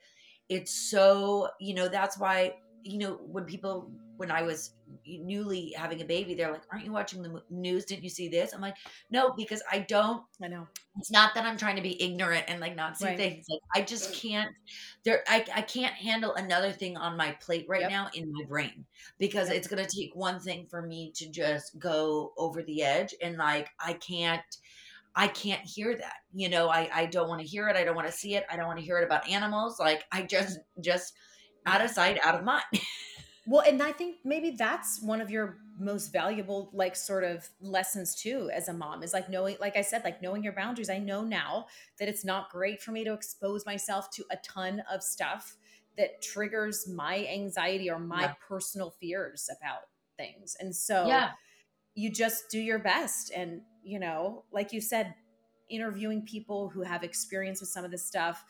it's 0.49 0.73
so, 0.75 1.51
you 1.61 1.75
know, 1.75 1.89
that's 1.89 2.19
why, 2.19 2.57
you 2.83 2.99
know, 2.99 3.15
when 3.15 3.45
people, 3.47 3.95
when 4.17 4.31
I 4.31 4.43
was 4.43 4.75
newly 5.07 5.73
having 5.77 6.01
a 6.03 6.05
baby, 6.05 6.35
they're 6.35 6.53
like, 6.53 6.65
aren't 6.73 6.85
you 6.85 6.93
watching 6.93 7.23
the 7.23 7.43
news? 7.51 7.85
Didn't 7.87 8.05
you 8.05 8.11
see 8.11 8.29
this? 8.29 8.53
I'm 8.53 8.61
like, 8.61 8.77
no, 9.11 9.33
because 9.37 9.63
I 9.71 9.81
don't 9.81 10.23
i 10.43 10.49
know 10.49 10.69
it's 10.97 11.11
not 11.11 11.35
that 11.35 11.45
I'm 11.45 11.57
trying 11.57 11.75
to 11.77 11.83
be 11.83 12.01
ignorant 12.01 12.45
and 12.47 12.61
like 12.61 12.77
not 12.77 12.97
see 12.97 13.11
Right. 13.11 13.17
things. 13.17 13.45
Like 13.51 13.61
I 13.75 13.83
just 13.85 14.13
can't 14.15 14.55
there 15.05 15.25
I, 15.27 15.45
I 15.53 15.63
can't 15.63 15.95
handle 15.95 16.35
another 16.35 16.71
thing 16.73 16.97
on 16.97 17.17
my 17.17 17.33
plate 17.41 17.67
right 17.69 17.85
Yep. 17.85 17.89
now 17.89 18.11
in 18.15 18.31
my 18.33 18.45
brain 18.49 18.87
because 19.19 19.51
Yep. 19.51 19.57
it's 19.57 19.67
gonna 19.67 19.89
take 19.89 20.15
one 20.15 20.39
thing 20.41 20.67
for 20.69 20.83
me 20.83 21.13
to 21.17 21.29
just 21.31 21.79
go 21.81 22.33
over 22.37 22.63
the 22.63 22.83
edge 22.83 23.13
and 23.21 23.37
like 23.37 23.71
I 23.81 23.95
can't 23.95 24.45
I 25.17 25.29
can't 25.29 25.63
hear 25.65 25.97
that. 25.97 26.15
You 26.33 26.49
know, 26.49 26.69
I, 26.69 26.89
I 26.93 27.07
don't 27.07 27.29
want 27.29 27.41
to 27.41 27.47
hear 27.47 27.69
it. 27.69 27.77
I 27.77 27.85
don't 27.85 27.95
want 27.95 28.09
to 28.09 28.13
see 28.13 28.35
it. 28.35 28.45
I 28.51 28.57
don't 28.57 28.67
want 28.67 28.79
to 28.79 28.85
hear 28.85 28.99
it 28.99 29.05
about 29.05 29.29
animals. 29.29 29.79
Like 29.79 30.05
I 30.13 30.23
just 30.23 30.59
just 30.81 31.15
out 31.67 31.85
of 31.85 31.91
sight, 31.91 32.19
out 32.23 32.35
of 32.35 32.45
mind. 32.45 32.65
Well, 33.47 33.63
and 33.67 33.83
I 33.83 33.93
think 33.93 34.17
maybe 34.25 34.53
that's 34.53 35.03
one 35.03 35.21
of 35.21 35.31
your 35.31 35.59
most 35.79 36.15
valuable, 36.15 36.71
like, 36.73 36.97
sort 36.97 37.25
of 37.25 37.47
lessons 37.61 38.15
too, 38.15 38.49
as 38.55 38.69
a 38.69 38.73
mom 38.73 39.03
is 39.03 39.13
like 39.13 39.29
knowing, 39.29 39.59
like 39.61 39.77
I 39.77 39.83
said, 39.83 40.03
like 40.03 40.23
knowing 40.23 40.43
your 40.43 40.55
boundaries. 40.55 40.89
I 40.89 40.97
know 40.97 41.23
now 41.23 41.67
that 41.99 42.09
it's 42.09 42.25
not 42.25 42.49
great 42.51 42.81
for 42.81 42.91
me 42.93 43.05
to 43.05 43.13
expose 43.13 43.67
myself 43.67 44.09
to 44.13 44.25
a 44.31 44.39
ton 44.39 44.83
of 44.91 45.03
stuff 45.03 45.57
that 45.99 46.23
triggers 46.23 46.89
my 46.89 47.27
anxiety 47.27 47.91
or 47.91 47.99
my 47.99 48.23
Yeah. 48.23 48.35
personal 48.49 48.91
fears 48.93 49.51
about 49.61 49.83
things. 50.17 50.57
And 50.59 50.75
so 50.75 51.07
yeah. 51.07 51.33
you 51.95 52.11
just 52.11 52.45
do 52.51 52.59
your 52.59 52.79
best. 52.79 53.31
And, 53.31 53.61
you 53.85 53.99
know, 54.01 54.45
like 54.53 54.73
you 54.73 54.81
said, 54.81 55.15
interviewing 55.69 56.23
people 56.27 56.69
who 56.69 56.83
have 56.83 57.03
experience 57.03 57.61
with 57.61 57.71
some 57.71 57.85
of 57.85 57.91
this 57.91 58.05
stuff 58.05 58.45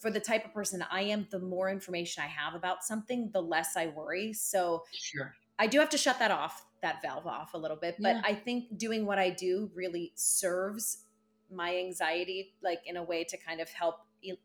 for 0.00 0.10
the 0.10 0.20
type 0.20 0.44
of 0.44 0.52
person 0.52 0.84
I 0.90 1.02
am, 1.02 1.28
the 1.30 1.38
more 1.38 1.70
information 1.70 2.24
I 2.24 2.26
have 2.26 2.54
about 2.54 2.82
something, 2.82 3.30
the 3.32 3.40
less 3.42 3.76
I 3.76 3.86
worry. 3.86 4.32
So 4.32 4.84
Sure. 4.92 5.34
I 5.58 5.66
do 5.68 5.78
have 5.78 5.90
to 5.90 5.98
shut 5.98 6.18
that 6.18 6.30
off, 6.32 6.66
that 6.82 7.00
valve 7.02 7.26
off 7.26 7.54
a 7.54 7.58
little 7.58 7.76
bit. 7.76 7.96
But 8.00 8.16
Yeah. 8.16 8.22
I 8.24 8.34
think 8.34 8.76
doing 8.76 9.06
what 9.06 9.18
I 9.18 9.30
do 9.30 9.70
really 9.74 10.12
serves 10.16 11.04
my 11.50 11.76
anxiety, 11.76 12.54
like 12.62 12.80
in 12.86 12.96
a 12.96 13.02
way 13.02 13.22
to 13.24 13.36
kind 13.36 13.60
of 13.60 13.68
help 13.70 13.96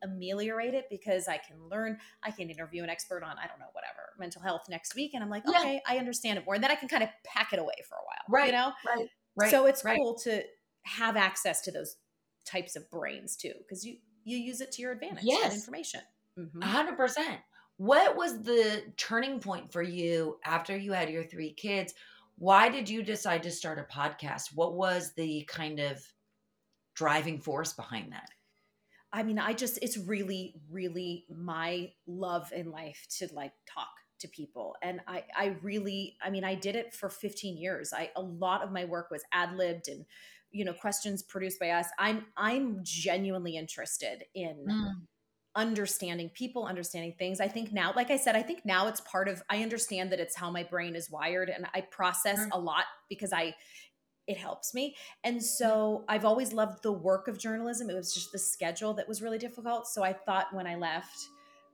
ameliorate 0.04 0.74
it 0.74 0.88
because 0.90 1.28
I 1.28 1.38
can 1.38 1.68
learn, 1.70 2.00
I 2.24 2.32
can 2.32 2.50
interview 2.50 2.84
an 2.84 2.90
expert 2.90 3.24
on, 3.24 3.38
I 3.38 3.48
don't 3.48 3.60
know, 3.60 3.70
whatever, 3.74 4.14
mental 4.20 4.42
health 4.42 4.64
next 4.70 4.96
week. 4.96 5.14
And 5.14 5.24
I'm 5.24 5.30
like, 5.30 5.44
Yeah. 5.48 5.60
okay, 5.60 5.82
I 5.88 5.98
understand 5.98 6.38
it 6.38 6.46
more. 6.46 6.56
And 6.56 6.64
then 6.64 6.72
I 6.72 6.76
can 6.76 6.88
kind 6.90 7.04
of 7.04 7.10
pack 7.24 7.54
it 7.54 7.60
away 7.60 7.76
for 7.88 7.96
a 7.96 8.04
while. 8.06 8.24
Right. 8.30 8.48
You 8.48 8.52
know? 8.54 8.74
Right. 8.86 9.10
Right. 9.38 9.52
so 9.52 9.66
it's 9.68 9.84
right. 9.86 9.98
cool 9.98 10.16
to 10.20 10.44
have 10.84 11.16
access 11.18 11.62
to 11.62 11.72
those 11.72 11.98
types 12.46 12.76
of 12.76 12.90
brains 12.90 13.36
too, 13.36 13.54
because 13.60 13.86
you 13.86 13.98
you 14.24 14.38
use 14.38 14.60
it 14.62 14.72
to 14.74 14.82
your 14.82 14.92
advantage. 14.92 15.24
that 15.24 15.26
Yes. 15.26 15.54
information. 15.56 16.02
Mhm. 16.38 16.62
A 16.62 16.66
hundred 16.68 16.98
percent. 16.98 17.42
What 17.78 18.16
was 18.18 18.42
the 18.44 18.94
turning 18.98 19.40
point 19.40 19.72
for 19.72 19.82
you 19.82 20.40
after 20.44 20.76
you 20.76 20.92
had 20.94 21.10
your 21.10 21.24
three 21.24 21.54
kids? 21.54 21.94
Why 22.38 22.70
did 22.70 22.90
you 22.90 23.04
decide 23.04 23.44
to 23.44 23.52
start 23.52 23.80
a 23.80 23.84
podcast? 23.84 24.54
What 24.54 24.74
was 24.76 25.14
the 25.14 25.44
kind 25.46 25.80
of 25.80 26.04
driving 26.96 27.40
force 27.40 27.74
behind 27.74 28.12
that? 28.14 28.30
I 29.14 29.24
mean, 29.24 29.40
I 29.40 29.54
just 29.54 29.80
it's 29.82 29.98
really, 29.98 30.56
really 30.70 31.26
my 31.30 31.94
love 32.06 32.52
in 32.52 32.72
life 32.72 33.06
to 33.20 33.28
like 33.34 33.54
talk 33.66 33.90
to 34.20 34.28
people. 34.28 34.76
And 34.82 35.02
I 35.08 35.24
I 35.36 35.56
really 35.62 36.18
I 36.22 36.30
mean, 36.30 36.44
I 36.44 36.56
did 36.56 36.76
it 36.76 36.94
for 36.94 37.10
15 37.10 37.58
years. 37.58 37.94
I 37.94 38.12
a 38.16 38.22
lot 38.22 38.64
of 38.64 38.72
my 38.72 38.86
work 38.86 39.12
was 39.12 39.24
ad-libbed 39.32 39.88
and 39.88 40.06
you 40.52 40.66
know, 40.66 40.74
questions 40.74 41.24
produced 41.24 41.60
by 41.60 41.70
us. 41.70 41.88
I'm 42.00 42.26
I'm 42.36 42.80
genuinely 42.84 43.58
interested 43.58 44.24
in 44.34 44.66
mm. 44.70 44.92
understanding 45.56 46.30
people, 46.34 46.66
understanding 46.66 47.14
things. 47.18 47.40
I 47.40 47.48
think 47.48 47.74
now, 47.74 47.94
like 47.96 48.12
I 48.12 48.18
said, 48.18 48.36
I 48.36 48.42
think 48.42 48.66
now 48.66 48.88
it's 48.88 49.02
part 49.02 49.28
of, 49.28 49.42
I 49.50 49.62
understand 49.62 50.12
that 50.12 50.20
it's 50.20 50.36
how 50.36 50.50
my 50.50 50.64
brain 50.64 50.96
is 50.96 51.12
wired 51.12 51.50
and 51.50 51.68
I 51.74 51.82
process 51.82 52.38
Sure. 52.38 52.50
a 52.54 52.60
lot 52.60 52.86
because 53.10 53.34
I, 53.34 53.56
it 54.28 54.38
helps 54.38 54.74
me. 54.74 54.96
And 55.24 55.38
mm. 55.38 55.44
so 55.44 56.06
I've 56.08 56.26
always 56.26 56.54
loved 56.54 56.84
the 56.84 56.92
work 56.92 57.28
of 57.28 57.38
journalism. 57.38 57.90
It 57.90 57.96
was 57.96 58.14
just 58.14 58.32
the 58.32 58.40
schedule 58.40 58.94
that 58.96 59.08
was 59.08 59.22
really 59.22 59.38
difficult. 59.38 59.88
So 59.88 60.04
I 60.04 60.14
thought 60.14 60.54
when 60.54 60.68
I 60.68 60.76
left, 60.76 61.18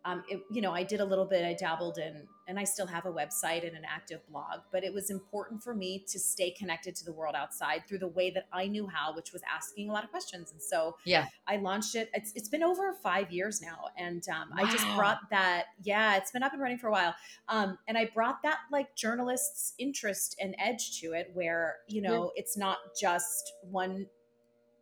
um, 0.05 0.23
it, 0.27 0.41
you 0.51 0.61
know, 0.61 0.71
I 0.71 0.83
did 0.83 0.99
a 0.99 1.05
little 1.05 1.25
bit, 1.25 1.45
I 1.45 1.53
dabbled 1.53 1.97
in, 1.97 2.27
and 2.47 2.59
I 2.59 2.65
still 2.65 2.87
have 2.87 3.05
a 3.05 3.11
website 3.11 3.65
and 3.65 3.75
an 3.77 3.83
active 3.89 4.19
blog, 4.29 4.59
but 4.71 4.83
it 4.83 4.93
was 4.93 5.09
important 5.09 5.63
for 5.63 5.73
me 5.73 6.03
to 6.09 6.19
stay 6.19 6.51
connected 6.51 6.93
to 6.97 7.05
the 7.05 7.13
world 7.13 7.35
outside 7.35 7.87
through 7.87 7.99
the 7.99 8.09
way 8.09 8.29
that 8.31 8.47
I 8.51 8.67
knew 8.67 8.85
how, 8.87 9.15
which 9.15 9.31
was 9.31 9.41
asking 9.49 9.89
a 9.89 9.93
lot 9.93 10.03
of 10.03 10.09
questions. 10.09 10.51
And 10.51 10.61
so 10.61 10.97
Yeah. 11.05 11.27
I 11.47 11.55
launched 11.55 11.95
it. 11.95 12.09
It's, 12.13 12.33
it's 12.35 12.49
been 12.49 12.63
over 12.63 12.93
five 13.01 13.31
years 13.31 13.61
now. 13.61 13.85
And 13.97 14.23
um, 14.27 14.49
I 14.55 14.69
just 14.69 14.85
brought 14.95 15.19
that, 15.29 15.67
yeah, 15.83 16.17
it's 16.17 16.31
been 16.31 16.43
up 16.43 16.51
and 16.51 16.61
running 16.61 16.79
for 16.79 16.87
a 16.87 16.91
while. 16.91 17.15
Um, 17.47 17.77
and 17.87 17.97
I 17.97 18.09
brought 18.13 18.43
that 18.43 18.57
like 18.71 18.95
journalists' 18.95 19.73
interest 19.79 20.35
and 20.41 20.53
edge 20.59 20.99
to 20.99 21.13
it, 21.13 21.31
where, 21.33 21.77
you 21.87 22.01
know, 22.01 22.31
it's 22.35 22.57
not 22.57 22.77
just 22.99 23.53
one 23.61 24.07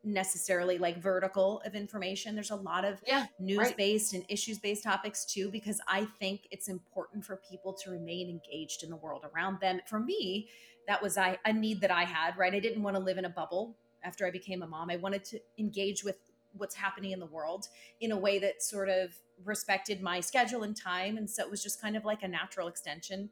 necessarily 0.03 0.77
like 0.77 1.01
vertical 1.01 1.61
of 1.65 1.75
information. 1.75 2.33
There's 2.35 2.51
a 2.51 2.55
lot 2.55 2.85
of 2.85 3.01
Yeah, 3.05 3.27
news 3.39 3.71
based 3.73 4.13
and 4.13 4.25
issues 4.29 4.59
based 4.59 4.83
topics 4.83 5.25
too, 5.25 5.49
because 5.51 5.79
I 5.87 6.05
think 6.19 6.47
it's 6.51 6.67
important 6.67 7.23
for 7.23 7.41
people 7.49 7.73
to 7.73 7.91
remain 7.91 8.29
engaged 8.29 8.83
in 8.83 8.89
the 8.89 8.95
world 8.95 9.25
around 9.33 9.59
them. 9.59 9.79
For 9.87 9.99
me, 9.99 10.49
that 10.87 11.01
was 11.01 11.17
I, 11.17 11.37
a 11.45 11.53
need 11.53 11.81
that 11.81 11.91
I 11.91 12.03
had, 12.03 12.37
right? 12.37 12.53
I 12.53 12.59
didn't 12.59 12.81
want 12.81 12.95
to 12.95 13.01
live 13.01 13.17
in 13.17 13.25
a 13.25 13.29
bubble 13.29 13.77
after 14.03 14.25
I 14.25 14.31
became 14.31 14.63
a 14.63 14.67
mom. 14.67 14.89
I 14.89 14.97
wanted 14.97 15.23
to 15.25 15.39
engage 15.59 16.03
with 16.03 16.15
what's 16.53 16.75
happening 16.75 17.11
in 17.11 17.19
the 17.19 17.27
world 17.27 17.67
in 17.99 18.11
a 18.11 18.17
way 18.17 18.39
that 18.39 18.61
sort 18.63 18.89
of 18.89 19.15
respected 19.45 20.01
my 20.01 20.19
schedule 20.19 20.63
and 20.63 20.75
time. 20.75 21.17
And 21.17 21.29
so 21.29 21.43
it 21.43 21.49
was 21.51 21.63
just 21.63 21.81
kind 21.81 21.95
of 21.95 22.05
like 22.05 22.23
a 22.23 22.27
natural 22.27 22.67
extension. 22.67 23.29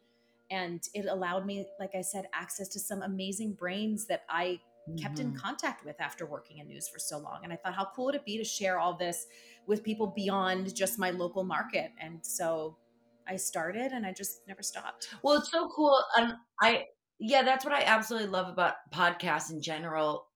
And 0.51 0.81
it 0.93 1.05
allowed 1.05 1.45
me, 1.45 1.67
like 1.79 1.95
I 1.95 2.01
said, 2.01 2.27
access 2.33 2.67
to 2.69 2.79
some 2.79 3.01
amazing 3.01 3.53
brains 3.53 4.05
that 4.05 4.23
I 4.29 4.59
kept 4.97 5.19
in 5.19 5.31
Mhm. 5.31 5.33
contact 5.33 5.85
with 5.85 5.99
after 6.01 6.25
working 6.25 6.57
in 6.59 6.67
news 6.67 6.87
for 6.89 6.99
so 6.99 7.17
long. 7.17 7.41
And 7.43 7.53
I 7.53 7.55
thought, 7.57 7.75
how 7.75 7.89
cool 7.95 8.05
would 8.05 8.15
it 8.15 8.25
be 8.25 8.37
to 8.37 8.43
share 8.43 8.79
all 8.79 8.95
this 8.97 9.27
with 9.65 9.83
people 9.83 10.07
beyond 10.07 10.75
just 10.75 10.99
my 10.99 11.11
local 11.11 11.43
market? 11.43 11.91
And 11.97 12.25
so 12.25 12.77
I 13.27 13.35
started 13.37 13.91
and 13.91 14.05
I 14.05 14.13
just 14.13 14.47
never 14.47 14.63
stopped. 14.63 15.09
Well, 15.23 15.37
it's 15.39 15.51
so 15.51 15.69
cool. 15.75 16.03
Um, 16.17 16.37
I 16.61 16.85
yeah, 17.19 17.43
that's 17.43 17.65
what 17.65 17.73
I 17.73 17.83
absolutely 17.83 18.29
love 18.29 18.47
about 18.47 18.75
podcasts 18.93 19.51
in 19.51 19.61
general. 19.61 20.27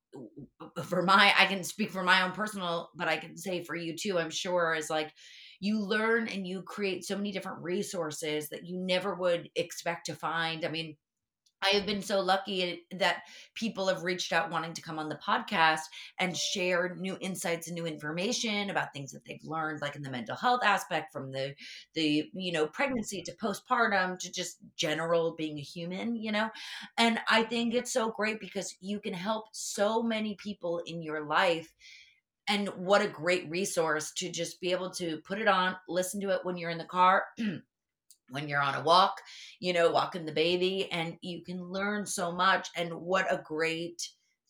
For 0.84 1.02
my, 1.02 1.34
I 1.38 1.46
can 1.48 1.64
speak 1.64 1.92
for 1.92 2.04
my 2.04 2.22
own 2.24 2.34
personal, 2.34 2.92
but 2.96 3.08
I 3.08 3.18
can 3.18 3.38
say 3.38 3.64
for 3.64 3.76
you 3.76 3.96
too. 3.98 4.20
I'm 4.20 4.30
sure 4.30 4.76
is 4.76 4.90
like 4.90 5.14
you 5.60 5.80
learn 5.80 6.28
and 6.28 6.46
you 6.48 6.64
create 6.64 7.06
so 7.06 7.16
many 7.18 7.32
different 7.32 7.64
resources 7.64 8.50
that 8.50 8.66
you 8.66 8.78
never 8.80 9.16
would 9.16 9.50
expect 9.56 10.08
to 10.08 10.16
find. 10.16 10.66
I 10.66 10.70
mean, 10.70 10.98
I 11.64 11.70
have 11.76 11.86
been 11.86 12.02
so 12.02 12.20
lucky 12.20 12.86
that 12.92 13.24
people 13.56 13.88
have 13.88 14.04
reached 14.04 14.34
out 14.34 14.52
wanting 14.52 14.74
to 14.74 14.82
come 14.82 15.00
on 15.00 15.10
the 15.10 15.16
podcast 15.16 15.82
and 16.20 16.36
share 16.36 16.96
new 17.00 17.18
insights 17.22 17.68
and 17.68 17.76
new 17.76 17.86
information 17.86 18.70
about 18.70 18.94
things 18.94 19.12
that 19.12 19.24
they've 19.26 19.44
learned, 19.44 19.82
like 19.82 19.96
in 19.96 20.02
the 20.02 20.10
mental 20.10 20.36
health 20.36 20.62
aspect, 20.64 21.14
from 21.14 21.32
the 21.32 21.56
the 21.94 22.30
you 22.34 22.52
know 22.52 22.68
pregnancy 22.68 23.22
to 23.24 23.36
postpartum 23.36 24.20
to 24.20 24.32
just 24.32 24.58
general 24.76 25.36
being 25.36 25.58
a 25.58 25.62
human, 25.62 26.16
you 26.16 26.32
know. 26.32 26.50
And 26.98 27.20
I 27.30 27.44
think 27.44 27.74
it's 27.74 27.94
so 27.94 28.12
great 28.12 28.40
because 28.40 28.76
you 28.82 29.00
can 29.00 29.14
help 29.14 29.46
so 29.54 30.04
many 30.04 30.36
people 30.36 30.82
in 30.86 31.02
your 31.02 31.26
life. 31.26 31.72
And 32.50 32.68
what 32.70 33.02
a 33.02 33.08
great 33.08 33.50
resource 33.50 34.12
to 34.18 34.30
just 34.30 34.60
be 34.60 34.72
able 34.72 34.90
to 34.92 35.20
put 35.20 35.40
it 35.40 35.48
on, 35.48 35.78
listen 35.88 36.20
to 36.22 36.30
it 36.32 36.42
when 36.44 36.58
you're 36.58 36.72
in 36.72 36.78
the 36.78 36.84
car, 36.84 37.24
when 38.34 38.50
you're 38.50 38.62
on 38.62 38.76
a 38.76 38.84
walk, 38.84 39.22
you 39.60 39.72
know, 39.74 39.90
walking 39.92 40.26
the 40.26 40.32
baby, 40.32 40.92
and 40.92 41.18
you 41.22 41.42
can 41.44 41.64
learn 41.64 42.06
so 42.06 42.32
much. 42.32 42.68
And 42.76 42.92
what 42.94 43.32
a 43.32 43.42
great 43.44 44.02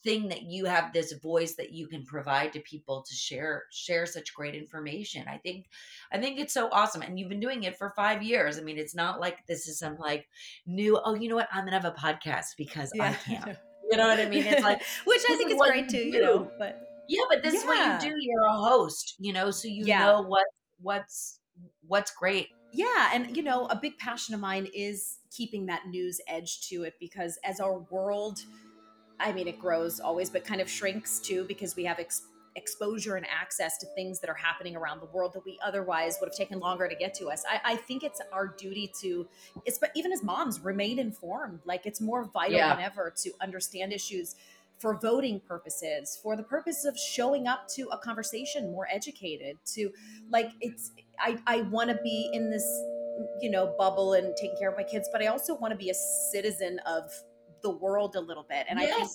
thing 0.04 0.28
that 0.28 0.44
you 0.44 0.66
have 0.66 0.92
this 0.92 1.14
voice 1.14 1.56
that 1.56 1.72
you 1.72 1.88
can 1.88 2.04
provide 2.06 2.52
to 2.52 2.60
people 2.62 3.02
to 3.08 3.14
share 3.16 3.64
share 3.72 4.06
such 4.06 4.34
great 4.34 4.56
information. 4.56 5.26
I 5.28 5.38
think 5.38 5.68
I 6.12 6.18
think 6.20 6.40
it's 6.40 6.54
so 6.54 6.70
awesome. 6.72 7.02
And 7.02 7.18
you've 7.18 7.30
been 7.30 7.40
doing 7.40 7.64
it 7.64 7.78
for 7.78 7.94
five 7.96 8.22
years. 8.24 8.58
I 8.58 8.62
mean, 8.62 8.78
it's 8.78 8.96
not 8.96 9.20
like 9.20 9.46
this 9.48 9.68
is 9.68 9.80
some 9.80 9.98
like 9.98 10.28
new, 10.66 11.00
oh, 11.04 11.14
you 11.16 11.30
know 11.30 11.36
what, 11.36 11.48
I'm 11.54 11.66
gonna 11.66 11.80
have 11.80 11.86
a 11.86 11.92
podcast 11.92 12.58
because 12.58 12.92
I 13.00 13.14
can't. 13.14 13.58
You 13.92 13.98
know 13.98 14.08
what 14.08 14.20
I 14.20 14.26
mean? 14.26 14.48
It's 14.48 14.64
like 14.64 14.82
which 15.06 15.22
I 15.30 15.36
think 15.36 15.52
is 15.52 15.62
great 15.62 15.88
too, 15.88 16.00
you 16.00 16.20
know. 16.20 16.50
But 16.58 16.82
yeah, 17.08 17.22
but 17.30 17.44
this 17.44 17.54
is 17.54 17.64
what 17.66 17.78
you 17.86 18.10
do. 18.10 18.16
You're 18.20 18.46
a 18.48 18.54
host, 18.54 19.16
you 19.20 19.34
know, 19.34 19.52
so 19.52 19.68
you 19.68 19.86
Yeah. 19.86 20.00
know 20.06 20.22
what 20.24 20.46
what's 20.82 21.42
what's 21.86 22.10
great. 22.12 22.48
Yeah, 22.74 23.12
and 23.14 23.36
you 23.36 23.44
know, 23.44 23.68
a 23.68 23.76
big 23.76 23.98
passion 23.98 24.34
of 24.34 24.42
mine 24.42 24.68
is 24.74 25.20
keeping 25.32 25.66
that 25.68 25.88
news 25.88 26.20
edge 26.28 26.68
to 26.70 26.84
it 26.84 26.96
because 27.00 27.40
as 27.44 27.60
our 27.60 27.80
world, 27.90 28.40
I 29.20 29.32
mean, 29.32 29.48
it 29.48 29.60
grows 29.60 30.00
always, 30.00 30.30
but 30.30 30.44
kind 30.44 30.60
of 30.62 30.70
shrinks 30.70 31.20
too 31.20 31.46
because 31.48 31.76
we 31.76 31.86
have 31.86 32.00
ex- 32.00 32.24
exposure 32.56 33.16
and 33.16 33.26
access 33.28 33.78
to 33.80 33.88
things 33.96 34.20
that 34.20 34.30
are 34.30 34.36
happening 34.36 34.76
around 34.76 35.00
the 35.02 35.08
world 35.08 35.34
that 35.34 35.44
we 35.46 35.58
otherwise 35.64 36.18
would 36.20 36.28
have 36.30 36.36
taken 36.36 36.60
longer 36.60 36.88
to 36.88 36.96
get 36.96 37.14
to 37.16 37.28
us. 37.30 37.44
I, 37.50 37.74
I 37.74 37.76
think 37.78 38.04
it's 38.04 38.22
our 38.32 38.48
duty 38.48 38.92
to, 39.02 39.28
it's 39.66 39.78
but 39.80 39.92
even 39.96 40.12
as 40.12 40.24
moms, 40.24 40.60
remain 40.60 41.00
informed. 41.00 41.60
Like 41.66 41.86
it's 41.86 42.02
more 42.02 42.26
vital 42.26 42.58
Yeah. 42.58 42.76
than 42.76 42.84
ever 42.84 43.14
to 43.24 43.32
understand 43.42 43.94
issues 43.94 44.36
for 44.78 44.96
voting 44.96 45.40
purposes, 45.40 46.20
for 46.22 46.36
the 46.36 46.44
purpose 46.44 46.84
of 46.86 46.98
showing 46.98 47.48
up 47.48 47.68
to 47.70 47.88
a 47.90 47.98
conversation 47.98 48.72
more 48.72 48.88
educated. 48.92 49.58
To 49.76 49.92
like, 50.30 50.52
it's 50.60 50.92
I 51.20 51.38
I 51.48 51.62
want 51.64 51.90
to 51.90 52.00
be 52.04 52.30
in 52.34 52.50
this 52.50 52.66
you 53.42 53.50
know 53.50 53.74
bubble 53.78 54.14
and 54.14 54.36
taking 54.36 54.58
care 54.58 54.70
of 54.70 54.78
my 54.78 54.84
kids, 54.84 55.10
but 55.12 55.22
I 55.22 55.28
also 55.28 55.56
want 55.56 55.72
to 55.72 55.78
be 55.78 55.90
a 55.90 55.94
citizen 56.32 56.80
of 56.86 57.12
the 57.62 57.70
world 57.72 58.16
a 58.16 58.22
little 58.22 58.44
bit. 58.48 58.66
And 58.70 58.80
I 58.80 58.88
think 58.88 59.10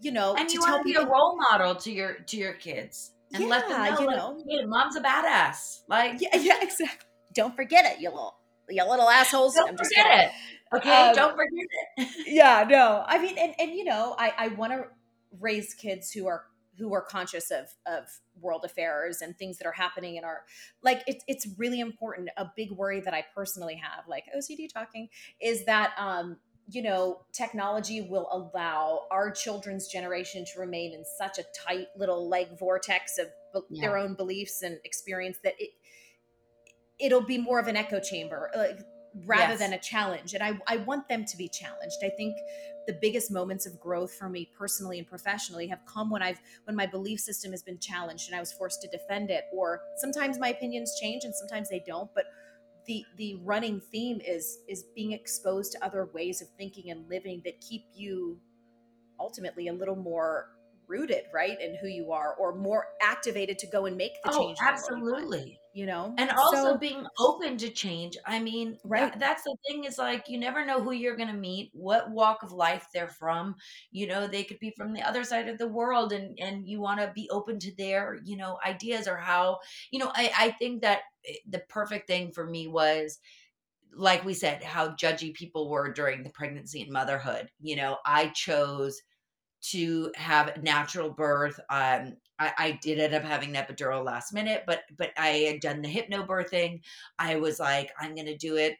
you 0.00 0.12
know 0.12 0.36
and 0.36 0.48
to 0.48 0.54
you 0.54 0.60
tell 0.60 0.78
want 0.78 0.82
to 0.82 0.84
be 0.84 0.94
people 0.94 1.04
a 1.04 1.08
role 1.08 1.36
model 1.36 1.74
to 1.76 1.92
your 1.92 2.14
to 2.14 2.36
your 2.36 2.54
kids 2.54 3.12
and 3.34 3.48
let 3.48 3.68
them 3.68 3.82
Yeah, 3.82 3.90
know, 3.90 4.00
you 4.00 4.06
like, 4.06 4.16
know. 4.16 4.42
"Hey, 4.48 4.64
mom's 4.64 4.96
a 4.96 5.00
badass. 5.00 5.80
Like, 5.88 6.20
yeah 6.20 6.36
yeah 6.36 6.58
exactly. 6.62 7.06
Don't 7.34 7.54
forget 7.56 7.84
it, 7.84 8.00
you 8.00 8.08
little 8.10 8.36
you 8.68 8.84
little 8.88 9.08
assholes. 9.08 9.54
don't 9.54 9.68
I'm 9.68 9.76
just 9.76 9.90
forget 9.90 10.06
kidding. 10.06 10.28
it. 10.28 10.30
Okay, 10.76 11.10
Um, 11.10 11.14
don't 11.14 11.32
forget 11.36 11.66
it. 11.96 12.08
yeah 12.26 12.66
no 12.68 13.02
i 13.06 13.18
mean 13.18 13.36
and, 13.38 13.54
and 13.58 13.72
you 13.72 13.84
know 13.84 14.14
i 14.18 14.32
i 14.36 14.48
want 14.48 14.72
to 14.72 14.84
raise 15.40 15.74
kids 15.74 16.10
who 16.12 16.26
are 16.26 16.44
who 16.78 16.94
are 16.94 17.02
conscious 17.02 17.50
of 17.50 17.66
of 17.86 18.08
world 18.40 18.64
affairs 18.64 19.20
and 19.22 19.36
things 19.36 19.58
that 19.58 19.66
are 19.66 19.72
happening 19.72 20.16
in 20.16 20.24
our 20.24 20.44
like 20.82 21.02
it's 21.06 21.24
it's 21.26 21.46
really 21.56 21.80
important. 21.80 22.28
A 22.36 22.50
big 22.56 22.70
worry 22.70 23.00
that 23.00 23.14
i 23.14 23.24
personally 23.34 23.76
have 23.76 24.06
like 24.08 24.24
ocd 24.36 24.72
talking 24.72 25.08
is 25.40 25.64
that 25.64 25.92
um 25.98 26.36
you 26.70 26.82
know 26.82 27.22
technology 27.32 28.00
will 28.02 28.28
allow 28.30 29.06
our 29.10 29.30
children's 29.30 29.88
generation 29.88 30.44
to 30.44 30.60
remain 30.60 30.92
in 30.92 31.04
such 31.18 31.38
a 31.38 31.44
tight 31.56 31.86
little 31.96 32.28
like 32.28 32.58
vortex 32.58 33.18
of 33.18 33.26
be- 33.52 33.80
their 33.80 33.96
own 33.96 34.14
beliefs 34.14 34.62
and 34.62 34.78
experience 34.84 35.38
that 35.42 35.54
it 35.58 35.70
it'll 36.98 37.22
be 37.22 37.38
more 37.38 37.58
of 37.58 37.68
an 37.68 37.76
echo 37.76 38.00
chamber. 38.00 38.50
Like 38.56 38.80
rather 39.24 39.56
Yes. 39.56 39.58
than 39.58 39.72
a 39.72 39.78
challenge 39.78 40.34
and 40.34 40.42
I, 40.42 40.60
I 40.66 40.76
want 40.78 41.08
them 41.08 41.24
to 41.24 41.36
be 41.36 41.48
challenged 41.48 41.96
i 42.04 42.10
think 42.10 42.36
the 42.86 42.92
biggest 42.92 43.30
moments 43.30 43.66
of 43.66 43.78
growth 43.80 44.12
for 44.14 44.28
me 44.28 44.50
personally 44.56 44.98
and 44.98 45.06
professionally 45.06 45.66
have 45.68 45.80
come 45.86 46.10
when 46.10 46.22
i've 46.22 46.40
when 46.64 46.76
my 46.76 46.86
belief 46.86 47.20
system 47.20 47.50
has 47.52 47.62
been 47.62 47.78
challenged 47.78 48.28
and 48.28 48.36
i 48.36 48.40
was 48.40 48.52
forced 48.52 48.82
to 48.82 48.88
defend 48.88 49.30
it 49.30 49.44
or 49.52 49.80
sometimes 49.96 50.38
my 50.38 50.48
opinions 50.48 50.94
change 51.00 51.24
and 51.24 51.34
sometimes 51.34 51.68
they 51.70 51.82
don't 51.86 52.10
but 52.14 52.26
the 52.86 53.04
the 53.16 53.36
running 53.36 53.80
theme 53.80 54.20
is 54.26 54.58
is 54.68 54.84
being 54.94 55.12
exposed 55.12 55.72
to 55.72 55.84
other 55.84 56.06
ways 56.06 56.42
of 56.42 56.48
thinking 56.56 56.90
and 56.90 57.08
living 57.08 57.42
that 57.44 57.60
keep 57.60 57.82
you 57.94 58.40
ultimately 59.18 59.68
a 59.68 59.72
little 59.72 59.96
more 59.96 60.50
rooted 60.86 61.24
right 61.32 61.60
in 61.60 61.76
who 61.76 61.86
you 61.86 62.12
are 62.12 62.34
or 62.34 62.54
more 62.54 62.86
activated 63.02 63.58
to 63.58 63.66
go 63.66 63.86
and 63.86 63.96
make 63.96 64.22
the 64.22 64.28
Oh, 64.28 64.30
change 64.30 64.60
in 64.62 64.66
the 64.66 64.74
world 64.74 64.94
you 64.96 65.06
want, 65.10 65.26
absolutely. 65.30 65.57
You 65.74 65.86
know 65.86 66.14
And 66.18 66.30
also 66.32 66.74
So- 66.74 66.78
being 66.78 67.06
open 67.18 67.56
to 67.58 67.70
change. 67.70 68.16
I 68.26 68.40
mean, 68.40 68.78
Right. 68.84 69.12
that's 69.14 69.42
the 69.44 69.56
thing 69.66 69.84
is 69.84 69.98
like 69.98 70.28
you 70.28 70.38
never 70.38 70.64
know 70.64 70.82
who 70.82 70.92
you're 70.92 71.16
going 71.16 71.28
to 71.28 71.34
meet, 71.34 71.70
what 71.72 72.10
walk 72.10 72.42
of 72.42 72.52
life 72.52 72.88
they're 72.92 73.08
from. 73.08 73.54
You 73.90 74.06
know, 74.08 74.26
they 74.26 74.44
could 74.44 74.58
be 74.58 74.72
from 74.76 74.92
the 74.92 75.02
other 75.02 75.24
side 75.24 75.48
of 75.48 75.58
the 75.58 75.68
world 75.68 76.12
and 76.12 76.38
and 76.40 76.66
you 76.68 76.80
want 76.80 77.00
to 77.00 77.12
be 77.14 77.28
open 77.30 77.58
to 77.60 77.74
their, 77.76 78.18
you 78.24 78.36
know, 78.36 78.58
ideas 78.64 79.06
or 79.08 79.16
how, 79.16 79.60
you 79.92 79.98
know, 80.00 80.10
I 80.14 80.32
I 80.36 80.50
think 80.52 80.82
that 80.82 81.02
eh, 81.26 81.36
the 81.48 81.60
perfect 81.68 82.06
thing 82.08 82.32
for 82.32 82.46
me 82.46 82.66
was 82.68 83.18
like 83.92 84.24
we 84.24 84.34
said 84.34 84.62
how 84.62 84.90
judgy 84.94 85.34
people 85.34 85.70
were 85.70 85.92
during 85.92 86.22
the 86.22 86.30
pregnancy 86.30 86.82
and 86.82 86.92
motherhood. 86.92 87.50
You 87.60 87.76
know, 87.76 87.98
I 88.04 88.28
chose 88.28 89.00
to 89.60 90.12
have 90.16 90.62
natural 90.62 91.10
birth. 91.10 91.58
Um, 91.70 92.16
I, 92.38 92.52
I 92.58 92.78
did 92.82 92.98
end 92.98 93.14
up 93.14 93.24
having 93.24 93.56
an 93.56 93.64
epidural 93.64 94.04
last 94.04 94.32
minute, 94.32 94.64
but 94.66 94.82
but 94.96 95.10
I 95.16 95.28
had 95.28 95.60
done 95.60 95.82
the 95.82 95.92
hypnobirthing. 95.92 96.82
I 97.18 97.36
was 97.36 97.58
like, 97.58 97.92
I'm 97.98 98.14
gonna 98.14 98.36
do 98.36 98.56
it 98.56 98.76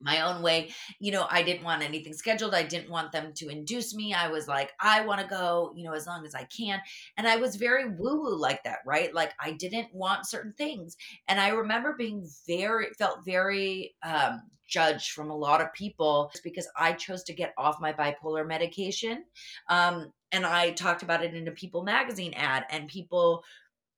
my 0.00 0.20
own 0.20 0.42
way. 0.42 0.70
You 1.00 1.12
know, 1.12 1.26
I 1.30 1.42
didn't 1.42 1.64
want 1.64 1.82
anything 1.82 2.12
scheduled. 2.12 2.54
I 2.54 2.62
didn't 2.62 2.90
want 2.90 3.12
them 3.12 3.32
to 3.36 3.48
induce 3.48 3.94
me. 3.94 4.12
I 4.12 4.28
was 4.28 4.48
like, 4.48 4.72
I 4.80 5.04
want 5.04 5.20
to 5.20 5.26
go, 5.26 5.72
you 5.74 5.84
know, 5.84 5.92
as 5.92 6.06
long 6.06 6.26
as 6.26 6.34
I 6.34 6.44
can. 6.44 6.80
And 7.16 7.26
I 7.26 7.36
was 7.36 7.56
very 7.56 7.88
woo 7.88 8.20
woo 8.20 8.36
like 8.36 8.62
that, 8.64 8.78
right? 8.86 9.14
Like 9.14 9.32
I 9.40 9.52
didn't 9.52 9.94
want 9.94 10.26
certain 10.26 10.52
things. 10.52 10.96
And 11.28 11.40
I 11.40 11.48
remember 11.48 11.94
being 11.96 12.28
very, 12.46 12.88
felt 12.98 13.24
very 13.24 13.94
um, 14.02 14.42
judged 14.68 15.12
from 15.12 15.30
a 15.30 15.36
lot 15.36 15.60
of 15.60 15.72
people 15.72 16.30
because 16.42 16.68
I 16.76 16.92
chose 16.92 17.22
to 17.24 17.34
get 17.34 17.54
off 17.56 17.80
my 17.80 17.92
bipolar 17.92 18.46
medication. 18.46 19.24
Um, 19.68 20.12
and 20.32 20.44
I 20.44 20.72
talked 20.72 21.02
about 21.02 21.24
it 21.24 21.34
in 21.34 21.46
a 21.46 21.52
People 21.52 21.84
magazine 21.84 22.34
ad, 22.34 22.64
and 22.70 22.88
people 22.88 23.44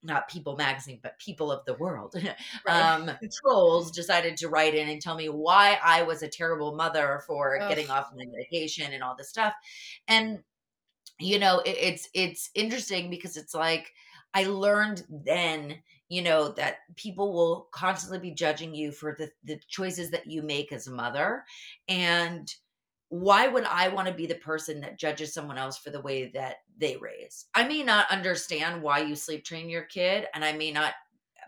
not 0.03 0.29
People 0.29 0.57
magazine, 0.57 1.01
but 1.03 1.19
people 1.19 1.51
of 1.51 1.65
the 1.65 1.75
world, 1.75 2.15
Right. 2.65 2.91
um, 2.91 3.11
trolls 3.43 3.91
decided 3.91 4.37
to 4.39 4.49
write 4.49 4.75
in 4.75 4.89
and 4.89 5.01
tell 5.03 5.17
me 5.17 5.29
why 5.29 5.79
I 5.83 6.03
was 6.03 6.23
a 6.23 6.29
terrible 6.29 6.75
mother 6.77 7.23
for 7.27 7.61
Ugh. 7.61 7.67
getting 7.67 7.91
off 7.91 8.11
my 8.15 8.25
medication 8.27 8.93
and 8.93 9.03
all 9.03 9.17
this 9.17 9.29
stuff. 9.31 9.55
And 10.09 10.43
you 11.19 11.39
know, 11.39 11.61
it, 11.61 11.77
it's 11.79 12.09
it's 12.15 12.51
interesting 12.55 13.11
because 13.11 13.37
it's 13.37 13.55
like 13.55 13.93
I 14.35 14.45
learned 14.45 15.05
then, 15.09 15.83
you 16.09 16.23
know, 16.23 16.51
that 16.53 16.79
people 16.97 17.33
will 17.33 17.69
constantly 17.73 18.19
be 18.19 18.35
judging 18.35 18.75
you 18.75 18.93
for 18.93 19.15
the 19.15 19.31
the 19.45 19.59
choices 19.69 20.11
that 20.11 20.27
you 20.27 20.43
make 20.43 20.73
as 20.73 20.87
a 20.87 20.93
mother, 20.93 21.45
and 21.89 22.53
why 23.09 23.47
would 23.49 23.65
I 23.65 23.89
want 23.89 24.09
to 24.09 24.15
be 24.15 24.27
the 24.27 24.35
person 24.37 24.81
that 24.81 24.99
judges 24.99 25.33
someone 25.33 25.59
else 25.59 25.79
for 25.79 25.91
the 25.91 26.01
way 26.01 26.29
that 26.35 26.57
they 26.79 26.97
raise? 26.97 27.47
I 27.55 27.67
may 27.67 27.83
not 27.83 28.11
understand 28.11 28.83
why 28.83 29.01
you 29.01 29.15
sleep 29.15 29.45
train 29.45 29.69
your 29.71 29.83
kid, 29.85 30.27
and 30.35 30.45
I 30.45 30.53
may 30.53 30.73
not, 30.73 30.95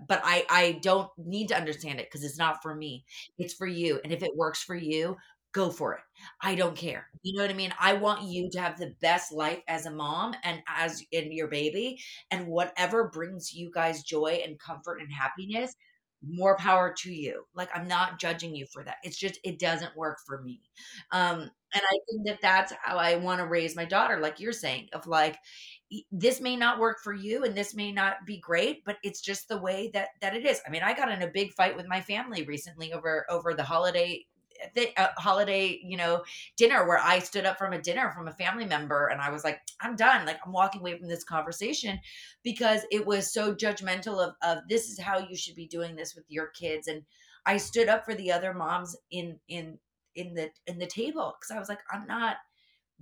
but 0.06 0.20
I 0.24 0.44
I 0.48 0.78
don't 0.82 1.10
need 1.18 1.48
to 1.48 1.56
understand 1.56 2.00
it 2.00 2.06
because 2.06 2.24
it's 2.24 2.38
not 2.38 2.62
for 2.62 2.74
me. 2.74 3.04
It's 3.38 3.54
for 3.54 3.66
you, 3.66 4.00
and 4.04 4.12
if 4.12 4.22
it 4.22 4.36
works 4.36 4.62
for 4.62 4.76
you, 4.76 5.16
go 5.52 5.70
for 5.70 5.94
it. 5.94 6.00
I 6.42 6.54
don't 6.54 6.76
care. 6.76 7.08
You 7.22 7.36
know 7.36 7.42
what 7.44 7.50
I 7.50 7.54
mean? 7.54 7.74
I 7.80 7.94
want 7.94 8.22
you 8.22 8.48
to 8.50 8.60
have 8.60 8.78
the 8.78 8.94
best 9.00 9.32
life 9.32 9.60
as 9.66 9.86
a 9.86 9.90
mom 9.90 10.34
and 10.44 10.62
as 10.68 11.02
in 11.12 11.32
your 11.32 11.48
baby, 11.48 12.00
and 12.30 12.46
whatever 12.46 13.08
brings 13.08 13.52
you 13.52 13.70
guys 13.72 14.02
joy 14.04 14.40
and 14.44 14.58
comfort 14.60 15.00
and 15.00 15.12
happiness. 15.12 15.74
More 16.26 16.56
power 16.56 16.92
to 16.98 17.12
you. 17.12 17.44
Like 17.54 17.68
I'm 17.74 17.86
not 17.86 18.18
judging 18.18 18.54
you 18.54 18.66
for 18.72 18.82
that. 18.84 18.96
It's 19.04 19.16
just 19.18 19.38
it 19.44 19.58
doesn't 19.58 19.96
work 19.96 20.18
for 20.26 20.42
me. 20.42 20.60
Um, 21.12 21.42
and 21.74 21.82
I 21.82 21.98
think 22.10 22.26
that 22.26 22.38
that's 22.42 22.72
how 22.82 22.96
I 22.96 23.16
want 23.16 23.40
to 23.40 23.46
raise 23.46 23.76
my 23.76 23.84
daughter, 23.84 24.18
like 24.20 24.40
you're 24.40 24.52
saying, 24.52 24.88
of 24.94 25.06
like, 25.06 25.36
this 26.10 26.40
may 26.40 26.56
not 26.56 26.78
work 26.78 26.98
for 27.02 27.12
you 27.12 27.44
and 27.44 27.54
this 27.54 27.74
may 27.74 27.92
not 27.92 28.16
be 28.26 28.38
great, 28.40 28.84
but 28.84 28.96
it's 29.02 29.20
just 29.20 29.48
the 29.48 29.58
way 29.60 29.90
that 29.94 30.08
that 30.20 30.36
it 30.36 30.44
is. 30.44 30.60
I 30.66 30.70
mean, 30.70 30.82
I 30.82 30.94
got 30.94 31.10
in 31.10 31.22
a 31.22 31.30
big 31.32 31.52
fight 31.54 31.76
with 31.76 31.86
my 31.88 32.00
family 32.00 32.42
recently 32.44 32.92
over 32.92 33.24
over 33.30 33.54
the 33.54 33.64
holiday 33.64 34.24
the 34.74 34.88
uh, 35.00 35.08
holiday, 35.16 35.80
you 35.82 35.96
know, 35.96 36.22
dinner 36.56 36.86
where 36.86 36.98
I 36.98 37.18
stood 37.18 37.46
up 37.46 37.58
from 37.58 37.72
a 37.72 37.80
dinner 37.80 38.12
from 38.12 38.28
a 38.28 38.32
family 38.32 38.64
member 38.64 39.08
and 39.08 39.20
I 39.20 39.30
was 39.30 39.44
like, 39.44 39.60
I'm 39.80 39.96
done. 39.96 40.26
Like 40.26 40.38
I'm 40.44 40.52
walking 40.52 40.80
away 40.80 40.98
from 40.98 41.08
this 41.08 41.24
conversation 41.24 41.98
because 42.42 42.82
it 42.90 43.06
was 43.06 43.32
so 43.32 43.54
judgmental 43.54 44.18
of 44.26 44.34
of 44.42 44.58
this 44.68 44.88
is 44.88 45.00
how 45.00 45.18
you 45.18 45.36
should 45.36 45.54
be 45.54 45.66
doing 45.66 45.96
this 45.96 46.14
with 46.14 46.24
your 46.28 46.48
kids 46.48 46.88
and 46.88 47.02
I 47.48 47.56
stood 47.56 47.88
up 47.88 48.04
for 48.04 48.14
the 48.14 48.30
other 48.30 48.52
moms 48.52 48.94
in 49.10 49.38
in 49.48 49.78
in 50.14 50.34
the 50.34 50.50
in 50.66 50.78
the 50.78 50.86
table 50.86 51.34
because 51.40 51.54
I 51.54 51.58
was 51.58 51.70
like, 51.70 51.80
I'm 51.90 52.06
not. 52.06 52.36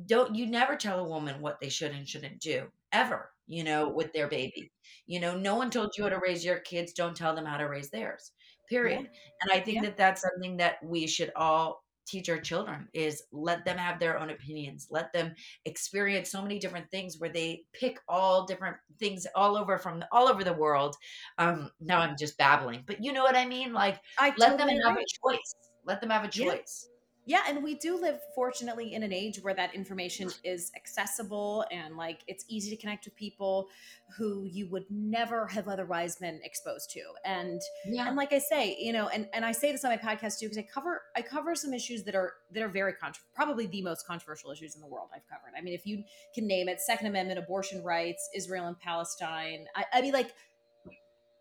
Don't 0.07 0.35
you 0.35 0.47
never 0.47 0.77
tell 0.77 1.01
a 1.01 1.09
woman 1.09 1.41
what 1.41 1.59
they 1.61 1.69
should 1.69 1.91
and 1.91 2.09
shouldn't 2.09 2.41
do 2.41 2.67
ever. 2.93 3.33
You 3.49 3.65
know, 3.65 3.89
with 3.89 4.13
their 4.13 4.29
baby. 4.29 4.71
You 5.07 5.21
know, 5.21 5.37
no 5.37 5.57
one 5.57 5.71
told 5.71 5.97
you 5.97 6.05
how 6.05 6.11
to 6.11 6.21
raise 6.21 6.45
your 6.45 6.59
kids. 6.61 6.93
Don't 6.93 7.17
tell 7.17 7.35
them 7.35 7.45
how 7.45 7.57
to 7.57 7.65
raise 7.65 7.91
theirs. 7.91 8.33
Yeah. 8.71 9.03
Period. 9.03 9.11
And 9.43 9.53
I 9.53 9.61
think 9.61 9.83
Yeah. 9.83 9.83
that 9.83 9.97
that's 9.97 10.23
something 10.23 10.57
that 10.59 10.83
we 10.83 11.07
should 11.07 11.33
all 11.37 11.85
teach 12.07 12.29
our 12.29 12.39
children 12.39 12.89
is 12.93 13.23
let 13.33 13.65
them 13.65 13.77
have 13.77 13.99
their 13.99 14.17
own 14.19 14.31
opinions 14.31 14.87
let 14.91 15.13
them 15.13 15.35
experience 15.65 16.31
so 16.31 16.41
many 16.41 16.59
different 16.59 16.89
things 16.93 17.19
where 17.19 17.31
they 17.33 17.65
pick 17.73 17.99
all 18.09 18.47
different 18.47 18.77
things 19.01 19.27
all 19.35 19.57
over 19.57 19.77
from 19.77 20.05
all 20.13 20.29
over 20.29 20.45
the 20.45 20.53
world 20.53 20.95
um 21.39 21.69
now 21.81 21.99
i'm 21.99 22.17
just 22.17 22.39
babbling 22.39 22.85
but 22.87 23.03
you 23.03 23.13
know 23.13 23.25
what 23.25 23.35
i 23.37 23.45
mean 23.45 23.73
like 23.73 24.01
I 24.19 24.33
let 24.39 24.57
them 24.57 24.69
have 24.69 24.97
a 24.97 25.05
choice 25.25 25.55
let 25.85 26.01
them 26.01 26.11
have 26.11 26.23
a 26.25 26.31
Yeah. 26.33 26.55
choice 26.55 26.89
Yeah, 27.29 27.43
and 27.49 27.63
we 27.63 27.75
do 27.75 28.01
live 28.01 28.21
fortunately 28.37 28.95
in 28.95 29.03
an 29.03 29.13
age 29.13 29.41
where 29.43 29.55
that 29.55 29.75
information 29.75 30.31
is 30.45 30.71
accessible 30.77 31.65
and 31.73 31.97
like 31.97 32.21
it's 32.29 32.45
easy 32.49 32.71
to 32.71 32.77
connect 32.77 33.05
with 33.05 33.17
people 33.17 33.69
who 34.17 34.45
you 34.45 34.69
would 34.71 34.85
never 34.89 35.49
have 35.49 35.67
otherwise 35.67 36.15
been 36.17 36.39
exposed 36.45 36.91
to. 36.91 37.01
And 37.25 37.61
yeah 37.85 38.07
and 38.07 38.17
like 38.17 38.33
I 38.33 38.39
say, 38.39 38.77
you 38.79 38.93
know, 38.93 39.09
and 39.09 39.29
and 39.35 39.45
I 39.45 39.51
say 39.51 39.73
this 39.73 39.85
on 39.85 39.91
my 39.91 39.97
podcast 39.97 40.39
too 40.39 40.47
because 40.47 40.59
I 40.59 40.63
cover 40.63 41.03
I 41.17 41.23
cover 41.23 41.57
some 41.57 41.75
issues 41.75 42.05
that 42.05 42.15
are 42.15 42.35
that 42.53 42.63
are 42.63 42.69
very 42.69 42.93
contro- 42.93 43.25
probably 43.35 43.67
the 43.67 43.83
most 43.83 44.07
controversial 44.07 44.53
issues 44.53 44.77
in 44.77 44.81
the 44.81 44.87
world 44.87 45.09
I've 45.13 45.27
covered. 45.29 45.53
I 45.59 45.63
mean, 45.63 45.75
if 45.75 45.85
you 45.85 46.05
can 46.33 46.47
name 46.47 46.69
it, 46.69 46.81
Second 46.81 47.09
Amendment, 47.09 47.41
abortion 47.41 47.83
rights, 47.83 48.31
Israel 48.37 48.69
and 48.69 48.79
Palestine. 48.79 49.67
I, 49.75 49.85
I 49.95 50.01
mean, 50.01 50.13
like 50.13 50.33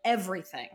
everything. 0.04 0.68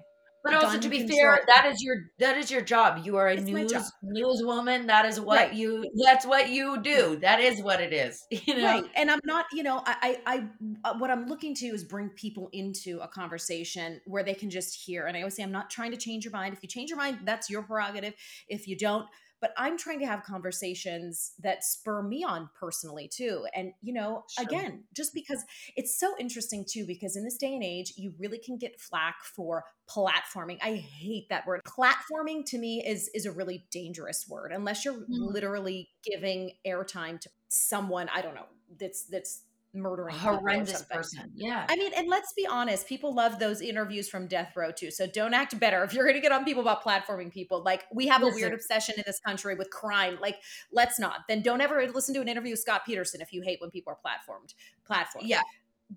But 0.43 0.53
also 0.53 0.77
to 0.79 0.89
be 0.89 0.99
control. 0.99 1.19
fair 1.19 1.43
that 1.47 1.65
is 1.67 1.81
your 1.81 1.95
that 2.19 2.37
is 2.37 2.49
your 2.51 2.61
job 2.61 3.01
you 3.05 3.17
are 3.17 3.27
a 3.27 3.35
It's 3.35 3.43
news 3.43 3.71
newswoman 4.03 4.87
that 4.87 5.05
is 5.05 5.19
what 5.19 5.37
Right. 5.37 5.53
you 5.53 5.85
that's 6.05 6.25
what 6.25 6.49
you 6.49 6.81
do 6.81 7.17
that 7.21 7.39
is 7.39 7.61
what 7.61 7.79
it 7.81 7.93
is 7.93 8.25
you 8.31 8.55
know 8.55 8.63
Right. 8.63 8.83
And 8.95 9.09
I'm 9.09 9.19
not, 9.23 9.45
you 9.53 9.63
know, 9.63 9.81
I, 9.85 10.19
I, 10.25 10.33
I, 10.35 10.43
uh, 10.83 10.97
what 10.97 11.09
I'm 11.09 11.27
looking 11.27 11.53
to 11.55 11.65
is 11.67 11.83
bring 11.83 12.09
people 12.09 12.49
into 12.51 12.99
a 12.99 13.07
conversation 13.07 14.01
where 14.05 14.23
they 14.23 14.33
can 14.33 14.49
just 14.49 14.75
hear. 14.75 15.05
And 15.05 15.15
I 15.15 15.21
always 15.21 15.35
say, 15.35 15.43
I'm 15.43 15.51
not 15.51 15.69
trying 15.69 15.91
to 15.91 15.97
change 15.97 16.25
your 16.25 16.31
mind. 16.33 16.53
If 16.53 16.61
you 16.61 16.69
change 16.69 16.89
your 16.89 16.97
mind, 16.97 17.19
that's 17.23 17.49
your 17.49 17.63
prerogative. 17.63 18.13
If 18.47 18.67
you 18.67 18.77
don't, 18.77 19.05
but 19.41 19.53
I'm 19.57 19.77
trying 19.77 19.99
to 19.99 20.05
have 20.05 20.23
conversations 20.23 21.33
that 21.39 21.63
spur 21.63 22.01
me 22.03 22.23
on 22.23 22.49
personally 22.57 23.07
too. 23.07 23.47
And, 23.53 23.73
you 23.81 23.91
know, 23.93 24.25
Sure. 24.27 24.63
again, 24.63 24.85
just 24.93 25.13
because 25.13 25.43
it's 25.75 25.99
so 25.99 26.15
interesting 26.19 26.63
too, 26.65 26.85
because 26.85 27.15
in 27.15 27.23
this 27.23 27.37
day 27.37 27.53
and 27.53 27.63
age, 27.63 27.93
you 27.97 28.13
really 28.17 28.37
can 28.39 28.57
get 28.57 28.79
flack 28.79 29.23
for 29.23 29.65
platforming. 29.89 30.59
I 30.61 30.75
hate 30.75 31.27
that 31.29 31.45
word. 31.47 31.61
Platforming 31.67 32.45
to 32.47 32.57
me 32.57 32.85
is 32.85 33.09
is 33.13 33.25
a 33.25 33.31
really 33.31 33.67
dangerous 33.71 34.27
word 34.27 34.51
unless 34.51 34.85
you're 34.85 35.05
Mhm. 35.07 35.33
literally 35.33 35.91
giving 36.03 36.51
airtime 36.65 37.19
to 37.21 37.29
someone, 37.49 38.09
I 38.09 38.21
don't 38.21 38.35
know, 38.35 38.47
that's 38.79 39.03
that's 39.05 39.43
murdering 39.73 40.15
horrendous 40.15 40.81
person 40.83 41.31
yeah 41.35 41.65
I 41.69 41.75
mean, 41.77 41.93
and 41.95 42.09
let's 42.09 42.33
be 42.33 42.45
honest, 42.45 42.87
people 42.87 43.15
love 43.15 43.39
those 43.39 43.61
interviews 43.61 44.09
from 44.09 44.27
death 44.27 44.53
row 44.55 44.71
too. 44.71 44.91
So 44.91 45.07
don't 45.07 45.33
act 45.33 45.57
better 45.59 45.83
if 45.83 45.93
you're 45.93 46.03
going 46.03 46.15
to 46.15 46.21
get 46.21 46.31
on 46.33 46.43
people 46.43 46.61
about 46.61 46.83
platforming 46.83 47.31
people. 47.31 47.63
Like 47.63 47.85
we 47.93 48.07
have 48.07 48.21
a 48.23 48.27
weird 48.27 48.53
obsession 48.53 48.95
in 48.97 49.03
this 49.05 49.19
country 49.19 49.55
with 49.55 49.69
crime. 49.69 50.17
Like 50.21 50.37
let's 50.71 50.99
not. 50.99 51.19
Then 51.29 51.41
don't 51.41 51.61
ever 51.61 51.85
listen 51.87 52.13
to 52.15 52.21
an 52.21 52.27
interview 52.27 52.51
with 52.51 52.59
Scott 52.59 52.81
Peterson 52.85 53.21
if 53.21 53.31
you 53.31 53.41
hate 53.41 53.61
when 53.61 53.69
people 53.69 53.93
are 53.93 53.97
platformed. 54.05 54.53
Platformed. 54.89 55.21
yeah 55.27 55.41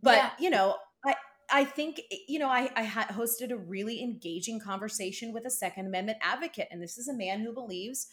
But 0.03 0.17
Yeah. 0.17 0.31
you 0.39 0.51
know, 0.51 0.77
I 1.05 1.15
I 1.51 1.65
think 1.65 2.01
eh, 2.13 2.17
you 2.29 2.39
know 2.39 2.49
I 2.49 2.71
I 2.77 2.85
ha- 2.85 3.09
hosted 3.11 3.51
a 3.51 3.57
really 3.57 4.03
engaging 4.03 4.61
conversation 4.61 5.33
with 5.33 5.45
a 5.47 5.51
Second 5.51 5.87
Amendment 5.87 6.19
advocate, 6.23 6.69
and 6.71 6.81
this 6.81 6.97
is 6.99 7.09
a 7.09 7.15
man 7.15 7.41
who 7.41 7.53
believes 7.53 8.07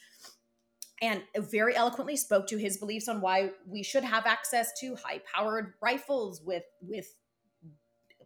and 1.02 1.24
very 1.36 1.76
eloquently 1.76 2.16
spoke 2.16 2.48
to 2.48 2.58
his 2.58 2.78
beliefs 2.78 3.08
on 3.08 3.22
why 3.22 3.52
we 3.68 3.84
should 3.84 4.04
have 4.04 4.26
access 4.26 4.72
to 4.80 4.96
high-powered 4.96 5.74
rifles 5.82 6.42
with 6.44 6.64
with 6.82 7.14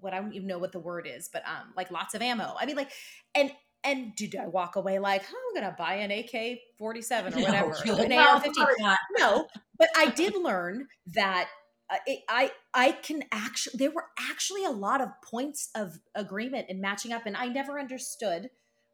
what 0.01 0.13
I 0.13 0.19
don't 0.19 0.34
even 0.34 0.47
know 0.47 0.59
what 0.59 0.71
the 0.71 0.80
word 0.80 1.07
is, 1.09 1.30
but 1.32 1.43
um 1.47 1.73
like 1.76 1.91
lots 1.91 2.13
of 2.13 2.21
ammo. 2.21 2.55
I 2.59 2.65
mean, 2.65 2.76
like 2.76 2.91
and 3.34 3.51
and 3.84 4.15
did 4.15 4.36
I 4.36 4.47
walk 4.47 4.76
away 4.76 4.99
like 4.99 5.23
oh, 5.32 5.53
I'm 5.55 5.61
gonna 5.61 5.76
buy 5.78 5.95
an 5.95 6.11
AK 6.11 6.59
47 6.78 7.34
or 7.34 7.38
whatever, 7.41 7.76
you're 7.86 7.95
like, 7.95 8.05
an 8.05 8.09
"No, 8.09 8.28
AR-15? 8.28 8.95
no 9.17 9.47
but 9.78 9.89
i 9.95 10.09
did 10.15 10.36
learn 10.36 10.88
that 11.07 11.47
uh, 11.89 11.97
it, 12.05 12.19
i 12.30 12.51
i 12.73 12.91
can 12.91 13.23
actually 13.32 13.78
there 13.78 13.91
were 13.91 14.05
actually 14.32 14.65
a 14.65 14.71
lot 14.71 15.01
of 15.01 15.09
points 15.23 15.69
of 15.76 15.99
agreement 16.15 16.67
and 16.69 16.82
matching 16.82 17.13
up 17.13 17.26
and 17.26 17.38
i 17.38 17.47
never 17.47 17.80
understood 17.80 18.49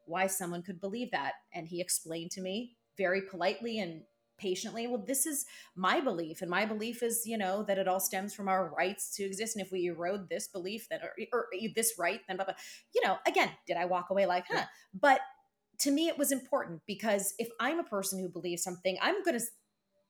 why 0.05 0.27
someone 0.27 0.61
could 0.61 0.81
believe 0.81 1.11
that 1.11 1.33
and 1.53 1.67
he 1.67 1.79
explained 1.79 2.31
to 2.31 2.41
me 2.41 2.75
very 3.01 3.21
politely 3.21 3.79
and 3.79 4.01
patiently 4.37 4.87
well 4.87 5.03
this 5.05 5.25
is 5.25 5.45
my 5.75 5.99
belief 6.01 6.41
and 6.41 6.49
my 6.49 6.65
belief 6.65 7.03
is 7.03 7.23
you 7.25 7.37
know 7.37 7.63
that 7.63 7.77
it 7.77 7.87
all 7.87 7.99
stems 7.99 8.33
from 8.33 8.47
our 8.47 8.73
rights 8.75 9.15
to 9.15 9.23
exist 9.23 9.55
and 9.55 9.65
if 9.65 9.71
we 9.71 9.85
erode 9.85 10.27
this 10.29 10.47
belief 10.47 10.87
that 10.89 11.01
or, 11.03 11.13
or 11.31 11.45
this 11.75 11.93
right 11.99 12.21
then 12.27 12.37
blah 12.37 12.45
blah 12.45 12.55
you 12.95 13.01
know 13.05 13.17
again 13.27 13.49
did 13.67 13.77
i 13.77 13.85
walk 13.85 14.09
away 14.09 14.25
like 14.25 14.45
huh 14.49 14.65
but 14.99 15.19
to 15.77 15.91
me 15.91 16.07
it 16.07 16.17
was 16.17 16.31
important 16.31 16.81
because 16.87 17.35
if 17.37 17.49
i'm 17.59 17.79
a 17.79 17.83
person 17.95 18.19
who 18.19 18.27
believes 18.27 18.63
something 18.63 18.97
i'm 19.01 19.21
going 19.23 19.37
to 19.37 19.45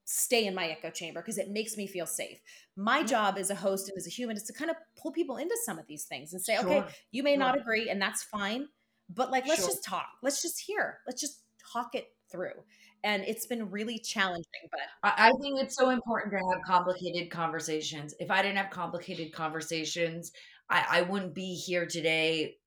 stay 0.06 0.46
in 0.46 0.54
my 0.56 0.68
echo 0.68 0.90
chamber 0.90 1.22
because 1.22 1.38
it 1.38 1.50
makes 1.50 1.78
me 1.78 1.88
feel 1.88 2.06
safe. 2.06 2.40
My 2.76 3.04
job 3.04 3.38
as 3.38 3.50
a 3.50 3.56
host 3.56 3.88
and 3.88 3.98
as 3.98 4.08
a 4.08 4.10
human 4.10 4.36
is 4.36 4.44
to 4.44 4.54
kind 4.54 4.70
of 4.70 4.76
pull 4.98 5.12
people 5.12 5.38
into 5.38 5.56
some 5.64 5.80
of 5.80 5.88
these 5.88 6.06
things 6.06 6.34
and 6.34 6.42
say, 6.42 6.58
okay, 6.60 6.84
you 7.12 7.24
may 7.24 7.38
not 7.38 7.58
agree, 7.58 7.90
and 7.90 8.02
that's 8.02 8.24
fine, 8.24 8.68
but 9.10 9.32
like, 9.32 9.48
let's 9.48 9.62
Sure. 9.62 9.70
just 9.70 9.84
talk. 9.86 10.08
Let's 10.22 10.42
just 10.42 10.60
hear. 10.60 11.00
Let's 11.08 11.22
just 11.22 11.42
talk 11.72 11.96
it 11.96 12.08
through. 12.32 12.64
And 13.04 13.24
it's 13.24 13.46
been 13.46 13.70
really 13.72 13.98
challenging, 13.98 14.46
but 14.70 14.82
I, 15.04 15.32
think 15.42 15.60
it's 15.60 15.76
so 15.76 15.90
important 15.90 16.34
to 16.34 16.38
have 16.38 16.62
complicated 16.64 17.32
conversations. 17.32 18.14
If 18.20 18.30
I 18.30 18.42
didn't 18.42 18.58
have 18.58 18.70
complicated 18.70 19.34
conversations, 19.34 20.32
I, 20.70 20.86
I 20.90 21.02
wouldn't 21.02 21.34
be 21.34 21.56
here 21.56 21.86
today, 21.88 22.58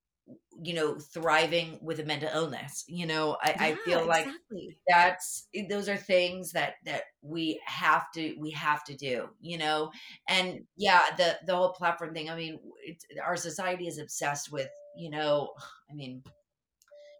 you 0.61 0.73
know, 0.73 0.97
thriving 0.99 1.79
with 1.81 1.99
a 1.99 2.03
mental 2.03 2.29
illness. 2.33 2.83
You 2.87 3.05
know, 3.05 3.37
I, 3.41 3.55
I 3.59 3.75
feel 3.85 4.05
like 4.05 4.25
exactly. 4.25 4.77
that's 4.87 5.47
those 5.69 5.87
are 5.87 5.97
things 5.97 6.51
that 6.51 6.75
that 6.85 7.03
we 7.21 7.61
have 7.65 8.11
to 8.13 8.35
we 8.39 8.51
have 8.51 8.83
to 8.83 8.95
do 8.95 9.27
you 9.41 9.57
know 9.57 9.91
and 10.29 10.61
yeah 10.77 11.01
the 11.17 11.37
the 11.45 11.55
whole 11.55 11.71
platform 11.71 12.13
thing 12.13 12.29
i 12.29 12.35
mean 12.35 12.59
it's, 12.83 13.05
our 13.23 13.35
society 13.35 13.87
is 13.87 13.97
obsessed 13.97 14.51
with 14.51 14.69
you 14.95 15.09
know 15.09 15.49
i 15.91 15.93
mean 15.93 16.23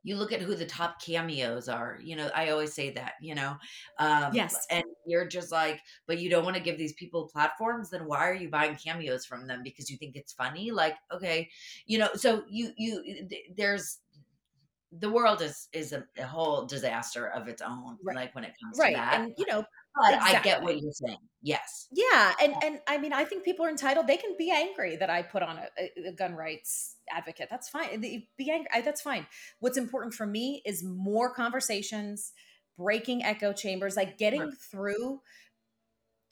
you 0.05 0.15
look 0.15 0.31
at 0.31 0.41
who 0.41 0.55
the 0.55 0.65
top 0.65 1.01
cameos 1.01 1.67
are 1.67 1.99
you 2.01 2.15
know 2.15 2.29
i 2.35 2.49
always 2.49 2.73
say 2.73 2.91
that 2.91 3.13
you 3.19 3.35
know 3.35 3.55
um 3.99 4.31
Yes. 4.33 4.55
and 4.69 4.83
you're 5.05 5.27
just 5.27 5.51
like, 5.51 5.81
but 6.07 6.19
you 6.19 6.29
don't 6.29 6.43
want 6.43 6.57
to 6.57 6.63
give 6.63 6.77
these 6.77 6.93
people 6.93 7.29
platforms, 7.31 7.89
then 7.89 8.05
why 8.05 8.27
are 8.27 8.33
you 8.33 8.49
buying 8.49 8.75
cameos 8.75 9.25
from 9.25 9.47
them? 9.47 9.61
Because 9.63 9.89
you 9.89 9.97
think 9.97 10.15
it's 10.15 10.33
funny? 10.33 10.71
Like, 10.71 10.95
okay, 11.11 11.49
you 11.85 11.99
know, 11.99 12.09
so 12.15 12.43
you, 12.49 12.71
you, 12.75 13.27
there's, 13.55 13.99
the 14.99 15.11
world 15.11 15.41
is 15.41 15.67
is 15.73 15.91
a, 15.91 16.05
a 16.17 16.25
whole 16.25 16.65
disaster 16.65 17.27
of 17.27 17.47
its 17.49 17.61
own 17.61 17.97
Right. 18.03 18.15
like 18.15 18.35
when 18.35 18.45
it 18.45 18.53
comes 18.63 18.77
right 18.77 18.93
to 18.93 18.97
that 18.97 19.19
and 19.19 19.33
you 19.37 19.45
know 19.47 19.65
but 19.95 20.13
i 20.21 20.41
get 20.41 20.61
what 20.61 20.79
you're 20.81 20.91
saying 20.91 21.17
yes 21.41 21.87
Yeah, 21.91 22.33
and 22.43 22.53
and 22.63 22.79
I 22.87 22.97
mean, 22.97 23.13
I 23.13 23.23
think 23.23 23.43
people 23.43 23.65
are 23.65 23.69
entitled. 23.69 24.07
They 24.07 24.17
can 24.17 24.35
be 24.37 24.51
angry 24.51 24.95
that 24.97 25.09
I 25.09 25.21
put 25.21 25.43
on 25.43 25.57
a, 25.59 26.09
a- 26.09 26.11
gun 26.11 26.33
rights 26.35 26.95
advocate. 27.11 27.47
That's 27.49 27.69
fine. 27.69 28.01
Be 28.01 28.27
angry. 28.51 28.67
I, 28.73 28.81
that's 28.81 29.01
fine. 29.01 29.27
What's 29.59 29.77
important 29.77 30.13
for 30.15 30.25
me 30.25 30.61
is 30.65 30.83
more 30.83 31.33
conversations, 31.33 32.33
breaking 32.77 33.23
echo 33.23 33.53
chambers, 33.53 33.95
like 33.95 34.17
getting 34.17 34.41
Right. 34.41 34.53
through 34.71 35.21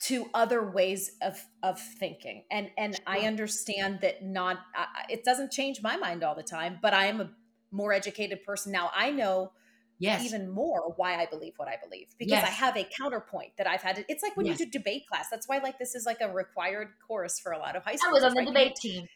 to 0.06 0.26
other 0.34 0.68
ways 0.70 1.12
of 1.22 1.42
of 1.62 1.80
thinking. 1.80 2.44
And 2.50 2.70
and 2.76 3.00
I 3.06 3.20
understand 3.20 4.00
that 4.02 4.22
not 4.22 4.58
I- 4.76 5.06
it 5.08 5.24
doesn't 5.24 5.52
change 5.52 5.80
my 5.82 5.96
mind 5.96 6.22
all 6.24 6.34
the 6.34 6.42
time, 6.42 6.78
but 6.82 6.92
I 6.92 7.06
am 7.06 7.20
a 7.20 7.30
more 7.70 7.92
educated 7.92 8.42
person 8.44 8.72
now. 8.72 8.90
I 8.94 9.10
know 9.10 9.52
yes 9.98 10.24
even 10.24 10.50
more 10.50 10.92
why 10.96 11.16
I 11.16 11.26
believe 11.26 11.54
what 11.56 11.68
I 11.68 11.76
believe 11.82 12.08
because 12.18 12.42
I 12.42 12.50
have 12.50 12.76
a 12.76 12.84
counterpoint 12.84 13.52
that 13.58 13.66
I've 13.66 13.82
had. 13.82 13.96
To, 13.96 14.04
it's 14.08 14.22
like 14.22 14.36
when 14.36 14.46
Yes. 14.46 14.58
you 14.60 14.66
do 14.66 14.78
debate 14.78 15.06
class. 15.06 15.28
That's 15.30 15.48
why 15.48 15.58
like 15.58 15.78
this 15.78 15.94
is 15.94 16.06
like 16.06 16.20
a 16.20 16.32
required 16.32 16.88
course 17.06 17.38
for 17.38 17.52
a 17.52 17.58
lot 17.58 17.76
of 17.76 17.84
high 17.84 17.96
school. 17.96 18.10
i 18.10 18.12
was 18.12 18.24
on 18.24 18.34
the 18.34 18.44
debate 18.44 18.76
team 18.76 19.06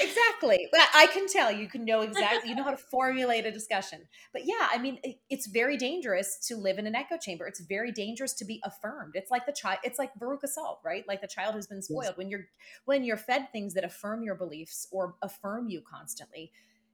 Exactly. 0.00 0.68
But 0.72 0.88
I 0.94 1.06
can 1.06 1.26
tell 1.26 1.50
you 1.50 1.68
can 1.68 1.84
know 1.84 2.02
exactly 2.02 2.50
you 2.50 2.56
know 2.56 2.62
how 2.62 2.70
to 2.70 2.76
formulate 2.76 3.46
a 3.46 3.52
discussion. 3.52 4.02
But 4.32 4.42
yeah, 4.44 4.68
I 4.70 4.78
mean 4.78 4.98
it, 5.02 5.16
it's 5.30 5.46
very 5.46 5.76
dangerous 5.76 6.38
to 6.48 6.56
live 6.56 6.78
in 6.78 6.86
an 6.86 6.94
echo 6.94 7.16
chamber. 7.16 7.46
It's 7.46 7.60
very 7.60 7.92
dangerous 7.92 8.34
to 8.34 8.44
be 8.44 8.60
affirmed. 8.64 9.12
It's 9.14 9.30
like 9.30 9.46
the 9.46 9.52
child 9.52 9.78
it's 9.84 9.98
like 9.98 10.10
Veruca 10.18 10.48
Salt, 10.48 10.80
right? 10.84 11.04
Like 11.06 11.20
the 11.20 11.28
child 11.28 11.54
who's 11.54 11.66
been 11.66 11.82
spoiled. 11.82 12.16
When 12.16 12.28
you're 12.28 12.46
when 12.84 13.04
you're 13.04 13.16
fed 13.16 13.48
things 13.52 13.74
that 13.74 13.84
affirm 13.84 14.22
your 14.22 14.34
beliefs 14.34 14.86
or 14.90 15.14
affirm 15.22 15.68
you 15.68 15.82
constantly, 15.88 16.52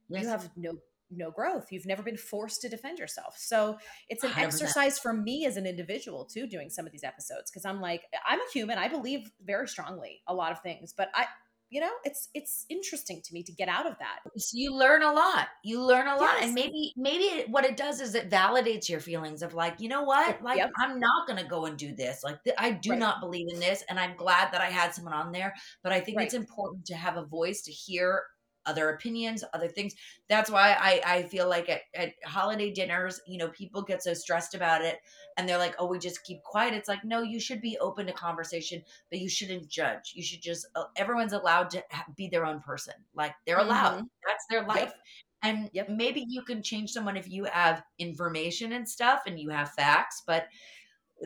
yes. 0.09 0.23
you 0.23 0.29
have 0.29 0.49
no 0.55 0.77
no 1.17 1.31
growth. 1.31 1.67
You've 1.71 1.85
never 1.85 2.03
been 2.03 2.17
forced 2.17 2.61
to 2.61 2.69
defend 2.69 2.99
yourself. 2.99 3.35
So 3.37 3.77
it's 4.09 4.23
an 4.23 4.31
100%. 4.31 4.43
exercise 4.43 4.99
for 4.99 5.13
me 5.13 5.45
as 5.45 5.57
an 5.57 5.65
individual 5.65 6.25
too 6.25 6.47
doing 6.47 6.69
some 6.69 6.85
of 6.85 6.91
these 6.91 7.03
episodes 7.03 7.49
because 7.51 7.65
i'm 7.65 7.81
like 7.81 8.03
i'm 8.27 8.39
a 8.39 8.51
human. 8.53 8.77
I 8.77 8.87
believe 8.87 9.31
very 9.43 9.67
strongly 9.67 10.21
a 10.27 10.33
lot 10.33 10.51
of 10.51 10.61
things 10.61 10.93
but 10.95 11.09
i 11.15 11.25
you 11.69 11.81
know 11.81 11.89
it's 12.03 12.29
it's 12.35 12.65
interesting 12.69 13.19
to 13.23 13.33
me 13.33 13.41
to 13.41 13.51
get 13.51 13.67
out 13.67 13.87
of 13.87 13.97
that. 13.97 14.19
So 14.37 14.51
you 14.53 14.75
learn 14.75 15.01
a 15.01 15.11
lot. 15.11 15.47
You 15.63 15.81
learn 15.81 16.05
a 16.05 16.15
lot. 16.17 16.35
And 16.43 16.53
maybe 16.53 16.93
maybe 16.95 17.49
what 17.49 17.65
it 17.65 17.77
does 17.77 17.99
is 17.99 18.13
it 18.13 18.29
validates 18.29 18.87
your 18.89 18.99
feelings 18.99 19.41
of 19.41 19.55
like 19.55 19.79
you 19.79 19.89
know 19.89 20.03
what? 20.03 20.39
Like 20.43 20.57
Yep. 20.57 20.69
i'm 20.77 20.99
not 20.99 21.27
gonna 21.27 21.47
go 21.47 21.65
and 21.65 21.75
do 21.75 21.95
this. 21.95 22.23
Like 22.23 22.43
th- 22.43 22.55
i 22.59 22.69
do 22.69 22.91
Right. 22.91 22.99
not 22.99 23.21
believe 23.21 23.47
in 23.51 23.59
this 23.59 23.83
and 23.89 23.99
i'm 23.99 24.15
glad 24.15 24.51
that 24.51 24.61
i 24.61 24.69
had 24.69 24.93
someone 24.93 25.13
on 25.15 25.31
there. 25.31 25.55
But 25.81 25.93
i 25.93 25.99
think 25.99 26.21
it's 26.21 26.35
important 26.35 26.85
to 26.87 26.95
have 26.95 27.17
a 27.17 27.25
voice 27.25 27.63
to 27.63 27.71
hear 27.71 28.21
other 28.65 28.89
opinions 28.89 29.43
other 29.53 29.67
things. 29.67 29.93
That's 30.29 30.49
why 30.49 30.73
i 30.79 31.01
i 31.05 31.23
feel 31.23 31.49
like 31.49 31.69
at, 31.69 31.81
at 31.93 32.13
holiday 32.25 32.71
dinners 32.71 33.19
you 33.27 33.37
know 33.37 33.49
people 33.49 33.81
get 33.81 34.03
so 34.03 34.13
stressed 34.13 34.55
about 34.55 34.81
it 34.83 34.99
and 35.37 35.47
they're 35.47 35.57
like 35.57 35.75
oh 35.79 35.87
we 35.87 35.99
just 35.99 36.23
keep 36.23 36.41
quiet. 36.43 36.73
It's 36.73 36.87
like 36.89 37.03
no 37.03 37.21
you 37.21 37.39
should 37.39 37.61
be 37.61 37.77
open 37.79 38.05
to 38.07 38.13
conversation 38.13 38.81
but 39.09 39.19
you 39.19 39.29
shouldn't 39.29 39.67
judge. 39.69 40.13
You 40.15 40.23
should 40.23 40.41
just 40.41 40.67
uh, 40.75 40.85
everyone's 40.95 41.33
allowed 41.33 41.69
to 41.71 41.83
be 42.15 42.27
their 42.27 42.45
own 42.45 42.61
person. 42.61 42.93
Like 43.13 43.33
they're 43.45 43.59
allowed. 43.59 44.03
That's 44.25 44.45
their 44.49 44.65
life. 44.65 44.93
And 45.41 45.69
Yep. 45.73 45.89
maybe 45.89 46.25
you 46.27 46.41
can 46.43 46.63
change 46.63 46.91
someone 46.91 47.17
if 47.17 47.29
you 47.29 47.43
have 47.45 47.83
information 47.99 48.71
and 48.73 48.87
stuff 48.87 49.23
and 49.27 49.39
you 49.39 49.49
have 49.49 49.71
facts 49.73 50.23
but 50.25 50.47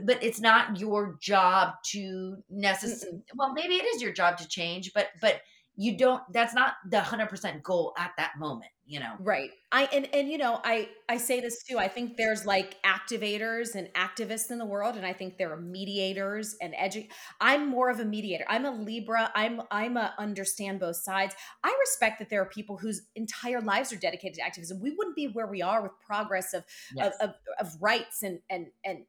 but 0.04 0.22
it's 0.24 0.40
not 0.40 0.80
your 0.80 1.18
job 1.22 1.76
to 1.84 2.44
necessarily 2.50 3.24
well 3.36 3.54
maybe 3.54 3.76
it 3.76 3.86
is 3.86 4.02
your 4.02 4.12
job 4.12 4.38
to 4.38 4.48
change 4.48 4.92
but 4.94 5.10
but 5.22 5.42
you 5.78 5.98
don't 5.98 6.22
that's 6.34 6.54
not 6.54 6.74
the 6.90 6.98
100% 6.98 7.64
goal 7.64 7.94
at 7.98 8.12
that 8.18 8.32
moment 8.38 8.72
you 8.88 9.02
know? 9.02 9.14
Right. 9.20 9.52
I 9.70 9.84
and 9.92 10.08
and 10.14 10.32
you 10.32 10.38
know 10.38 10.62
i 10.64 10.88
i 11.10 11.18
say 11.18 11.42
this 11.42 11.62
too 11.64 11.78
i 11.78 11.90
think 11.90 12.16
there's 12.16 12.46
like 12.46 12.82
activators 12.84 13.76
and 13.76 13.90
activists 13.94 14.50
in 14.50 14.60
the 14.60 14.66
world 14.66 14.96
and 14.96 15.06
i 15.06 15.12
think 15.12 15.38
there 15.38 15.52
are 15.52 15.60
mediators 15.60 16.56
and 16.62 16.74
edu 16.74 17.06
i'm 17.42 17.68
more 17.70 17.90
of 17.90 18.00
a 18.00 18.06
mediator. 18.06 18.46
I'm 18.48 18.64
a 18.64 18.72
libra. 18.72 19.30
I'm 19.36 19.62
i'm 19.72 19.98
a 19.98 20.14
understand 20.18 20.80
both 20.80 20.96
sides. 20.96 21.36
I 21.66 21.76
respect 21.82 22.20
that 22.20 22.30
there 22.30 22.42
are 22.42 22.50
people 22.50 22.78
whose 22.78 23.02
entire 23.16 23.60
lives 23.60 23.92
are 23.92 23.98
dedicated 23.98 24.36
to 24.36 24.46
activism. 24.46 24.80
We 24.80 24.92
wouldn't 24.92 25.18
be 25.18 25.28
where 25.28 25.48
we 25.48 25.62
are 25.62 25.84
with 25.84 25.92
progress 26.06 26.54
of 26.54 26.64
Yes. 26.96 27.14
of, 27.20 27.30
of, 27.30 27.36
of 27.60 27.82
rights 27.82 28.24
and 28.24 28.40
and 28.50 28.68
and 28.86 29.00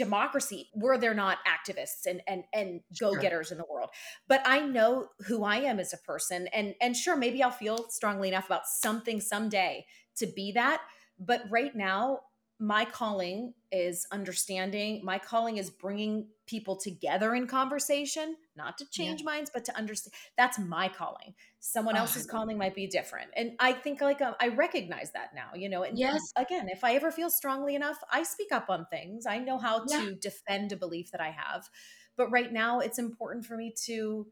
democracy 0.00 0.70
were 0.74 0.96
there 0.96 1.12
not 1.12 1.36
activists 1.46 2.06
and 2.06 2.22
and 2.26 2.44
and 2.54 2.80
go-getters 2.98 3.52
in 3.52 3.58
the 3.58 3.66
world. 3.70 3.90
But 4.28 4.40
i 4.46 4.60
know 4.60 5.08
who 5.26 5.44
i 5.44 5.56
am 5.56 5.78
as 5.78 5.92
a 5.92 5.98
person 5.98 6.48
and 6.54 6.74
and 6.80 6.96
sure 6.96 7.16
maybe 7.16 7.42
i'll 7.42 7.50
feel 7.50 7.90
strongly 7.90 8.28
enough 8.28 8.46
about 8.46 8.66
something 8.66 9.20
someday 9.20 9.84
to 10.16 10.26
be 10.26 10.52
that. 10.52 10.80
But 11.18 11.42
right 11.50 11.76
now 11.76 12.20
my 12.62 12.84
calling 12.84 13.54
is 13.72 14.06
understanding 14.12 15.00
my 15.04 15.18
calling 15.18 15.56
is 15.56 15.70
bringing 15.70 16.28
people 16.46 16.76
together 16.76 17.34
in 17.34 17.46
conversation 17.46 18.36
not 18.56 18.76
to 18.76 18.84
Yeah. 18.96 19.14
change 19.14 19.24
minds 19.24 19.50
but 19.52 19.64
to 19.64 19.74
understand 19.76 20.12
that's 20.36 20.58
my 20.58 20.86
calling 20.88 21.34
someone 21.60 21.96
Oh, 21.96 21.96
else's 21.96 22.26
calling 22.26 22.58
might 22.58 22.74
be 22.74 22.86
different 22.86 23.30
and 23.34 23.52
i 23.60 23.72
think 23.72 24.00
like 24.02 24.20
um, 24.20 24.34
i 24.40 24.48
recognize 24.48 25.10
that 25.12 25.30
now 25.34 25.50
you 25.54 25.68
know 25.70 25.84
and 25.84 25.98
Yes. 25.98 26.32
again 26.36 26.68
if 26.68 26.84
i 26.84 26.94
ever 26.94 27.10
feel 27.10 27.30
strongly 27.30 27.74
enough 27.74 27.98
i 28.12 28.22
speak 28.22 28.52
up 28.52 28.68
on 28.68 28.86
things 28.90 29.24
i 29.26 29.38
know 29.38 29.58
how 29.58 29.84
Yeah. 29.86 29.98
to 29.98 30.14
defend 30.16 30.70
a 30.72 30.76
belief 30.76 31.10
that 31.12 31.20
i 31.20 31.30
have 31.30 31.68
but 32.16 32.30
right 32.30 32.52
now 32.52 32.80
it's 32.80 32.98
important 32.98 33.46
for 33.46 33.56
me 33.56 33.72
to 33.86 34.26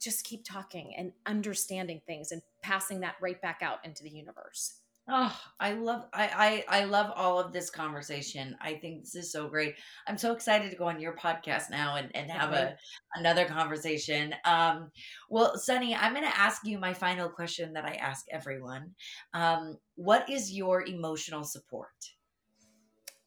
just 0.00 0.24
keep 0.24 0.44
talking 0.44 0.94
and 0.96 1.12
understanding 1.26 2.00
things 2.06 2.32
and 2.32 2.42
passing 2.62 3.00
that 3.00 3.16
right 3.20 3.40
back 3.40 3.60
out 3.62 3.84
into 3.84 4.02
the 4.02 4.10
universe 4.10 4.80
Oh, 5.06 5.38
I 5.60 5.72
love 5.72 6.06
I, 6.14 6.64
I 6.70 6.80
I 6.80 6.84
love 6.84 7.12
all 7.14 7.38
of 7.38 7.52
this 7.52 7.68
conversation. 7.68 8.56
I 8.60 8.74
think 8.74 9.02
this 9.02 9.14
is 9.14 9.30
so 9.30 9.48
great. 9.48 9.74
I'm 10.08 10.16
so 10.16 10.32
excited 10.32 10.70
to 10.70 10.76
go 10.76 10.86
on 10.86 10.98
your 10.98 11.14
podcast 11.14 11.68
now 11.70 11.96
and, 11.96 12.08
and 12.16 12.30
have 12.30 12.52
a 12.52 12.74
another 13.14 13.44
conversation. 13.44 14.34
Um, 14.46 14.90
well, 15.28 15.56
Sonni, 15.56 15.94
I'm 15.98 16.14
going 16.14 16.24
to 16.24 16.38
ask 16.38 16.62
you 16.64 16.78
my 16.78 16.94
final 16.94 17.28
question 17.28 17.74
that 17.74 17.84
I 17.84 17.94
ask 17.94 18.24
everyone. 18.30 18.92
Um, 19.34 19.76
what 19.96 20.30
is 20.30 20.52
your 20.52 20.86
emotional 20.86 21.44
support? 21.44 21.90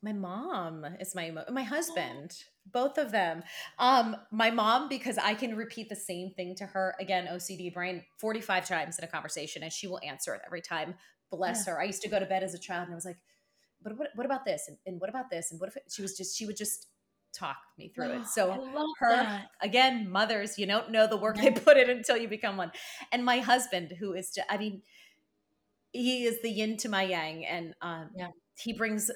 my 0.03 0.13
mom 0.13 0.85
is 0.99 1.15
my 1.15 1.27
emo- 1.27 1.45
my 1.51 1.63
husband 1.75 2.31
both 2.71 2.97
of 2.97 3.11
them 3.11 3.43
um 3.79 4.15
my 4.31 4.51
mom 4.51 4.87
because 4.89 5.17
i 5.17 5.33
can 5.33 5.55
repeat 5.55 5.89
the 5.89 5.95
same 5.95 6.29
thing 6.31 6.55
to 6.55 6.65
her 6.65 6.95
again 6.99 7.27
ocd 7.31 7.73
brain 7.73 8.03
45 8.19 8.67
times 8.67 8.99
in 8.99 9.05
a 9.05 9.07
conversation 9.07 9.63
and 9.63 9.73
she 9.73 9.87
will 9.87 9.99
answer 10.03 10.33
it 10.33 10.41
every 10.45 10.61
time 10.61 10.93
bless 11.29 11.65
her. 11.67 11.79
I 11.79 11.85
used 11.85 12.01
to 12.03 12.09
go 12.09 12.19
to 12.19 12.25
bed 12.25 12.43
as 12.43 12.53
a 12.53 12.59
child 12.59 12.85
and 12.85 12.93
i 12.93 12.95
was 12.95 13.05
like 13.05 13.17
but 13.83 13.97
what, 13.97 14.09
what 14.15 14.25
about 14.25 14.43
this? 14.43 14.67
And, 14.67 14.77
and 14.85 14.99
what 14.99 15.09
about 15.09 15.29
this? 15.29 15.51
And 15.51 15.59
what 15.59 15.69
if 15.69 15.77
it, 15.77 15.83
she 15.89 16.01
was 16.01 16.17
just 16.17 16.35
she 16.37 16.45
would 16.45 16.57
just 16.57 16.87
talk 17.33 17.57
me 17.77 17.91
through 17.93 18.11
it. 18.11 18.25
So 18.25 18.51
her 18.99 19.09
that. 19.11 19.47
again 19.61 20.09
mothers 20.09 20.57
you 20.57 20.65
don't 20.65 20.91
know 20.91 21.07
the 21.07 21.17
work 21.17 21.37
they 21.37 21.51
put 21.51 21.77
in 21.77 21.89
until 21.89 22.17
you 22.17 22.27
become 22.27 22.57
one. 22.57 22.71
And 23.11 23.23
my 23.23 23.39
husband 23.39 23.93
who 23.99 24.13
is 24.13 24.31
just 24.33 24.47
i 24.49 24.57
mean 24.57 24.81
he 25.91 26.23
is 26.25 26.41
the 26.41 26.49
yin 26.49 26.77
to 26.77 26.89
my 26.89 27.03
yang 27.03 27.45
and 27.45 27.75
um 27.81 28.09
Yeah. 28.15 28.29
he 28.57 28.73
brings 28.73 29.11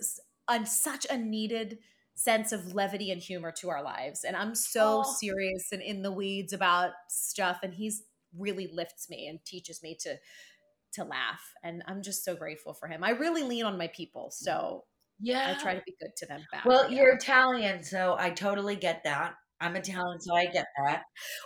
such 0.66 1.08
a 1.10 1.18
needed 1.18 1.80
sense 2.14 2.52
of 2.52 2.74
levity 2.76 3.10
and 3.12 3.22
humor 3.22 3.52
to 3.54 3.70
our 3.70 3.82
lives. 3.82 4.24
And 4.24 4.36
i'm 4.36 4.54
so 4.54 5.00
Aw. 5.00 5.04
serious 5.04 5.72
and 5.72 5.82
in 5.82 6.04
the 6.04 6.12
weeds 6.12 6.54
about 6.54 6.92
stuff 7.10 7.60
and 7.64 7.74
he's 7.74 8.04
really 8.38 8.68
lifts 8.72 9.10
me 9.10 9.28
and 9.28 9.44
teaches 9.46 9.82
me 9.82 9.96
to 10.02 10.16
to 10.94 11.04
laugh 11.04 11.42
and 11.64 11.84
i'm 11.88 12.02
just 12.02 12.24
so 12.26 12.36
grateful 12.36 12.74
for 12.74 12.88
him 12.88 13.04
i 13.04 13.12
really 13.12 13.44
lean 13.44 13.66
on 13.66 13.78
my 13.78 13.88
people 13.88 14.30
so 14.32 14.84
Yeah. 15.20 15.56
i 15.58 15.62
try 15.62 15.76
to 15.76 15.82
be 15.86 15.96
good 16.00 16.12
to 16.18 16.26
them 16.26 16.42
back 16.52 16.66
Well, 16.66 16.92
you're 16.92 17.14
Italian, 17.16 17.84
so 17.84 18.16
I 18.20 18.32
totally 18.32 18.76
get 18.76 19.04
that. 19.04 19.34
I'm 19.64 19.76
Italian, 19.76 20.20
so 20.20 20.34
I 20.36 20.46
get 20.48 20.66
that. 20.84 21.04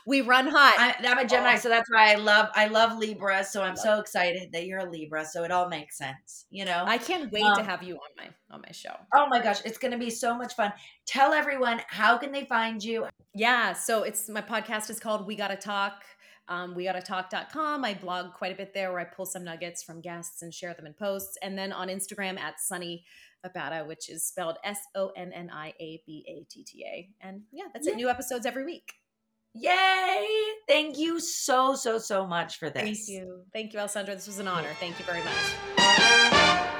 we 0.08 0.22
run 0.22 0.48
hot 0.48 0.76
I, 0.78 0.96
I'm 1.06 1.18
a 1.18 1.28
Gemini, 1.28 1.56
Oh. 1.56 1.58
so 1.58 1.68
that's 1.68 1.90
why 1.92 2.14
I 2.14 2.16
love 2.16 2.48
I 2.56 2.68
love 2.68 2.98
Libra. 2.98 3.44
So 3.44 3.62
I'm 3.62 3.72
Love 3.76 3.80
so 3.80 4.00
excited 4.00 4.54
that 4.54 4.66
you're 4.68 4.80
a 4.80 4.90
Libra. 4.90 5.26
So 5.26 5.44
it 5.44 5.52
all 5.52 5.68
makes 5.68 5.98
sense, 5.98 6.46
you 6.50 6.64
know. 6.64 6.84
i 6.88 6.98
can't 6.98 7.30
wait 7.34 7.42
to 7.42 7.60
Um, 7.62 7.66
have 7.66 7.84
you 7.84 7.96
on 7.96 8.12
my 8.18 8.30
on 8.56 8.62
my 8.66 8.72
show 8.72 8.96
oh 9.14 9.28
my 9.30 9.42
gosh, 9.42 9.60
it's 9.66 9.78
gonna 9.78 9.98
be 9.98 10.10
so 10.10 10.34
much 10.38 10.54
fun. 10.56 10.72
Tell 11.06 11.34
everyone 11.34 11.82
how 11.90 12.18
can 12.18 12.32
they 12.32 12.46
find 12.46 12.82
you? 12.82 13.06
Yeah, 13.34 13.74
so 13.74 14.04
it's 14.04 14.30
my 14.30 14.42
podcast 14.42 14.90
is 14.90 14.98
called 15.02 15.28
We 15.28 15.36
Gotta 15.36 15.58
Talk. 15.58 16.02
Um, 16.48 16.76
talk.com. 17.04 17.84
I 17.86 17.94
blog 17.96 18.34
quite 18.34 18.52
a 18.54 18.56
bit 18.56 18.74
there 18.74 18.92
where 18.92 19.02
I 19.02 19.06
pull 19.06 19.26
some 19.26 19.44
nuggets 19.44 19.84
from 19.84 20.02
guests 20.02 20.42
and 20.42 20.54
share 20.54 20.74
them 20.74 20.86
in 20.86 20.94
posts. 20.94 21.38
And 21.42 21.58
then 21.58 21.72
on 21.74 21.88
Instagram 21.88 22.40
at 22.40 22.56
Sonni 22.60 23.04
Abatta, 23.46 23.86
which 23.88 24.10
is 24.10 24.24
spelled 24.26 24.58
S 24.64 24.80
O 24.96 25.12
N 25.16 25.32
N 25.34 25.50
I 25.54 25.74
A 25.80 26.02
B 26.06 26.26
A 26.28 26.46
T 26.52 26.64
T 26.64 26.84
A. 26.86 27.10
And 27.26 27.42
yeah, 27.52 27.66
that's 27.74 27.88
Yeah. 27.88 27.94
it. 27.94 27.98
New 27.98 28.10
episodes 28.10 28.46
every 28.46 28.66
week. 28.66 28.94
Yay! 29.54 30.28
Thank 30.68 30.98
you 30.98 31.20
so 31.20 31.76
so 31.76 31.98
so 31.98 32.28
much 32.28 32.58
for 32.58 32.70
this. 32.70 32.84
Thank 32.84 32.98
you. 33.08 33.44
Thank 33.54 33.74
you, 33.74 33.80
Alessandra. 33.80 34.14
This 34.16 34.28
was 34.28 34.40
an 34.40 34.48
honor. 34.50 34.72
Thank 34.80 35.00
you 35.00 35.06
very 35.06 35.24
much. 35.24 36.72